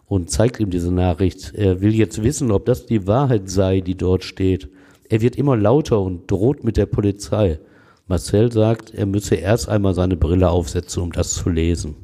und 0.06 0.30
zeigt 0.30 0.60
ihm 0.60 0.70
diese 0.70 0.92
Nachricht. 0.92 1.54
Er 1.54 1.80
will 1.80 1.94
jetzt 1.94 2.22
wissen, 2.22 2.50
ob 2.50 2.66
das 2.66 2.86
die 2.86 3.06
Wahrheit 3.06 3.48
sei, 3.48 3.80
die 3.80 3.96
dort 3.96 4.24
steht. 4.24 4.68
Er 5.08 5.20
wird 5.20 5.36
immer 5.36 5.56
lauter 5.56 6.00
und 6.00 6.30
droht 6.30 6.64
mit 6.64 6.76
der 6.76 6.86
Polizei. 6.86 7.58
Marcel 8.06 8.52
sagt, 8.52 8.92
er 8.92 9.06
müsse 9.06 9.36
erst 9.36 9.68
einmal 9.68 9.94
seine 9.94 10.16
Brille 10.16 10.50
aufsetzen, 10.50 11.02
um 11.02 11.12
das 11.12 11.34
zu 11.34 11.48
lesen. 11.48 11.96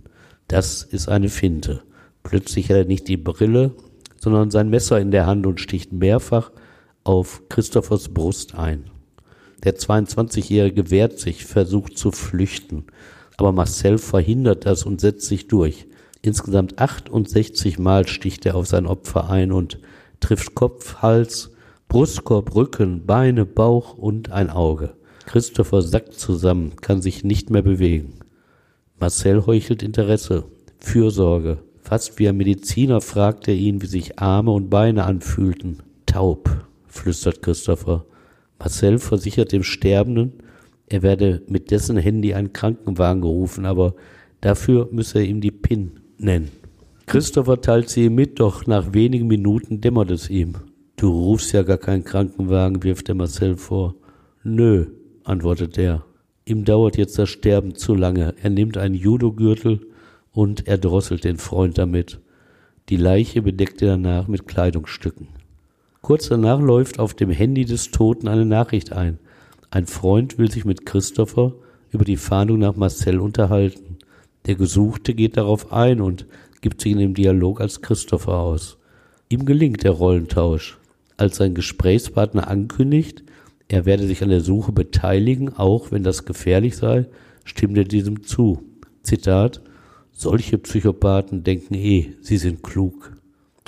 Das 0.49 0.83
ist 0.83 1.09
eine 1.09 1.29
Finte. 1.29 1.83
Plötzlich 2.23 2.71
hat 2.71 2.77
er 2.77 2.85
nicht 2.85 3.09
die 3.09 3.17
Brille, 3.17 3.73
sondern 4.19 4.51
sein 4.51 4.71
Messer 4.71 4.99
in 4.99 5.11
der 5.11 5.27
Hand 5.27 5.47
und 5.47 5.61
sticht 5.61 5.93
mehrfach 5.93 6.51
auf 7.05 7.43
Christophers 7.49 8.09
Brust 8.09 8.55
ein. 8.55 8.85
Der 9.65 9.77
22-Jährige 9.77 10.91
wehrt 10.91 11.19
sich, 11.19 11.45
versucht 11.45 11.99
zu 11.99 12.13
flüchten, 12.13 12.85
aber 13.37 13.53
Marcel 13.53 13.99
verhindert 13.99 14.65
das 14.65 14.85
und 14.85 15.01
setzt 15.01 15.27
sich 15.27 15.49
durch. 15.49 15.87
Insgesamt 16.23 16.79
68 16.79 17.79
Mal 17.79 18.07
sticht 18.07 18.45
er 18.47 18.55
auf 18.55 18.67
sein 18.67 18.87
Opfer 18.87 19.31
ein 19.31 19.53
und 19.53 19.79
trifft 20.21 20.55
Kopf, 20.55 20.97
Hals, 20.97 21.51
Brustkorb, 21.89 22.55
Rücken, 22.55 23.07
Beine, 23.07 23.47
Bauch 23.47 23.97
und 23.97 24.31
ein 24.31 24.51
Auge. 24.51 24.95
Christopher 25.27 25.83
sackt 25.83 26.15
zusammen, 26.15 26.77
kann 26.81 27.01
sich 27.01 27.25
nicht 27.25 27.51
mehr 27.51 27.63
bewegen. 27.63 28.21
Marcel 28.99 29.47
heuchelt 29.47 29.83
Interesse, 29.83 30.45
Fürsorge, 30.79 31.59
Fast 31.83 32.19
wie 32.19 32.29
ein 32.29 32.37
Mediziner 32.37 33.01
fragt 33.01 33.49
er 33.49 33.55
ihn, 33.55 33.83
wie 33.83 33.87
sich 33.87 34.19
Arme 34.19 34.53
und 34.53 34.71
Beine 34.71 35.05
anfühlten. 35.05 35.83
Taub, 36.07 36.65
flüstert 36.87 37.43
Christopher. 37.43 38.05
Marcel 38.59 38.99
versichert 38.99 39.53
dem 39.53 39.63
Sterbenden, 39.63 40.35
er 40.87 41.03
werde 41.03 41.43
mit 41.49 41.71
dessen 41.71 41.97
Handy 41.97 42.35
einen 42.35 42.53
Krankenwagen 42.53 43.23
gerufen, 43.23 43.65
aber 43.65 43.95
dafür 44.41 44.89
müsse 44.93 45.19
er 45.19 45.25
ihm 45.25 45.41
die 45.41 45.51
PIN 45.51 46.00
nennen. 46.23 46.51
Christopher 47.07 47.61
teilt 47.61 47.89
sie 47.89 48.05
ihm 48.05 48.15
mit, 48.15 48.39
doch 48.39 48.67
nach 48.67 48.93
wenigen 48.95 49.27
Minuten 49.27 49.81
dämmert 49.81 50.11
es 50.11 50.31
ihm. 50.31 50.55
Du 50.97 51.11
rufst 51.11 51.53
ja 51.53 51.63
gar 51.63 51.79
keinen 51.79 52.05
Krankenwagen, 52.05 52.83
wirft 52.83 53.09
er 53.09 53.15
Marcel 53.15 53.57
vor. 53.57 53.95
Nö, 54.45 54.87
antwortet 55.25 55.79
er. 55.79 56.05
Ihm 56.45 56.65
dauert 56.65 56.97
jetzt 56.97 57.19
das 57.19 57.29
Sterben 57.29 57.75
zu 57.75 57.95
lange. 57.95 58.35
Er 58.43 58.51
nimmt 58.51 58.77
einen 58.77 58.95
Judogürtel 58.95 59.81
und 60.33 60.67
erdrosselt 60.67 61.25
den 61.25 61.39
Freund 61.39 61.79
damit. 61.79 62.21
Die 62.89 62.97
Leiche 62.97 63.43
bedeckt 63.43 63.83
er 63.83 63.91
danach 63.91 64.29
mit 64.29 64.47
Kleidungsstücken. 64.47 65.29
Kurz 66.03 66.29
danach 66.29 66.61
läuft 66.61 66.99
auf 66.99 67.15
dem 67.15 67.31
Handy 67.31 67.65
des 67.65 67.91
Toten 67.91 68.27
eine 68.27 68.47
Nachricht 68.47 68.93
ein. 68.93 69.19
Ein 69.71 69.87
Freund 69.87 70.39
will 70.39 70.51
sich 70.51 70.65
mit 70.65 70.87
Christopher 70.87 71.55
über 71.93 72.05
die 72.05 72.17
Fahndung 72.17 72.59
nach 72.59 72.77
Marcel 72.77 73.21
unterhalten. 73.21 73.99
Der 74.47 74.55
Gesuchte 74.55 75.15
geht 75.15 75.37
darauf 75.37 75.73
ein 75.73 76.01
und 76.01 76.27
gibt 76.61 76.81
sich 76.81 76.93
in 76.93 76.99
dem 76.99 77.15
Dialog 77.15 77.61
als 77.61 77.83
Christopher 77.83 78.39
aus. 78.39 78.79
Ihm 79.29 79.45
gelingt 79.45 79.85
der 79.85 79.93
Rollentausch. 79.93 80.79
Als 81.17 81.37
sein 81.37 81.55
Gesprächspartner 81.55 82.49
ankündigt, 82.49 83.23
er 83.69 83.85
werde 83.85 84.07
sich 84.07 84.23
an 84.23 84.31
der 84.31 84.41
Suche 84.41 84.73
beteiligen, 84.73 85.55
auch 85.57 85.93
wenn 85.93 86.03
das 86.03 86.25
gefährlich 86.25 86.77
sei, 86.77 87.07
stimmt 87.45 87.77
er 87.79 87.85
diesem 87.85 88.25
zu. 88.25 88.65
Zitat 89.03 89.63
solche 90.13 90.59
Psychopathen 90.59 91.45
denken 91.45 91.75
eh, 91.75 92.13
sie 92.21 92.37
sind 92.37 92.63
klug. 92.63 93.13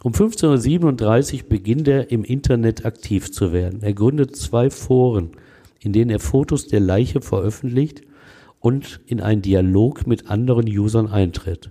Um 0.02 0.12
1537 0.12 1.46
beginnt 1.46 1.86
er 1.86 2.10
im 2.10 2.24
Internet 2.24 2.84
aktiv 2.84 3.30
zu 3.30 3.52
werden. 3.52 3.82
Er 3.82 3.94
gründet 3.94 4.34
zwei 4.34 4.68
Foren, 4.68 5.30
in 5.80 5.92
denen 5.92 6.10
er 6.10 6.18
Fotos 6.18 6.66
der 6.66 6.80
Leiche 6.80 7.20
veröffentlicht 7.20 8.02
und 8.62 9.00
in 9.06 9.20
einen 9.20 9.42
Dialog 9.42 10.06
mit 10.06 10.30
anderen 10.30 10.66
Usern 10.66 11.08
eintritt. 11.08 11.70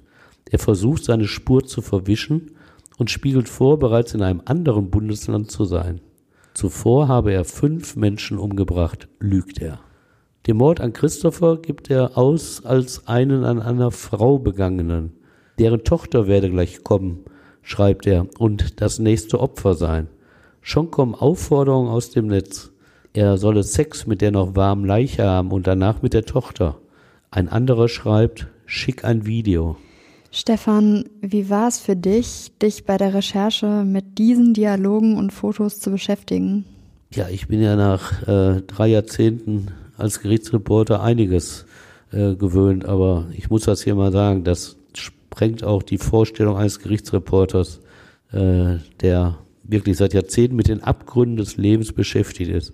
Er 0.49 0.59
versucht 0.59 1.05
seine 1.05 1.27
Spur 1.27 1.65
zu 1.65 1.81
verwischen 1.81 2.51
und 2.97 3.09
spiegelt 3.09 3.49
vor, 3.49 3.79
bereits 3.79 4.13
in 4.13 4.21
einem 4.21 4.41
anderen 4.45 4.91
Bundesland 4.91 5.49
zu 5.49 5.65
sein. 5.65 6.01
Zuvor 6.53 7.07
habe 7.07 7.31
er 7.31 7.45
fünf 7.45 7.95
Menschen 7.95 8.37
umgebracht, 8.37 9.07
lügt 9.19 9.61
er. 9.61 9.79
Den 10.47 10.57
Mord 10.57 10.81
an 10.81 10.91
Christopher 10.91 11.57
gibt 11.57 11.89
er 11.89 12.17
aus 12.17 12.65
als 12.65 13.07
einen 13.07 13.45
an 13.45 13.61
einer 13.61 13.91
Frau 13.91 14.37
begangenen. 14.37 15.13
Deren 15.59 15.85
Tochter 15.85 16.27
werde 16.27 16.49
gleich 16.49 16.83
kommen, 16.83 17.23
schreibt 17.61 18.05
er, 18.05 18.27
und 18.37 18.81
das 18.81 18.99
nächste 18.99 19.39
Opfer 19.39 19.75
sein. 19.75 20.07
Schon 20.61 20.91
kommen 20.91 21.15
Aufforderungen 21.15 21.89
aus 21.89 22.09
dem 22.09 22.27
Netz. 22.27 22.71
Er 23.13 23.37
solle 23.37 23.63
Sex 23.63 24.07
mit 24.07 24.19
der 24.21 24.31
noch 24.31 24.55
warmen 24.55 24.85
Leiche 24.85 25.23
haben 25.23 25.51
und 25.51 25.67
danach 25.67 26.01
mit 26.01 26.13
der 26.13 26.25
Tochter. 26.25 26.80
Ein 27.33 27.47
anderer 27.47 27.87
schreibt, 27.87 28.47
schick 28.65 29.05
ein 29.05 29.25
Video. 29.25 29.77
Stefan, 30.31 31.05
wie 31.21 31.49
war 31.49 31.69
es 31.69 31.79
für 31.79 31.95
dich, 31.95 32.51
dich 32.61 32.83
bei 32.83 32.97
der 32.97 33.13
Recherche 33.13 33.85
mit 33.85 34.17
diesen 34.17 34.53
Dialogen 34.53 35.15
und 35.15 35.31
Fotos 35.31 35.79
zu 35.79 35.91
beschäftigen? 35.91 36.65
Ja, 37.13 37.29
ich 37.29 37.47
bin 37.47 37.61
ja 37.61 37.77
nach 37.77 38.27
äh, 38.27 38.61
drei 38.67 38.87
Jahrzehnten 38.87 39.69
als 39.97 40.19
Gerichtsreporter 40.19 41.01
einiges 41.01 41.65
äh, 42.11 42.35
gewöhnt, 42.35 42.83
aber 42.83 43.27
ich 43.31 43.49
muss 43.49 43.63
das 43.63 43.81
hier 43.81 43.95
mal 43.95 44.11
sagen, 44.11 44.43
das 44.43 44.75
sprengt 44.93 45.63
auch 45.63 45.83
die 45.83 45.99
Vorstellung 45.99 46.57
eines 46.57 46.79
Gerichtsreporters, 46.79 47.79
äh, 48.33 48.75
der 48.99 49.37
wirklich 49.63 49.95
seit 49.95 50.13
Jahrzehnten 50.13 50.57
mit 50.57 50.67
den 50.67 50.83
Abgründen 50.83 51.37
des 51.37 51.55
Lebens 51.55 51.93
beschäftigt 51.93 52.51
ist. 52.51 52.73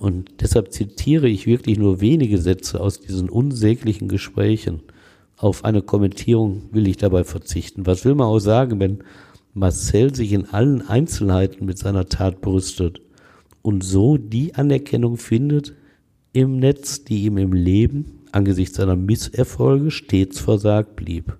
Und 0.00 0.40
deshalb 0.40 0.72
zitiere 0.72 1.28
ich 1.28 1.46
wirklich 1.46 1.78
nur 1.78 2.00
wenige 2.00 2.38
Sätze 2.38 2.80
aus 2.80 3.00
diesen 3.00 3.28
unsäglichen 3.28 4.08
Gesprächen. 4.08 4.80
Auf 5.36 5.62
eine 5.62 5.82
Kommentierung 5.82 6.62
will 6.72 6.88
ich 6.88 6.96
dabei 6.96 7.22
verzichten. 7.22 7.84
Was 7.84 8.06
will 8.06 8.14
man 8.14 8.28
auch 8.28 8.38
sagen, 8.38 8.80
wenn 8.80 9.04
Marcel 9.52 10.14
sich 10.14 10.32
in 10.32 10.46
allen 10.46 10.88
Einzelheiten 10.88 11.66
mit 11.66 11.76
seiner 11.76 12.06
Tat 12.06 12.40
brüstet 12.40 13.02
und 13.60 13.84
so 13.84 14.16
die 14.16 14.54
Anerkennung 14.54 15.18
findet 15.18 15.74
im 16.32 16.58
Netz, 16.58 17.04
die 17.04 17.24
ihm 17.24 17.36
im 17.36 17.52
Leben 17.52 18.22
angesichts 18.32 18.78
seiner 18.78 18.96
Misserfolge 18.96 19.90
stets 19.90 20.40
versagt 20.40 20.96
blieb. 20.96 21.36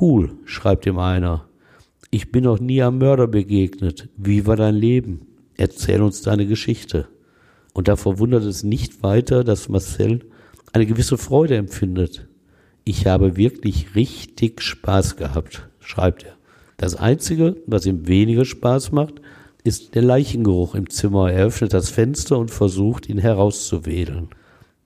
Cool, 0.00 0.30
schreibt 0.46 0.86
ihm 0.86 0.98
einer. 0.98 1.46
Ich 2.10 2.32
bin 2.32 2.44
noch 2.44 2.58
nie 2.58 2.80
am 2.80 2.96
Mörder 2.96 3.26
begegnet. 3.26 4.08
Wie 4.16 4.46
war 4.46 4.56
dein 4.56 4.76
Leben? 4.76 5.26
Erzähl 5.58 6.00
uns 6.00 6.22
deine 6.22 6.46
Geschichte. 6.46 7.08
Und 7.76 7.88
da 7.88 7.96
verwundert 7.96 8.44
es 8.44 8.62
nicht 8.62 9.02
weiter, 9.02 9.44
dass 9.44 9.68
Marcel 9.68 10.20
eine 10.72 10.86
gewisse 10.86 11.18
Freude 11.18 11.56
empfindet. 11.56 12.26
Ich 12.84 13.06
habe 13.06 13.36
wirklich 13.36 13.94
richtig 13.94 14.62
Spaß 14.62 15.16
gehabt, 15.16 15.68
schreibt 15.80 16.24
er. 16.24 16.36
Das 16.78 16.96
Einzige, 16.96 17.54
was 17.66 17.84
ihm 17.84 18.08
weniger 18.08 18.46
Spaß 18.46 18.92
macht, 18.92 19.20
ist 19.62 19.94
der 19.94 20.00
Leichengeruch 20.00 20.74
im 20.74 20.88
Zimmer. 20.88 21.30
Er 21.30 21.44
öffnet 21.44 21.74
das 21.74 21.90
Fenster 21.90 22.38
und 22.38 22.50
versucht, 22.50 23.10
ihn 23.10 23.18
herauszuwedeln. 23.18 24.30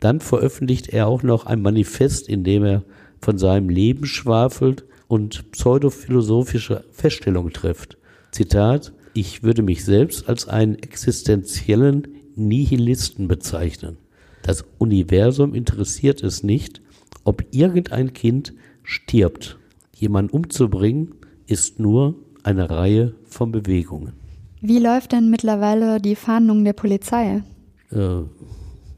Dann 0.00 0.18
veröffentlicht 0.18 0.88
er 0.88 1.06
auch 1.06 1.22
noch 1.22 1.46
ein 1.46 1.62
Manifest, 1.62 2.28
in 2.28 2.42
dem 2.42 2.64
er 2.64 2.82
von 3.20 3.38
seinem 3.38 3.68
Leben 3.68 4.04
schwafelt 4.04 4.84
und 5.06 5.52
pseudophilosophische 5.52 6.82
Feststellungen 6.90 7.52
trifft. 7.52 7.98
Zitat, 8.32 8.92
ich 9.14 9.44
würde 9.44 9.62
mich 9.62 9.84
selbst 9.84 10.28
als 10.28 10.48
einen 10.48 10.74
existenziellen 10.74 12.19
Nihilisten 12.48 13.28
bezeichnen. 13.28 13.98
Das 14.42 14.64
Universum 14.78 15.54
interessiert 15.54 16.22
es 16.22 16.42
nicht, 16.42 16.80
ob 17.24 17.44
irgendein 17.50 18.12
Kind 18.12 18.54
stirbt. 18.82 19.58
Jemanden 19.94 20.34
umzubringen 20.34 21.14
ist 21.46 21.78
nur 21.78 22.14
eine 22.42 22.70
Reihe 22.70 23.14
von 23.24 23.52
Bewegungen. 23.52 24.14
Wie 24.62 24.78
läuft 24.78 25.12
denn 25.12 25.30
mittlerweile 25.30 26.00
die 26.00 26.16
Fahndung 26.16 26.64
der 26.64 26.72
Polizei? 26.72 27.42
Äh, 27.90 28.22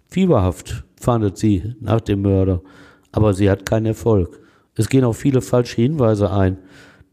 fieberhaft 0.09 0.85
fahndet 1.01 1.39
sie 1.39 1.75
nach 1.81 2.01
dem 2.01 2.23
Mörder, 2.23 2.63
aber 3.11 3.35
sie 3.35 3.51
hat 3.51 3.67
keinen 3.67 3.87
Erfolg. 3.87 4.41
Es 4.75 4.89
gehen 4.89 5.05
auch 5.05 5.13
viele 5.13 5.41
falsche 5.41 5.83
Hinweise 5.83 6.31
ein, 6.31 6.59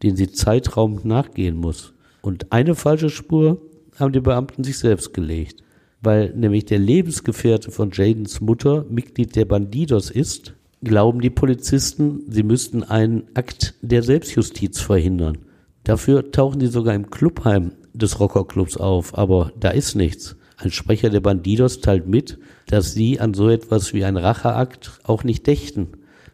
denen 0.02 0.16
sie 0.16 0.30
zeitraumend 0.30 1.04
nachgehen 1.04 1.56
muss. 1.56 1.92
Und 2.22 2.52
eine 2.52 2.74
falsche 2.74 3.10
Spur 3.10 3.60
haben 3.98 4.12
die 4.12 4.20
Beamten 4.20 4.64
sich 4.64 4.78
selbst 4.78 5.12
gelegt 5.12 5.62
weil 6.02 6.32
nämlich 6.34 6.64
der 6.64 6.78
Lebensgefährte 6.78 7.70
von 7.70 7.90
Jadens 7.92 8.40
Mutter 8.40 8.84
Mitglied 8.88 9.36
der 9.36 9.44
Bandidos 9.44 10.10
ist, 10.10 10.54
glauben 10.82 11.20
die 11.20 11.30
Polizisten, 11.30 12.22
sie 12.28 12.42
müssten 12.42 12.82
einen 12.82 13.24
Akt 13.34 13.74
der 13.82 14.02
Selbstjustiz 14.02 14.80
verhindern. 14.80 15.38
Dafür 15.84 16.30
tauchen 16.30 16.60
sie 16.60 16.68
sogar 16.68 16.94
im 16.94 17.10
Clubheim 17.10 17.72
des 17.92 18.20
Rockerclubs 18.20 18.76
auf, 18.76 19.16
aber 19.16 19.52
da 19.58 19.70
ist 19.70 19.94
nichts. 19.94 20.36
Ein 20.56 20.70
Sprecher 20.70 21.10
der 21.10 21.20
Bandidos 21.20 21.80
teilt 21.80 22.06
mit, 22.06 22.38
dass 22.66 22.92
sie 22.92 23.18
an 23.18 23.34
so 23.34 23.48
etwas 23.48 23.94
wie 23.94 24.04
ein 24.04 24.16
Racheakt 24.16 25.00
auch 25.04 25.24
nicht 25.24 25.46
dächten. 25.46 25.88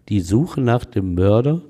Die 0.09 0.21
Suche 0.21 0.61
nach 0.61 0.85
dem 0.85 1.15
Mörder, 1.15 1.63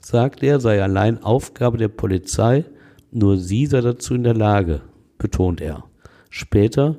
sagt 0.00 0.42
er, 0.42 0.60
sei 0.60 0.82
allein 0.82 1.22
Aufgabe 1.22 1.78
der 1.78 1.88
Polizei, 1.88 2.64
nur 3.10 3.36
sie 3.38 3.66
sei 3.66 3.80
dazu 3.80 4.14
in 4.14 4.24
der 4.24 4.34
Lage, 4.34 4.82
betont 5.18 5.60
er. 5.60 5.84
Später 6.30 6.96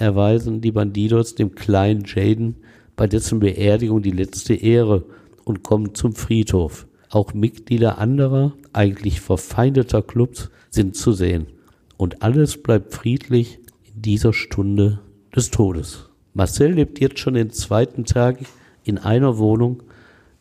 erweisen 0.00 0.60
die 0.60 0.72
Bandidos 0.72 1.34
dem 1.34 1.54
kleinen 1.54 2.04
Jaden 2.04 2.56
bei 2.96 3.06
dessen 3.06 3.40
Beerdigung 3.40 4.02
die 4.02 4.10
letzte 4.10 4.54
Ehre 4.54 5.04
und 5.44 5.62
kommen 5.62 5.94
zum 5.94 6.14
Friedhof. 6.14 6.86
Auch 7.10 7.34
Mitglieder 7.34 7.98
anderer, 7.98 8.52
eigentlich 8.72 9.20
verfeindeter 9.20 10.02
Clubs 10.02 10.50
sind 10.70 10.96
zu 10.96 11.12
sehen. 11.12 11.46
Und 11.96 12.22
alles 12.22 12.62
bleibt 12.62 12.94
friedlich 12.94 13.58
in 13.82 14.02
dieser 14.02 14.32
Stunde 14.32 15.00
des 15.34 15.50
Todes. 15.50 16.08
Marcel 16.34 16.72
lebt 16.72 17.00
jetzt 17.00 17.18
schon 17.18 17.34
den 17.34 17.50
zweiten 17.50 18.04
Tag 18.04 18.38
in 18.84 18.98
einer 18.98 19.38
Wohnung 19.38 19.82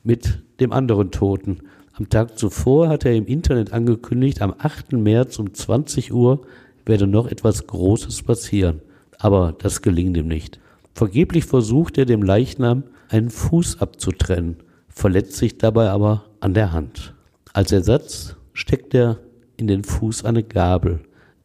mit 0.04 0.44
dem 0.60 0.72
anderen 0.72 1.12
Toten. 1.12 1.60
Am 1.94 2.08
Tag 2.08 2.38
zuvor 2.38 2.88
hat 2.88 3.06
er 3.06 3.16
im 3.16 3.26
Internet 3.26 3.74
angekündigt, 3.74 4.42
am 4.42 4.54
8. 4.58 4.94
März 4.94 5.40
um 5.40 5.54
20 5.54 6.14
Uhr 6.14 6.42
werde 6.86 7.08
noch 7.08 7.28
etwas 7.28 7.68
Großes 7.68 8.24
passieren 8.24 8.82
aber 9.20 9.54
das 9.58 9.84
gelingt 9.84 10.18
ihm 10.18 10.28
nicht. 10.28 10.60
Vergeblich 10.96 11.46
versucht 11.46 11.98
er 11.98 12.06
dem 12.06 12.24
Leichnam 12.24 12.84
einen 13.10 13.30
Fuß 13.30 13.80
abzutrennen, 13.80 14.58
verletzt 14.88 15.34
sich 15.34 15.58
dabei 15.58 15.90
aber 15.92 16.26
an 16.40 16.54
der 16.54 16.72
Hand. 16.72 17.14
Als 17.54 17.72
Ersatz 17.72 18.36
steckt 18.54 18.94
er 18.96 19.20
in 19.58 19.68
den 19.68 19.84
Fuß 19.84 20.26
eine 20.26 20.44
Gabel, 20.44 21.02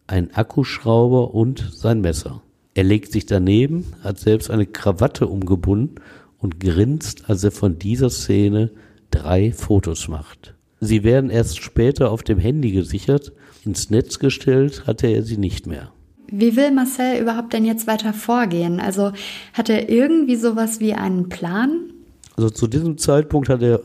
einen 0.06 0.32
Akkuschrauber 0.32 1.34
und 1.34 1.70
sein 1.72 2.00
Messer. 2.00 2.42
Er 2.74 2.84
legt 2.84 3.12
sich 3.12 3.26
daneben, 3.26 3.94
hat 4.02 4.18
selbst 4.18 4.50
eine 4.50 4.66
Krawatte 4.66 5.26
umgebunden 5.26 5.96
und 6.38 6.60
grinst, 6.60 7.30
als 7.30 7.44
er 7.44 7.52
von 7.52 7.78
dieser 7.78 8.10
Szene 8.10 8.70
drei 9.10 9.52
Fotos 9.52 10.08
macht. 10.08 10.54
Sie 10.80 11.04
werden 11.04 11.30
erst 11.30 11.62
später 11.62 12.10
auf 12.10 12.22
dem 12.22 12.38
Handy 12.38 12.72
gesichert, 12.72 13.32
ins 13.64 13.88
Netz 13.88 14.18
gestellt 14.18 14.86
hatte 14.86 15.06
er 15.06 15.22
sie 15.22 15.38
nicht 15.38 15.66
mehr. 15.66 15.93
Wie 16.28 16.56
will 16.56 16.70
Marcel 16.70 17.20
überhaupt 17.20 17.52
denn 17.52 17.64
jetzt 17.64 17.86
weiter 17.86 18.12
vorgehen? 18.12 18.80
Also 18.80 19.12
hat 19.52 19.68
er 19.68 19.88
irgendwie 19.88 20.36
sowas 20.36 20.80
wie 20.80 20.94
einen 20.94 21.28
Plan? 21.28 21.92
Also 22.36 22.50
zu 22.50 22.66
diesem 22.66 22.98
Zeitpunkt 22.98 23.48
hat 23.48 23.62
er 23.62 23.80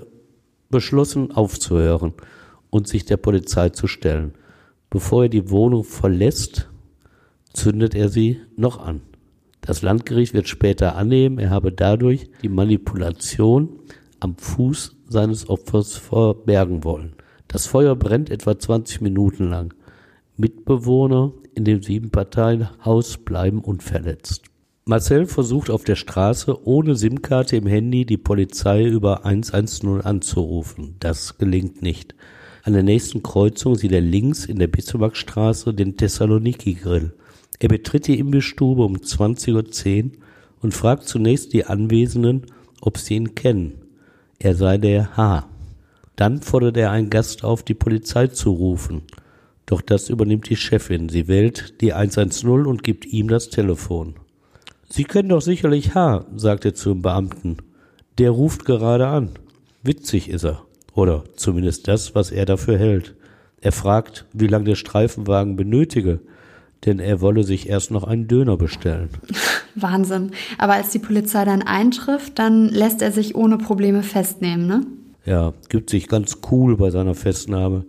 beschlossen 0.69 1.31
aufzuhören 1.31 2.13
und 2.69 2.87
sich 2.87 3.05
der 3.05 3.17
Polizei 3.17 3.69
zu 3.69 3.87
stellen. 3.87 4.33
Bevor 4.89 5.23
er 5.23 5.29
die 5.29 5.49
Wohnung 5.49 5.83
verlässt, 5.83 6.69
zündet 7.53 7.95
er 7.95 8.09
sie 8.09 8.41
noch 8.55 8.79
an. 8.79 9.01
Das 9.61 9.81
Landgericht 9.81 10.33
wird 10.33 10.47
später 10.47 10.95
annehmen, 10.95 11.37
er 11.37 11.49
habe 11.49 11.71
dadurch 11.71 12.29
die 12.41 12.49
Manipulation 12.49 13.69
am 14.19 14.35
Fuß 14.37 14.95
seines 15.07 15.49
Opfers 15.49 15.95
verbergen 15.97 16.83
wollen. 16.83 17.13
Das 17.47 17.67
Feuer 17.67 17.95
brennt 17.95 18.29
etwa 18.29 18.57
20 18.57 19.01
Minuten 19.01 19.49
lang. 19.49 19.73
Mitbewohner 20.39 21.33
in 21.53 21.65
dem 21.65 21.83
Siebenparteienhaus 21.83 23.17
bleiben 23.17 23.59
unverletzt. 23.59 24.43
Marcel 24.85 25.25
versucht 25.25 25.69
auf 25.69 25.83
der 25.83 25.97
Straße 25.97 26.65
ohne 26.65 26.95
SIM-Karte 26.95 27.57
im 27.57 27.67
Handy 27.67 28.05
die 28.05 28.17
Polizei 28.17 28.85
über 28.85 29.25
110 29.25 29.99
anzurufen. 30.01 30.95
Das 31.01 31.37
gelingt 31.37 31.81
nicht. 31.81 32.15
An 32.63 32.71
der 32.71 32.83
nächsten 32.83 33.21
Kreuzung 33.21 33.75
sieht 33.75 33.91
er 33.91 33.99
links 33.99 34.45
in 34.45 34.59
der 34.59 34.67
Bismarckstraße 34.67 35.73
den 35.73 35.97
Thessaloniki-Grill. 35.97 37.13
Er 37.59 37.67
betritt 37.67 38.07
die 38.07 38.17
Imbissstube 38.17 38.83
um 38.83 38.95
20.10 38.95 40.05
Uhr 40.05 40.11
und 40.61 40.73
fragt 40.73 41.03
zunächst 41.03 41.51
die 41.51 41.65
Anwesenden, 41.65 42.45
ob 42.79 42.97
sie 42.97 43.15
ihn 43.15 43.35
kennen. 43.35 43.73
Er 44.39 44.55
sei 44.55 44.77
der 44.77 45.17
H. 45.17 45.49
Dann 46.15 46.41
fordert 46.41 46.77
er 46.77 46.91
einen 46.91 47.09
Gast 47.09 47.43
auf, 47.43 47.63
die 47.63 47.73
Polizei 47.73 48.27
zu 48.27 48.51
rufen. 48.51 49.01
Doch 49.69 49.81
das 49.81 50.09
übernimmt 50.09 50.49
die 50.49 50.55
Chefin. 50.55 51.09
Sie 51.09 51.27
wählt 51.27 51.79
die 51.79 51.93
110 51.93 52.65
und 52.65 52.83
gibt 52.83 53.05
ihm 53.05 53.27
das 53.27 53.49
Telefon. 53.49 54.15
Sie 54.89 55.03
kennen 55.03 55.29
doch 55.29 55.41
sicherlich 55.41 55.93
H., 55.93 56.25
sagt 56.35 56.65
er 56.65 56.73
zum 56.73 57.03
Beamten. 57.03 57.57
Der 58.17 58.31
ruft 58.31 58.65
gerade 58.65 59.05
an. 59.05 59.29
Witzig 59.83 60.27
ist 60.27 60.43
er. 60.43 60.63
Oder 60.95 61.23
zumindest 61.35 61.87
das, 61.87 62.15
was 62.15 62.31
er 62.31 62.47
dafür 62.47 62.79
hält. 62.79 63.13
Er 63.61 63.71
fragt, 63.71 64.25
wie 64.33 64.47
lange 64.47 64.65
der 64.65 64.75
Streifenwagen 64.75 65.55
benötige, 65.55 66.19
denn 66.87 66.97
er 66.97 67.21
wolle 67.21 67.43
sich 67.43 67.69
erst 67.69 67.91
noch 67.91 68.05
einen 68.05 68.27
Döner 68.27 68.57
bestellen. 68.57 69.09
Wahnsinn. 69.75 70.31
Aber 70.57 70.73
als 70.73 70.89
die 70.89 70.97
Polizei 70.97 71.45
dann 71.45 71.61
eintrifft, 71.61 72.39
dann 72.39 72.69
lässt 72.69 73.03
er 73.03 73.11
sich 73.11 73.35
ohne 73.35 73.59
Probleme 73.59 74.01
festnehmen, 74.01 74.65
ne? 74.65 74.87
Ja, 75.25 75.53
gibt 75.69 75.91
sich 75.91 76.07
ganz 76.07 76.39
cool 76.49 76.75
bei 76.75 76.89
seiner 76.89 77.13
Festnahme 77.13 77.85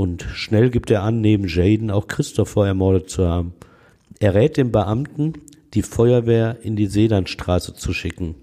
Und 0.00 0.22
schnell 0.22 0.70
gibt 0.70 0.90
er 0.90 1.02
an, 1.02 1.20
neben 1.20 1.46
Jaden 1.46 1.90
auch 1.90 2.06
Christopher 2.06 2.66
ermordet 2.66 3.10
zu 3.10 3.28
haben. 3.28 3.52
Er 4.18 4.34
rät 4.34 4.56
dem 4.56 4.72
Beamten, 4.72 5.34
die 5.74 5.82
Feuerwehr 5.82 6.56
in 6.62 6.74
die 6.74 6.86
Sedanstraße 6.86 7.74
zu 7.74 7.92
schicken. 7.92 8.36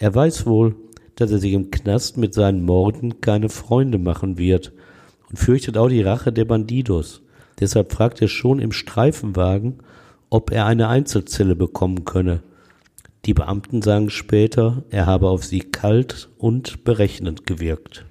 Er 0.00 0.12
weiß 0.12 0.44
wohl, 0.44 0.74
dass 1.14 1.30
er 1.30 1.38
sich 1.38 1.52
im 1.52 1.70
Knast 1.70 2.16
mit 2.16 2.34
seinen 2.34 2.64
Morden 2.64 3.20
keine 3.20 3.48
Freunde 3.48 3.98
machen 3.98 4.38
wird 4.38 4.72
und 5.30 5.38
fürchtet 5.38 5.78
auch 5.78 5.88
die 5.88 6.02
Rache 6.02 6.32
der 6.32 6.46
Bandidos. 6.46 7.22
Deshalb 7.60 7.92
fragt 7.92 8.20
er 8.20 8.26
schon 8.26 8.58
im 8.58 8.72
Streifenwagen, 8.72 9.74
ob 10.30 10.50
er 10.50 10.66
eine 10.66 10.88
Einzelzelle 10.88 11.54
bekommen 11.54 12.04
könne. 12.04 12.42
Die 13.24 13.34
Beamten 13.34 13.82
sagen 13.82 14.10
später, 14.10 14.82
er 14.90 15.06
habe 15.06 15.28
auf 15.28 15.44
sie 15.44 15.60
kalt 15.60 16.28
und 16.38 16.82
berechnend 16.82 17.46
gewirkt. 17.46 18.04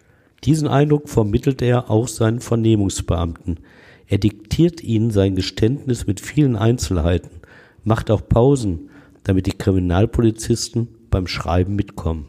Diesen 0.46 0.68
Eindruck 0.68 1.10
vermittelt 1.10 1.62
er 1.62 1.90
auch 1.90 2.08
seinen 2.08 2.42
Vernehmungsbeamten. 2.42 3.60
Er 4.08 4.18
diktiert 4.18 4.84
ihnen 4.84 5.12
sein 5.12 5.36
Geständnis 5.36 6.06
mit 6.06 6.20
vielen 6.20 6.56
Einzelheiten, 6.56 7.42
macht 7.84 8.12
auch 8.12 8.28
Pausen, 8.28 8.90
damit 9.24 9.48
die 9.48 9.58
Kriminalpolizisten 9.58 10.90
beim 11.10 11.28
Schreiben 11.28 11.76
mitkommen. 11.76 12.28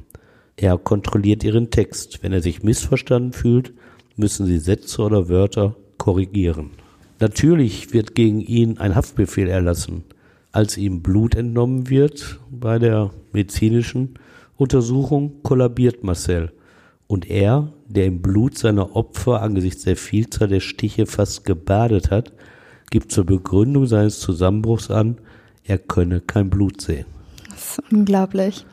Er 0.57 0.79
kontrolliert 0.79 1.43
ihren 1.43 1.71
Text. 1.71 2.23
Wenn 2.23 2.33
er 2.33 2.41
sich 2.41 2.63
missverstanden 2.63 3.33
fühlt, 3.33 3.73
müssen 4.17 4.47
sie 4.47 4.59
Sätze 4.59 5.03
oder 5.03 5.29
Wörter 5.29 5.75
korrigieren. 5.99 6.71
Natürlich 7.19 7.93
wird 7.93 8.15
gegen 8.15 8.41
ihn 8.41 8.79
ein 8.79 8.95
Haftbefehl 8.95 9.49
erlassen. 9.49 10.05
Als 10.53 10.77
ihm 10.77 11.03
Blut 11.03 11.35
entnommen 11.35 11.91
wird 11.91 12.39
bei 12.51 12.79
der 12.79 13.11
medizinischen 13.33 14.15
Untersuchung, 14.57 15.43
kollabiert 15.43 16.05
Marcel. 16.05 16.53
Und 17.07 17.29
er, 17.31 17.73
der 17.87 18.07
im 18.07 18.23
Blut 18.23 18.57
seiner 18.57 18.97
Opfer 18.97 19.43
angesichts 19.43 19.85
der 19.85 19.97
Vielzahl 19.97 20.49
der 20.49 20.61
Stiche 20.61 21.07
fast 21.07 21.45
gebadet 21.45 22.11
hat, 22.11 22.33
gibt 22.91 23.13
zur 23.13 23.25
Begründung 23.25 23.87
seines 23.87 24.21
Zusammenbruchs 24.21 24.91
an, 24.91 25.19
er 25.65 25.79
könne 25.79 26.21
kein 26.21 26.51
Blut 26.51 26.81
sehen. 26.81 27.07
Das 27.49 27.79
ist 27.79 27.93
unglaublich. 27.93 28.67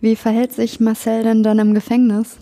Wie 0.00 0.16
verhält 0.16 0.52
sich 0.52 0.80
Marcel 0.80 1.22
denn 1.22 1.42
dann 1.42 1.58
im 1.58 1.74
Gefängnis? 1.74 2.38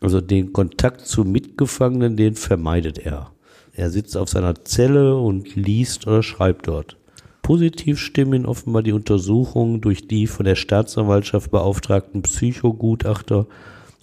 Also 0.00 0.20
den 0.20 0.52
Kontakt 0.52 1.02
zu 1.02 1.24
Mitgefangenen, 1.24 2.16
den 2.16 2.34
vermeidet 2.34 2.98
er. 2.98 3.30
Er 3.72 3.90
sitzt 3.90 4.16
auf 4.16 4.28
seiner 4.28 4.64
Zelle 4.64 5.16
und 5.16 5.56
liest 5.56 6.06
oder 6.06 6.22
schreibt 6.22 6.68
dort. 6.68 6.96
Positiv 7.42 7.98
stimmen 7.98 8.46
offenbar 8.46 8.82
die 8.82 8.92
Untersuchungen 8.92 9.80
durch 9.80 10.06
die 10.06 10.26
von 10.26 10.46
der 10.46 10.54
Staatsanwaltschaft 10.54 11.50
beauftragten 11.50 12.22
Psychogutachter 12.22 13.46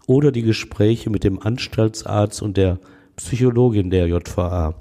oder 0.07 0.31
die 0.31 0.41
Gespräche 0.41 1.09
mit 1.09 1.23
dem 1.23 1.41
Anstaltsarzt 1.41 2.41
und 2.41 2.57
der 2.57 2.79
Psychologin 3.15 3.89
der 3.89 4.07
JVA. 4.07 4.75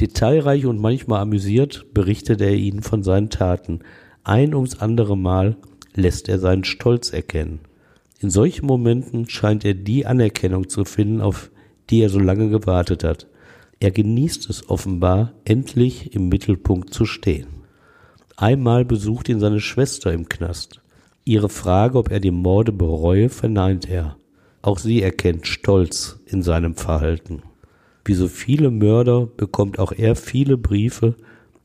Detailreich 0.00 0.66
und 0.66 0.80
manchmal 0.80 1.20
amüsiert 1.20 1.86
berichtet 1.94 2.40
er 2.40 2.54
ihnen 2.54 2.82
von 2.82 3.02
seinen 3.02 3.30
Taten. 3.30 3.80
Ein 4.24 4.54
ums 4.54 4.80
andere 4.80 5.16
Mal 5.16 5.56
lässt 5.94 6.28
er 6.28 6.38
seinen 6.38 6.64
Stolz 6.64 7.12
erkennen. 7.12 7.60
In 8.18 8.30
solchen 8.30 8.66
Momenten 8.66 9.28
scheint 9.28 9.64
er 9.64 9.74
die 9.74 10.06
Anerkennung 10.06 10.68
zu 10.68 10.84
finden, 10.84 11.20
auf 11.20 11.50
die 11.90 12.00
er 12.00 12.08
so 12.08 12.18
lange 12.18 12.48
gewartet 12.48 13.04
hat. 13.04 13.26
Er 13.80 13.90
genießt 13.90 14.48
es 14.48 14.68
offenbar, 14.68 15.32
endlich 15.44 16.14
im 16.14 16.28
Mittelpunkt 16.28 16.94
zu 16.94 17.04
stehen. 17.04 17.48
Einmal 18.36 18.84
besucht 18.84 19.28
ihn 19.28 19.40
seine 19.40 19.60
Schwester 19.60 20.12
im 20.12 20.28
Knast. 20.28 20.80
Ihre 21.24 21.48
Frage, 21.48 21.98
ob 21.98 22.10
er 22.10 22.20
die 22.20 22.30
Morde 22.30 22.72
bereue, 22.72 23.28
verneint 23.28 23.88
er. 23.88 24.16
Auch 24.64 24.78
sie 24.78 25.02
erkennt 25.02 25.46
Stolz 25.46 26.20
in 26.24 26.42
seinem 26.42 26.74
Verhalten. 26.74 27.42
Wie 28.02 28.14
so 28.14 28.28
viele 28.28 28.70
Mörder 28.70 29.26
bekommt 29.26 29.78
auch 29.78 29.92
er 29.92 30.16
viele 30.16 30.56
Briefe 30.56 31.16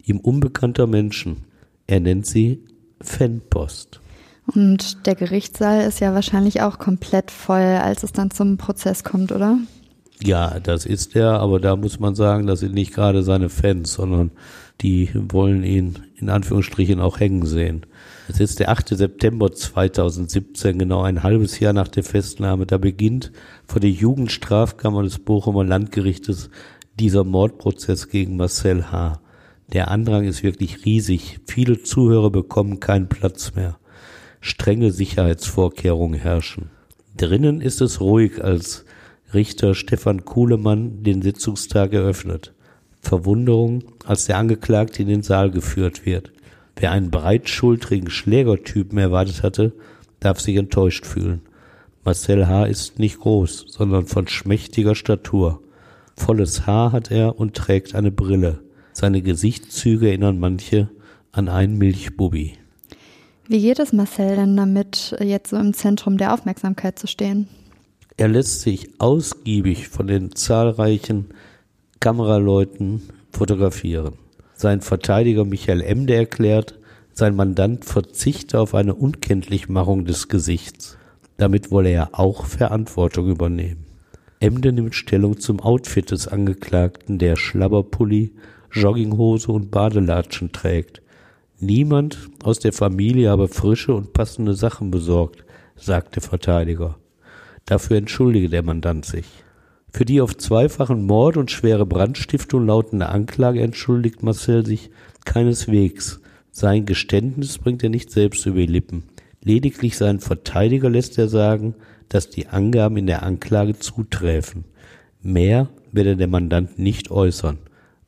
ihm 0.03 0.19
unbekannter 0.19 0.85
Menschen. 0.85 1.45
Er 1.87 2.01
nennt 2.01 2.25
sie 2.25 2.59
Fanpost. 2.99 4.01
Und 4.53 5.05
der 5.05 5.15
Gerichtssaal 5.15 5.87
ist 5.87 6.01
ja 6.01 6.13
wahrscheinlich 6.13 6.61
auch 6.61 6.77
komplett 6.77 7.31
voll, 7.31 7.61
als 7.61 8.03
es 8.03 8.11
dann 8.11 8.31
zum 8.31 8.57
Prozess 8.57 9.05
kommt, 9.05 9.31
oder? 9.31 9.57
Ja, 10.21 10.59
das 10.59 10.85
ist 10.85 11.15
er, 11.15 11.39
aber 11.39 11.61
da 11.61 11.77
muss 11.77 12.01
man 12.01 12.15
sagen, 12.15 12.47
das 12.47 12.59
sind 12.59 12.73
nicht 12.73 12.93
gerade 12.93 13.23
seine 13.23 13.47
Fans, 13.47 13.93
sondern 13.93 14.31
die 14.81 15.09
wollen 15.13 15.63
ihn 15.63 15.99
in 16.17 16.27
Anführungsstrichen 16.27 16.99
auch 16.99 17.21
hängen 17.21 17.45
sehen. 17.45 17.85
Es 18.29 18.39
ist 18.39 18.59
der 18.59 18.69
8. 18.69 18.89
September 18.89 19.51
2017, 19.51 20.79
genau 20.79 21.01
ein 21.01 21.23
halbes 21.23 21.59
Jahr 21.59 21.73
nach 21.73 21.87
der 21.89 22.03
Festnahme. 22.03 22.65
Da 22.65 22.77
beginnt 22.77 23.31
vor 23.65 23.81
der 23.81 23.89
Jugendstrafkammer 23.89 25.03
des 25.03 25.19
Bochumer 25.19 25.65
Landgerichtes 25.65 26.49
dieser 26.99 27.23
Mordprozess 27.23 28.07
gegen 28.07 28.37
Marcel 28.37 28.91
H. 28.91 29.19
Der 29.73 29.89
Andrang 29.89 30.23
ist 30.23 30.43
wirklich 30.43 30.85
riesig. 30.85 31.39
Viele 31.47 31.83
Zuhörer 31.83 32.29
bekommen 32.29 32.79
keinen 32.79 33.09
Platz 33.09 33.55
mehr 33.55 33.79
strenge 34.41 34.91
Sicherheitsvorkehrungen 34.91 36.19
herrschen. 36.19 36.69
Drinnen 37.17 37.61
ist 37.61 37.81
es 37.81 37.99
ruhig, 37.99 38.43
als 38.43 38.85
Richter 39.33 39.75
Stefan 39.75 40.25
Kuhlemann 40.25 41.03
den 41.03 41.21
Sitzungstag 41.21 41.93
eröffnet. 41.93 42.53
Verwunderung, 43.01 43.83
als 44.05 44.25
der 44.25 44.37
Angeklagte 44.37 45.01
in 45.01 45.07
den 45.07 45.23
Saal 45.23 45.51
geführt 45.51 46.05
wird. 46.05 46.31
Wer 46.79 46.91
einen 46.91 47.11
breitschultrigen 47.11 48.09
Schlägertypen 48.09 48.97
erwartet 48.97 49.43
hatte, 49.43 49.73
darf 50.21 50.39
sich 50.39 50.55
enttäuscht 50.55 51.05
fühlen. 51.05 51.41
Marcel 52.05 52.47
H. 52.47 52.65
ist 52.65 52.99
nicht 52.99 53.19
groß, 53.19 53.65
sondern 53.67 54.05
von 54.05 54.29
schmächtiger 54.29 54.95
Statur. 54.95 55.61
Volles 56.15 56.65
Haar 56.65 56.93
hat 56.93 57.11
er 57.11 57.37
und 57.37 57.53
trägt 57.53 57.95
eine 57.95 58.11
Brille. 58.11 58.61
Seine 58.93 59.21
Gesichtszüge 59.21 60.07
erinnern 60.07 60.39
manche 60.39 60.89
an 61.33 61.49
einen 61.49 61.77
Milchbubi. 61.77 62.53
Wie 63.49 63.61
geht 63.61 63.79
es 63.79 63.91
Marcel 63.91 64.37
denn 64.37 64.55
damit, 64.55 65.17
jetzt 65.19 65.49
so 65.49 65.57
im 65.57 65.73
Zentrum 65.73 66.17
der 66.17 66.33
Aufmerksamkeit 66.33 66.97
zu 66.97 67.07
stehen? 67.07 67.49
Er 68.15 68.29
lässt 68.29 68.61
sich 68.61 68.89
ausgiebig 68.99 69.89
von 69.89 70.07
den 70.07 70.33
zahlreichen 70.33 71.25
Kameraleuten 71.99 73.01
fotografieren. 73.31 74.13
Sein 74.61 74.81
Verteidiger 74.81 75.45
Michael 75.45 75.79
Emde 75.79 76.15
erklärt, 76.15 76.77
sein 77.13 77.33
Mandant 77.33 77.85
verzichte 77.85 78.59
auf 78.59 78.75
eine 78.75 78.93
Unkenntlichmachung 78.93 80.03
des 80.03 80.27
Gesichts. 80.27 80.97
Damit 81.37 81.71
wolle 81.71 81.91
er 81.91 82.09
auch 82.11 82.45
Verantwortung 82.45 83.29
übernehmen. 83.29 83.85
Emde 84.41 84.73
nimmt 84.73 84.95
Stellung 84.95 85.39
zum 85.39 85.61
Outfit 85.61 86.11
des 86.11 86.27
Angeklagten, 86.27 87.19
der 87.19 87.37
Schlabberpulli, 87.37 88.33
Jogginghose 88.73 89.49
und 89.49 89.71
Badelatschen 89.71 90.51
trägt. 90.51 91.01
Niemand 91.61 92.27
aus 92.43 92.59
der 92.59 92.73
Familie 92.73 93.29
habe 93.29 93.47
frische 93.47 93.93
und 93.93 94.11
passende 94.11 94.55
Sachen 94.55 94.91
besorgt, 94.91 95.45
sagt 95.77 96.17
der 96.17 96.21
Verteidiger. 96.21 96.97
Dafür 97.63 97.95
entschuldige 97.95 98.49
der 98.49 98.63
Mandant 98.63 99.05
sich. 99.05 99.27
Für 99.91 100.05
die 100.05 100.21
auf 100.21 100.37
zweifachen 100.37 101.05
Mord 101.05 101.37
und 101.37 101.51
schwere 101.51 101.85
Brandstiftung 101.85 102.65
lautende 102.65 103.09
Anklage 103.09 103.61
entschuldigt 103.61 104.23
Marcel 104.23 104.65
sich 104.65 104.91
keineswegs. 105.25 106.21
Sein 106.51 106.85
Geständnis 106.85 107.57
bringt 107.57 107.83
er 107.83 107.89
nicht 107.89 108.11
selbst 108.11 108.45
über 108.45 108.59
die 108.59 108.65
Lippen. 108.65 109.03
Lediglich 109.43 109.97
seinen 109.97 110.19
Verteidiger 110.19 110.89
lässt 110.89 111.17
er 111.17 111.27
sagen, 111.27 111.75
dass 112.09 112.29
die 112.29 112.47
Angaben 112.47 112.97
in 112.97 113.07
der 113.07 113.23
Anklage 113.23 113.77
zuträfen. 113.77 114.65
Mehr 115.21 115.69
werde 115.91 116.17
der 116.17 116.27
Mandant 116.27 116.77
nicht 116.77 117.11
äußern, 117.11 117.57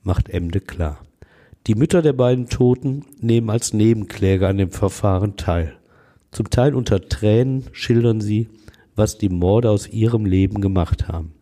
macht 0.04 0.30
Emde 0.30 0.60
klar. 0.60 1.00
Die 1.68 1.76
Mütter 1.76 2.02
der 2.02 2.14
beiden 2.14 2.48
Toten 2.48 3.06
nehmen 3.20 3.50
als 3.50 3.74
Nebenkläger 3.74 4.50
an 4.50 4.58
dem 4.58 4.72
Verfahren 4.72 5.38
teil. 5.38 5.74
Zum 6.32 6.50
Teil 6.50 6.74
unter 6.74 7.08
Tränen 7.08 7.66
schildern 7.72 8.22
sie, 8.22 8.50
was 8.96 9.18
die 9.18 9.30
Morde 9.30 9.70
aus 9.70 9.88
ihrem 9.88 10.26
Leben 10.26 10.62
gemacht 10.62 11.08
haben. 11.08 11.34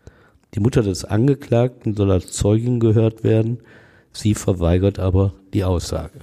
Die 0.56 0.60
Mutter 0.60 0.82
des 0.82 1.06
Angeklagten 1.06 1.96
soll 1.96 2.12
als 2.12 2.32
Zeugin 2.32 2.80
gehört 2.80 3.24
werden, 3.24 3.60
sie 4.12 4.34
verweigert 4.34 4.98
aber 4.98 5.34
die 5.54 5.64
Aussage. 5.64 6.20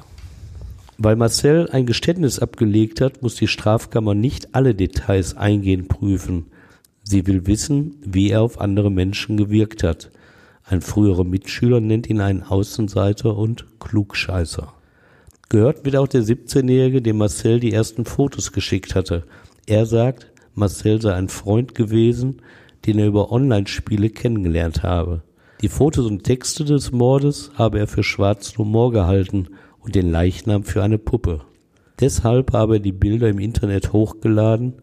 Weil 0.98 1.16
Marcel 1.16 1.68
ein 1.70 1.86
Geständnis 1.86 2.38
abgelegt 2.38 3.00
hat, 3.00 3.22
muss 3.22 3.34
die 3.34 3.48
Strafkammer 3.48 4.14
nicht 4.14 4.54
alle 4.54 4.74
Details 4.74 5.36
eingehend 5.36 5.88
prüfen. 5.88 6.46
Sie 7.02 7.26
will 7.26 7.46
wissen, 7.46 7.96
wie 8.04 8.30
er 8.30 8.42
auf 8.42 8.60
andere 8.60 8.90
Menschen 8.90 9.36
gewirkt 9.36 9.82
hat. 9.82 10.10
Ein 10.64 10.80
früherer 10.80 11.24
Mitschüler 11.24 11.80
nennt 11.80 12.08
ihn 12.08 12.20
einen 12.20 12.42
Außenseiter 12.42 13.36
und 13.36 13.66
Klugscheißer. 13.78 14.72
Gehört 15.48 15.84
wird 15.84 15.94
auch 15.96 16.08
der 16.08 16.22
17-Jährige, 16.22 17.02
dem 17.02 17.18
Marcel 17.18 17.60
die 17.60 17.72
ersten 17.72 18.04
Fotos 18.04 18.50
geschickt 18.50 18.96
hatte. 18.96 19.24
Er 19.66 19.86
sagt, 19.86 20.26
Marcel 20.54 21.00
sei 21.00 21.14
ein 21.14 21.28
Freund 21.28 21.76
gewesen, 21.76 22.42
den 22.86 22.98
er 22.98 23.06
über 23.06 23.32
Online-Spiele 23.32 24.10
kennengelernt 24.10 24.82
habe. 24.82 25.22
Die 25.62 25.68
Fotos 25.68 26.06
und 26.06 26.24
Texte 26.24 26.64
des 26.64 26.92
Mordes 26.92 27.50
habe 27.54 27.78
er 27.78 27.86
für 27.86 28.02
schwarzen 28.02 28.58
Humor 28.58 28.92
gehalten 28.92 29.48
und 29.80 29.94
den 29.94 30.10
Leichnam 30.10 30.64
für 30.64 30.82
eine 30.82 30.98
Puppe. 30.98 31.40
Deshalb 31.98 32.52
habe 32.52 32.74
er 32.74 32.80
die 32.80 32.92
Bilder 32.92 33.28
im 33.28 33.38
Internet 33.38 33.92
hochgeladen, 33.92 34.74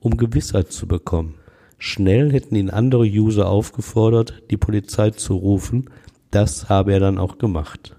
um 0.00 0.16
Gewissheit 0.16 0.70
zu 0.72 0.86
bekommen. 0.86 1.34
Schnell 1.78 2.30
hätten 2.32 2.54
ihn 2.54 2.70
andere 2.70 3.04
User 3.04 3.48
aufgefordert, 3.48 4.42
die 4.50 4.56
Polizei 4.56 5.10
zu 5.10 5.34
rufen, 5.34 5.90
Das 6.30 6.68
habe 6.68 6.92
er 6.92 7.00
dann 7.00 7.18
auch 7.18 7.38
gemacht. 7.38 7.96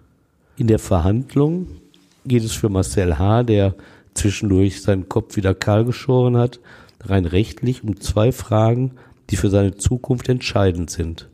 In 0.55 0.68
der 0.68 0.80
Verhandlung 0.80 1.68
geht 2.26 2.43
es 2.43 2.53
für 2.53 2.70
Marcel 2.70 3.18
H., 3.20 3.43
der 3.43 3.76
zwischendurch 4.14 4.82
seinen 4.82 5.09
Kopf 5.09 5.36
wieder 5.36 5.53
kahl 5.53 5.84
geschoren 5.84 6.38
hat, 6.38 6.62
rein 7.01 7.26
rechtlich 7.26 7.84
um 7.84 7.99
zwei 7.99 8.32
Fragen, 8.32 8.91
die 9.32 9.38
für 9.38 9.50
seine 9.50 9.76
Zukunft 9.76 10.30
entscheidend 10.30 10.90
sind. 10.90 11.30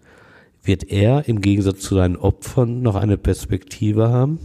Wird 0.64 0.90
er 0.92 1.28
im 1.28 1.42
Gegensatz 1.42 1.80
zu 1.80 1.96
seinen 1.96 2.16
Opfern 2.16 2.82
noch 2.82 2.96
eine 2.96 3.18
Perspektive 3.18 4.10
haben? 4.10 4.40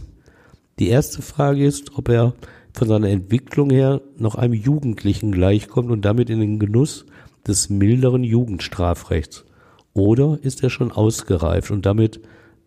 Die 0.79 0.89
erste 0.89 1.21
Frage 1.21 1.65
ist, 1.65 1.95
ob 1.97 2.09
er 2.09 2.33
von 2.73 2.87
seiner 2.87 3.09
Entwicklung 3.09 3.69
her 3.69 4.01
noch 4.17 4.35
einem 4.35 4.53
Jugendlichen 4.53 5.31
gleichkommt 5.31 5.91
und 5.91 6.03
damit 6.03 6.29
in 6.29 6.39
den 6.39 6.59
Genuss 6.59 7.05
des 7.45 7.69
milderen 7.69 8.23
Jugendstrafrechts. 8.23 9.45
Oder 9.93 10.39
ist 10.41 10.63
er 10.63 10.71
schon 10.71 10.91
ausgereift 10.91 11.69
und 11.69 11.85
damit 11.85 12.21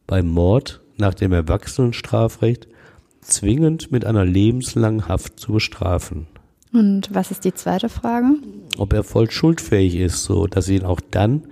beim 0.06 0.28
Mord 0.28 0.82
nach 0.96 1.14
dem 1.14 1.32
Erwachsenenstrafrecht 1.32 2.68
zwingend 3.20 3.90
mit 3.90 4.04
einer 4.04 4.24
lebenslangen 4.24 5.08
Haft 5.08 5.40
zu 5.40 5.52
bestrafen? 5.52 6.28
Und 6.72 7.08
was 7.12 7.30
ist 7.30 7.44
die 7.44 7.54
zweite 7.54 7.88
Frage? 7.88 8.34
Ob 8.76 8.92
er 8.92 9.04
voll 9.04 9.30
schuldfähig 9.30 9.96
ist, 9.96 10.24
so 10.24 10.46
dass 10.46 10.68
ihn 10.68 10.84
auch 10.84 11.00
dann 11.10 11.44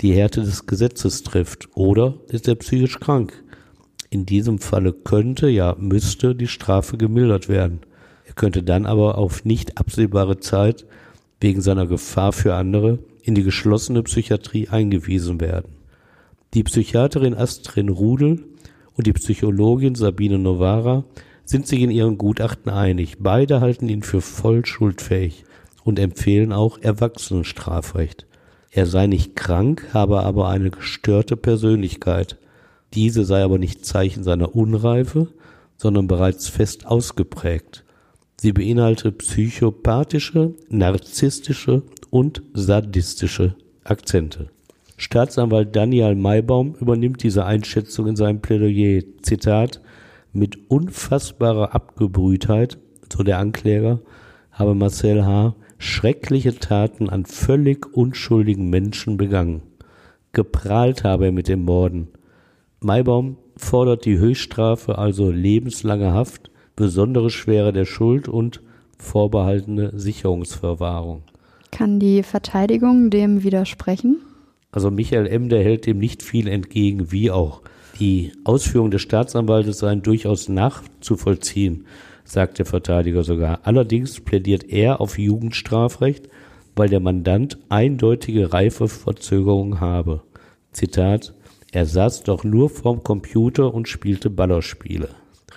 die 0.00 0.12
Härte 0.12 0.40
des 0.40 0.66
Gesetzes 0.66 1.22
trifft. 1.22 1.68
Oder 1.74 2.14
ist 2.28 2.48
er 2.48 2.56
psychisch 2.56 2.98
krank? 2.98 3.32
In 4.10 4.26
diesem 4.26 4.58
Falle 4.58 4.92
könnte, 4.92 5.48
ja 5.48 5.76
müsste 5.78 6.34
die 6.34 6.48
Strafe 6.48 6.96
gemildert 6.96 7.48
werden. 7.48 7.80
Er 8.24 8.34
könnte 8.34 8.62
dann 8.62 8.86
aber 8.86 9.18
auf 9.18 9.44
nicht 9.44 9.78
absehbare 9.78 10.38
Zeit 10.38 10.86
wegen 11.40 11.60
seiner 11.60 11.86
Gefahr 11.86 12.32
für 12.32 12.54
andere 12.54 12.98
in 13.22 13.34
die 13.34 13.42
geschlossene 13.42 14.02
Psychiatrie 14.02 14.68
eingewiesen 14.68 15.40
werden. 15.40 15.72
Die 16.54 16.64
Psychiaterin 16.64 17.34
Astrid 17.34 17.88
Rudel 17.90 18.44
und 18.94 19.06
die 19.06 19.12
Psychologin 19.12 19.94
Sabine 19.94 20.38
Novara 20.38 21.04
sind 21.44 21.66
sich 21.66 21.80
in 21.80 21.90
ihren 21.90 22.18
Gutachten 22.18 22.70
einig. 22.70 23.16
Beide 23.20 23.60
halten 23.60 23.88
ihn 23.88 24.02
für 24.02 24.20
voll 24.20 24.64
schuldfähig 24.64 25.44
und 25.84 25.98
empfehlen 25.98 26.52
auch 26.52 26.78
Erwachsenenstrafrecht. 26.80 28.26
Er 28.70 28.86
sei 28.86 29.06
nicht 29.06 29.36
krank, 29.36 29.88
habe 29.92 30.20
aber 30.20 30.48
eine 30.48 30.70
gestörte 30.70 31.36
Persönlichkeit. 31.36 32.38
Diese 32.94 33.24
sei 33.24 33.42
aber 33.42 33.58
nicht 33.58 33.84
Zeichen 33.84 34.24
seiner 34.24 34.54
Unreife, 34.54 35.28
sondern 35.76 36.06
bereits 36.06 36.48
fest 36.48 36.86
ausgeprägt. 36.86 37.84
Sie 38.36 38.52
beinhaltet 38.52 39.18
psychopathische, 39.18 40.54
narzisstische 40.68 41.82
und 42.10 42.42
sadistische 42.54 43.54
Akzente. 43.84 44.48
Staatsanwalt 44.96 45.74
Daniel 45.74 46.14
Maybaum 46.14 46.74
übernimmt 46.80 47.22
diese 47.22 47.44
Einschätzung 47.44 48.06
in 48.06 48.16
seinem 48.16 48.40
Plädoyer. 48.40 49.02
Zitat, 49.22 49.80
mit 50.32 50.70
unfassbarer 50.70 51.74
Abgebrühtheit, 51.74 52.78
so 53.12 53.22
der 53.22 53.38
Ankläger, 53.38 54.00
habe 54.50 54.74
Marcel 54.74 55.24
H. 55.24 55.54
schreckliche 55.78 56.58
Taten 56.58 57.08
an 57.08 57.24
völlig 57.24 57.94
unschuldigen 57.94 58.70
Menschen 58.70 59.16
begangen. 59.16 59.62
Geprahlt 60.32 61.04
habe 61.04 61.26
er 61.26 61.32
mit 61.32 61.48
dem 61.48 61.64
Morden. 61.64 62.08
Maybaum 62.80 63.36
fordert 63.56 64.04
die 64.04 64.18
Höchststrafe, 64.18 64.98
also 64.98 65.30
lebenslange 65.30 66.12
Haft, 66.12 66.50
besondere 66.74 67.30
Schwere 67.30 67.72
der 67.72 67.84
Schuld 67.84 68.28
und 68.28 68.62
vorbehaltene 68.98 69.92
Sicherungsverwahrung. 69.98 71.22
Kann 71.70 71.98
die 71.98 72.22
Verteidigung 72.22 73.10
dem 73.10 73.42
widersprechen? 73.42 74.18
Also 74.70 74.90
Michael 74.90 75.26
M., 75.26 75.48
der 75.48 75.62
hält 75.62 75.86
dem 75.86 75.98
nicht 75.98 76.22
viel 76.22 76.48
entgegen, 76.48 77.12
wie 77.12 77.30
auch. 77.30 77.62
Die 78.00 78.32
Ausführungen 78.44 78.90
des 78.90 79.02
Staatsanwaltes 79.02 79.78
seien 79.78 80.02
durchaus 80.02 80.48
nachzuvollziehen, 80.48 81.86
sagt 82.24 82.58
der 82.58 82.66
Verteidiger 82.66 83.22
sogar. 83.22 83.60
Allerdings 83.64 84.20
plädiert 84.20 84.64
er 84.64 85.00
auf 85.00 85.18
Jugendstrafrecht, 85.18 86.28
weil 86.74 86.88
der 86.88 87.00
Mandant 87.00 87.58
eindeutige 87.68 88.52
Reifeverzögerung 88.52 89.80
habe. 89.80 90.22
Zitat, 90.72 91.34
er 91.70 91.86
saß 91.86 92.22
doch 92.22 92.44
nur 92.44 92.70
vorm 92.70 93.02
Computer 93.02 93.72
und 93.72 93.88
spielte 93.88 94.30
Ballerspiele. 94.30 95.08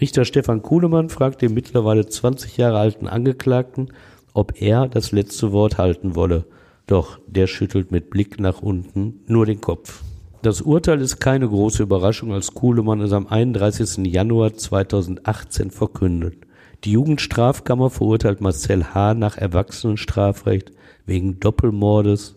Richter 0.02 0.26
Stefan 0.26 0.62
Kuhlemann 0.62 1.10
fragt 1.10 1.42
den 1.42 1.54
mittlerweile 1.54 2.06
20 2.06 2.58
Jahre 2.58 2.80
alten 2.80 3.08
Angeklagten, 3.08 3.94
ob 4.34 4.62
er 4.62 4.88
das 4.88 5.14
letzte 5.14 5.54
Wort 5.54 5.78
halten 5.78 6.16
wolle. 6.16 6.46
Doch 6.88 7.20
der 7.28 7.48
schüttelt 7.48 7.92
mit 7.92 8.10
Blick 8.10 8.40
nach 8.40 8.62
unten 8.62 9.22
nur 9.28 9.46
den 9.46 9.62
Kopf. 9.62 10.04
Das 10.46 10.62
Urteil 10.62 11.02
ist 11.02 11.20
keine 11.20 11.48
große 11.48 11.82
Überraschung, 11.82 12.32
als 12.32 12.54
Kuhlemann 12.54 13.02
es 13.02 13.14
am 13.14 13.26
31. 13.26 14.06
Januar 14.06 14.54
2018 14.54 15.72
verkündet. 15.72 16.38
Die 16.84 16.92
Jugendstrafkammer 16.92 17.90
verurteilt 17.90 18.42
Marcel 18.42 18.94
H. 18.94 19.16
nach 19.16 19.38
Erwachsenenstrafrecht 19.38 20.72
wegen 21.08 21.40
Doppelmordes 21.40 22.36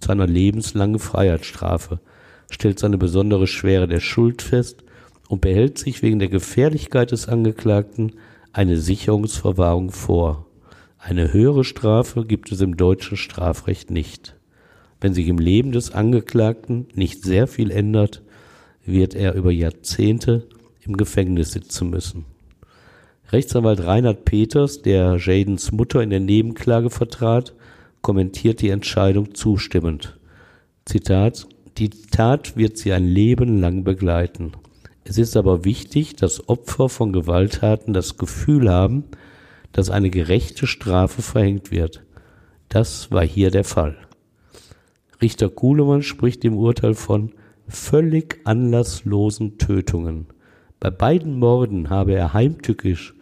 zu 0.00 0.10
einer 0.10 0.26
lebenslangen 0.26 0.98
Freiheitsstrafe, 0.98 2.00
stellt 2.50 2.78
seine 2.78 2.96
besondere 2.96 3.46
Schwere 3.46 3.86
der 3.86 4.00
Schuld 4.00 4.40
fest 4.40 4.82
und 5.28 5.42
behält 5.42 5.76
sich 5.76 6.00
wegen 6.00 6.18
der 6.18 6.30
Gefährlichkeit 6.30 7.10
des 7.10 7.28
Angeklagten 7.28 8.12
eine 8.54 8.78
Sicherungsverwahrung 8.78 9.90
vor. 9.90 10.46
Eine 10.96 11.34
höhere 11.34 11.64
Strafe 11.64 12.24
gibt 12.24 12.52
es 12.52 12.62
im 12.62 12.78
deutschen 12.78 13.18
Strafrecht 13.18 13.90
nicht. 13.90 14.39
Wenn 15.00 15.14
sich 15.14 15.28
im 15.28 15.38
Leben 15.38 15.72
des 15.72 15.92
Angeklagten 15.92 16.86
nicht 16.94 17.24
sehr 17.24 17.46
viel 17.46 17.70
ändert, 17.70 18.22
wird 18.84 19.14
er 19.14 19.34
über 19.34 19.50
Jahrzehnte 19.50 20.46
im 20.82 20.96
Gefängnis 20.96 21.52
sitzen 21.52 21.90
müssen. 21.90 22.24
Rechtsanwalt 23.32 23.84
Reinhard 23.84 24.24
Peters, 24.24 24.82
der 24.82 25.16
Jadens 25.18 25.72
Mutter 25.72 26.02
in 26.02 26.10
der 26.10 26.20
Nebenklage 26.20 26.90
vertrat, 26.90 27.54
kommentiert 28.02 28.60
die 28.60 28.70
Entscheidung 28.70 29.34
zustimmend. 29.34 30.18
Zitat, 30.84 31.46
die 31.78 31.90
Tat 31.90 32.56
wird 32.56 32.76
sie 32.76 32.92
ein 32.92 33.06
Leben 33.06 33.60
lang 33.60 33.84
begleiten. 33.84 34.52
Es 35.04 35.16
ist 35.16 35.36
aber 35.36 35.64
wichtig, 35.64 36.16
dass 36.16 36.48
Opfer 36.48 36.88
von 36.88 37.12
Gewalttaten 37.12 37.94
das 37.94 38.18
Gefühl 38.18 38.68
haben, 38.68 39.04
dass 39.72 39.90
eine 39.90 40.10
gerechte 40.10 40.66
Strafe 40.66 41.22
verhängt 41.22 41.70
wird. 41.70 42.02
Das 42.68 43.10
war 43.10 43.24
hier 43.24 43.50
der 43.50 43.64
Fall. 43.64 43.96
Richter 45.22 45.48
Kuhlemann 45.48 46.02
spricht 46.02 46.44
im 46.44 46.56
Urteil 46.56 46.94
von 46.94 47.32
völlig 47.68 48.40
anlasslosen 48.44 49.58
Tötungen. 49.58 50.26
Bei 50.80 50.90
beiden 50.90 51.38
Morden 51.38 51.90
habe 51.90 52.14
er 52.14 52.32
heimtückisch 52.32 53.14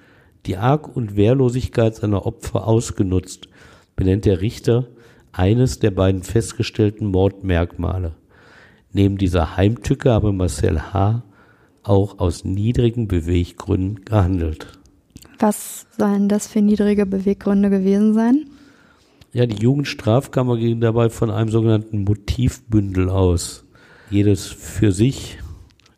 die 0.47 0.57
Arg- 0.57 0.97
und 0.97 1.17
Wehrlosigkeit 1.17 1.97
seiner 1.97 2.25
Opfer 2.25 2.67
ausgenutzt, 2.67 3.49
benennt 3.97 4.25
der 4.25 4.41
Richter 4.41 4.87
eines 5.33 5.79
der 5.79 5.91
beiden 5.91 6.23
festgestellten 6.23 7.07
Mordmerkmale. 7.07 8.15
Neben 8.93 9.19
dieser 9.19 9.57
Heimtücke 9.57 10.11
habe 10.11 10.33
Marcel 10.33 10.81
H. 10.93 11.23
auch 11.83 12.19
aus 12.19 12.45
niedrigen 12.45 13.09
Beweggründen 13.09 14.05
gehandelt. 14.05 14.79
Was 15.39 15.87
sollen 15.97 16.29
das 16.29 16.47
für 16.49 16.63
niedrige 16.63 17.07
Beweggründe 17.07 17.71
gewesen 17.71 18.15
sein? 18.15 18.47
Ja, 19.33 19.45
die 19.45 19.63
Jugendstrafkammer 19.63 20.57
ging 20.57 20.81
dabei 20.81 21.11
von 21.11 21.31
einem 21.31 21.51
sogenannten 21.51 22.05
Motivbündel 22.05 23.11
aus. 23.11 23.67
Jedes 24.11 24.47
für 24.47 24.91
sich 24.91 25.39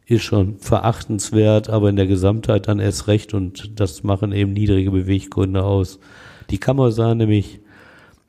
ist 0.07 0.25
schon 0.25 0.59
verachtenswert, 0.59 1.71
aber 1.71 1.91
in 1.91 1.97
der 1.97 2.09
Gesamtheit 2.09 2.67
dann 2.67 2.81
erst 2.81 3.07
recht 3.07 3.33
und 3.33 3.79
das 3.79 4.03
machen 4.03 4.33
eben 4.33 4.53
niedrige 4.53 4.91
Beweggründe 4.91 5.63
aus. 5.63 6.01
Die 6.51 6.59
Kammer 6.59 6.91
sah 6.91 7.15
nämlich, 7.15 7.61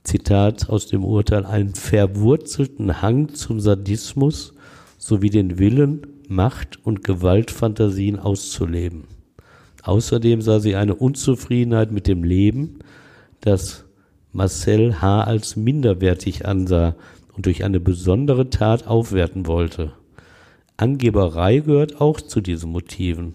Zitat 0.03 0.69
aus 0.69 0.85
dem 0.85 1.03
Urteil, 1.03 1.45
einen 1.45 1.73
verwurzelten 1.73 3.01
Hang 3.01 3.33
zum 3.33 3.59
Sadismus 3.59 4.53
sowie 4.99 5.31
den 5.31 5.57
Willen, 5.57 6.05
Macht 6.27 6.79
und 6.85 7.03
Gewaltfantasien 7.03 8.19
auszuleben. 8.19 9.05
Außerdem 9.83 10.41
sah 10.41 10.59
sie 10.59 10.75
eine 10.75 10.93
Unzufriedenheit 10.93 11.91
mit 11.91 12.07
dem 12.07 12.23
Leben, 12.23 12.79
das 13.41 13.85
Marcel 14.33 15.01
H. 15.01 15.23
als 15.23 15.57
minderwertig 15.57 16.45
ansah 16.45 16.95
und 17.35 17.45
durch 17.45 17.65
eine 17.65 17.81
besondere 17.81 18.49
Tat 18.49 18.87
aufwerten 18.87 19.45
wollte. 19.45 19.93
Angeberei 20.77 21.57
gehört 21.59 21.99
auch 21.99 22.21
zu 22.21 22.39
diesen 22.39 22.71
Motiven. 22.71 23.33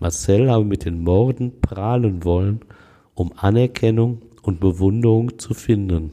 Marcel 0.00 0.50
habe 0.50 0.64
mit 0.64 0.86
den 0.86 1.02
Morden 1.02 1.60
prahlen 1.60 2.24
wollen, 2.24 2.60
um 3.14 3.32
Anerkennung 3.36 4.22
und 4.42 4.58
Bewunderung 4.58 5.38
zu 5.38 5.52
finden. 5.52 6.12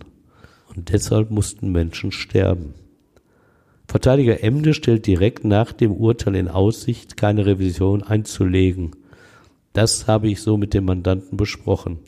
Und 0.76 0.92
deshalb 0.92 1.32
mussten 1.32 1.72
Menschen 1.72 2.12
sterben. 2.12 2.74
Verteidiger 3.88 4.44
Emde 4.44 4.74
stellt 4.74 5.06
direkt 5.08 5.46
nach 5.46 5.72
dem 5.72 5.94
Urteil 5.94 6.36
in 6.36 6.50
Aussicht, 6.50 7.16
keine 7.16 7.46
Revision 7.46 8.04
einzulegen. 8.04 8.92
Das 9.72 10.08
habe 10.08 10.28
ich 10.28 10.42
so 10.42 10.58
mit 10.58 10.74
dem 10.74 10.86
Mandanten 10.86 11.38
besprochen. 11.38 12.00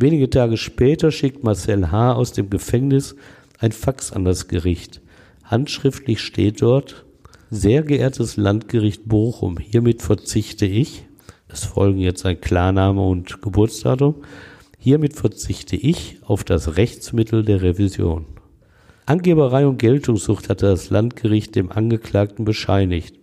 Wenige 0.00 0.30
Tage 0.30 0.56
später 0.56 1.10
schickt 1.10 1.42
Marcel 1.42 1.90
H. 1.90 2.12
aus 2.12 2.30
dem 2.30 2.50
Gefängnis 2.50 3.16
ein 3.58 3.72
Fax 3.72 4.12
an 4.12 4.24
das 4.24 4.46
Gericht. 4.46 5.00
Handschriftlich 5.42 6.20
steht 6.20 6.62
dort, 6.62 7.04
Sehr 7.50 7.82
geehrtes 7.82 8.36
Landgericht 8.36 9.08
Bochum, 9.08 9.58
hiermit 9.58 10.02
verzichte 10.02 10.66
ich, 10.66 11.06
es 11.48 11.64
folgen 11.64 11.98
jetzt 11.98 12.26
ein 12.26 12.40
Klarname 12.40 13.00
und 13.00 13.42
Geburtsdatum, 13.42 14.16
hiermit 14.78 15.16
verzichte 15.16 15.74
ich 15.74 16.18
auf 16.22 16.44
das 16.44 16.76
Rechtsmittel 16.76 17.44
der 17.44 17.62
Revision. 17.62 18.26
Angeberei 19.06 19.66
und 19.66 19.78
Geltungssucht 19.78 20.48
hatte 20.48 20.66
das 20.66 20.90
Landgericht 20.90 21.56
dem 21.56 21.72
Angeklagten 21.72 22.44
bescheinigt. 22.44 23.16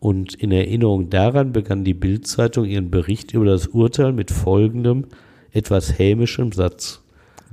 Und 0.00 0.34
in 0.34 0.50
Erinnerung 0.50 1.08
daran 1.08 1.52
begann 1.52 1.84
die 1.84 1.94
Bildzeitung 1.94 2.64
ihren 2.66 2.90
Bericht 2.90 3.32
über 3.32 3.46
das 3.46 3.68
Urteil 3.68 4.12
mit 4.12 4.30
folgendem 4.30 5.06
etwas 5.56 5.98
hämischem 5.98 6.52
Satz. 6.52 7.00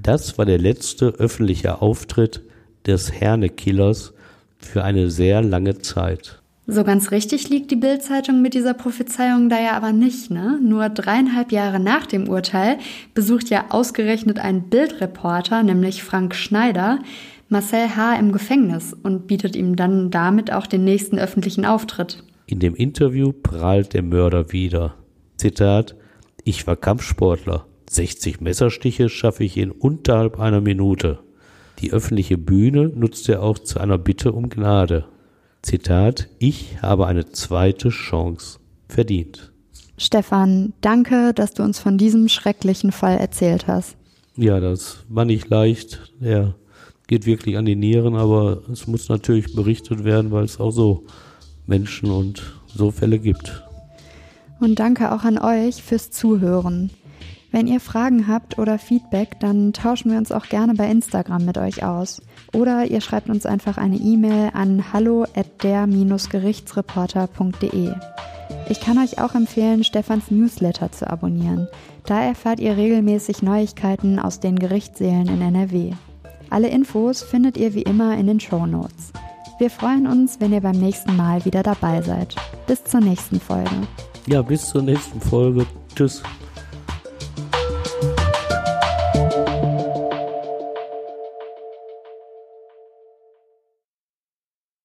Das 0.01 0.37
war 0.37 0.45
der 0.45 0.59
letzte 0.59 1.07
öffentliche 1.07 1.81
Auftritt 1.81 2.41
des 2.85 3.13
Herne-Killers 3.13 4.13
für 4.57 4.83
eine 4.83 5.09
sehr 5.09 5.41
lange 5.41 5.79
Zeit. 5.79 6.41
So 6.65 6.83
ganz 6.83 7.11
richtig 7.11 7.49
liegt 7.49 7.71
die 7.71 7.75
Bildzeitung 7.75 8.41
mit 8.41 8.53
dieser 8.53 8.73
Prophezeiung 8.73 9.49
da 9.49 9.59
ja 9.59 9.71
aber 9.71 9.91
nicht, 9.91 10.31
ne? 10.31 10.59
Nur 10.61 10.87
dreieinhalb 10.87 11.51
Jahre 11.51 11.79
nach 11.79 12.05
dem 12.05 12.29
Urteil 12.29 12.77
besucht 13.13 13.49
ja 13.49 13.65
ausgerechnet 13.69 14.39
ein 14.39 14.69
Bildreporter, 14.69 15.61
nämlich 15.63 16.03
Frank 16.03 16.35
Schneider, 16.35 16.99
Marcel 17.49 17.95
H. 17.95 18.15
im 18.15 18.31
Gefängnis 18.31 18.93
und 18.93 19.27
bietet 19.27 19.57
ihm 19.57 19.75
dann 19.75 20.09
damit 20.09 20.53
auch 20.53 20.65
den 20.65 20.85
nächsten 20.85 21.19
öffentlichen 21.19 21.65
Auftritt. 21.65 22.23
In 22.47 22.59
dem 22.59 22.75
Interview 22.75 23.33
prahlt 23.33 23.93
der 23.93 24.03
Mörder 24.03 24.53
wieder. 24.53 24.95
Zitat, 25.37 25.95
ich 26.45 26.65
war 26.65 26.77
Kampfsportler. 26.77 27.65
60 27.93 28.41
Messerstiche 28.41 29.09
schaffe 29.09 29.43
ich 29.43 29.57
in 29.57 29.71
unterhalb 29.71 30.39
einer 30.39 30.61
Minute. 30.61 31.19
Die 31.79 31.91
öffentliche 31.91 32.37
Bühne 32.37 32.89
nutzt 32.89 33.27
er 33.29 33.41
auch 33.41 33.59
zu 33.59 33.79
einer 33.79 33.97
Bitte 33.97 34.31
um 34.31 34.49
Gnade. 34.49 35.05
Zitat, 35.61 36.29
ich 36.39 36.81
habe 36.81 37.07
eine 37.07 37.29
zweite 37.29 37.89
Chance 37.89 38.59
verdient. 38.87 39.51
Stefan, 39.97 40.73
danke, 40.81 41.33
dass 41.33 41.53
du 41.53 41.63
uns 41.63 41.79
von 41.79 41.97
diesem 41.97 42.27
schrecklichen 42.27 42.91
Fall 42.91 43.17
erzählt 43.17 43.67
hast. 43.67 43.95
Ja, 44.35 44.59
das 44.59 44.97
war 45.07 45.25
nicht 45.25 45.49
leicht. 45.49 46.11
Er 46.19 46.55
geht 47.07 47.25
wirklich 47.25 47.57
an 47.57 47.65
die 47.65 47.75
Nieren, 47.75 48.15
aber 48.15 48.61
es 48.71 48.87
muss 48.87 49.07
natürlich 49.09 49.55
berichtet 49.55 50.03
werden, 50.03 50.31
weil 50.31 50.43
es 50.43 50.59
auch 50.59 50.71
so 50.71 51.05
Menschen 51.67 52.09
und 52.09 52.41
so 52.75 52.91
Fälle 52.91 53.19
gibt. 53.19 53.63
Und 54.59 54.79
danke 54.79 55.11
auch 55.11 55.23
an 55.23 55.37
euch 55.37 55.83
fürs 55.83 56.09
Zuhören. 56.09 56.89
Wenn 57.53 57.67
ihr 57.67 57.79
Fragen 57.79 58.27
habt 58.27 58.57
oder 58.57 58.77
Feedback, 58.79 59.39
dann 59.39 59.73
tauschen 59.73 60.09
wir 60.09 60.17
uns 60.17 60.31
auch 60.31 60.47
gerne 60.47 60.73
bei 60.73 60.89
Instagram 60.89 61.45
mit 61.45 61.59
euch 61.59 61.83
aus. 61.83 62.23
Oder 62.51 62.85
ihr 62.85 62.99
schreibt 62.99 63.29
uns 63.29 63.45
einfach 63.45 63.77
eine 63.77 63.97
E-Mail 63.97 64.49
an 64.55 64.91
hallo 64.91 65.27
at 65.35 65.61
der-gerichtsreporter.de. 65.61 67.93
Ich 68.69 68.79
kann 68.79 68.97
euch 68.97 69.21
auch 69.21 69.35
empfehlen, 69.35 69.83
Stefans 69.83 70.31
Newsletter 70.31 70.91
zu 70.91 71.07
abonnieren. 71.07 71.67
Da 72.07 72.23
erfahrt 72.23 72.59
ihr 72.59 72.75
regelmäßig 72.75 73.43
Neuigkeiten 73.43 74.17
aus 74.17 74.39
den 74.39 74.57
Gerichtssälen 74.57 75.27
in 75.27 75.43
NRW. 75.43 75.91
Alle 76.49 76.69
Infos 76.69 77.21
findet 77.21 77.57
ihr 77.57 77.75
wie 77.75 77.83
immer 77.83 78.17
in 78.17 78.25
den 78.25 78.39
Show 78.39 78.65
Notes. 78.65 79.13
Wir 79.59 79.69
freuen 79.69 80.07
uns, 80.07 80.39
wenn 80.39 80.53
ihr 80.53 80.61
beim 80.61 80.79
nächsten 80.79 81.15
Mal 81.15 81.45
wieder 81.45 81.61
dabei 81.61 82.01
seid. 82.01 82.33
Bis 82.65 82.83
zur 82.83 83.01
nächsten 83.01 83.39
Folge. 83.39 83.69
Ja, 84.25 84.41
bis 84.41 84.69
zur 84.69 84.81
nächsten 84.81 85.21
Folge. 85.21 85.67
Tschüss. 85.95 86.23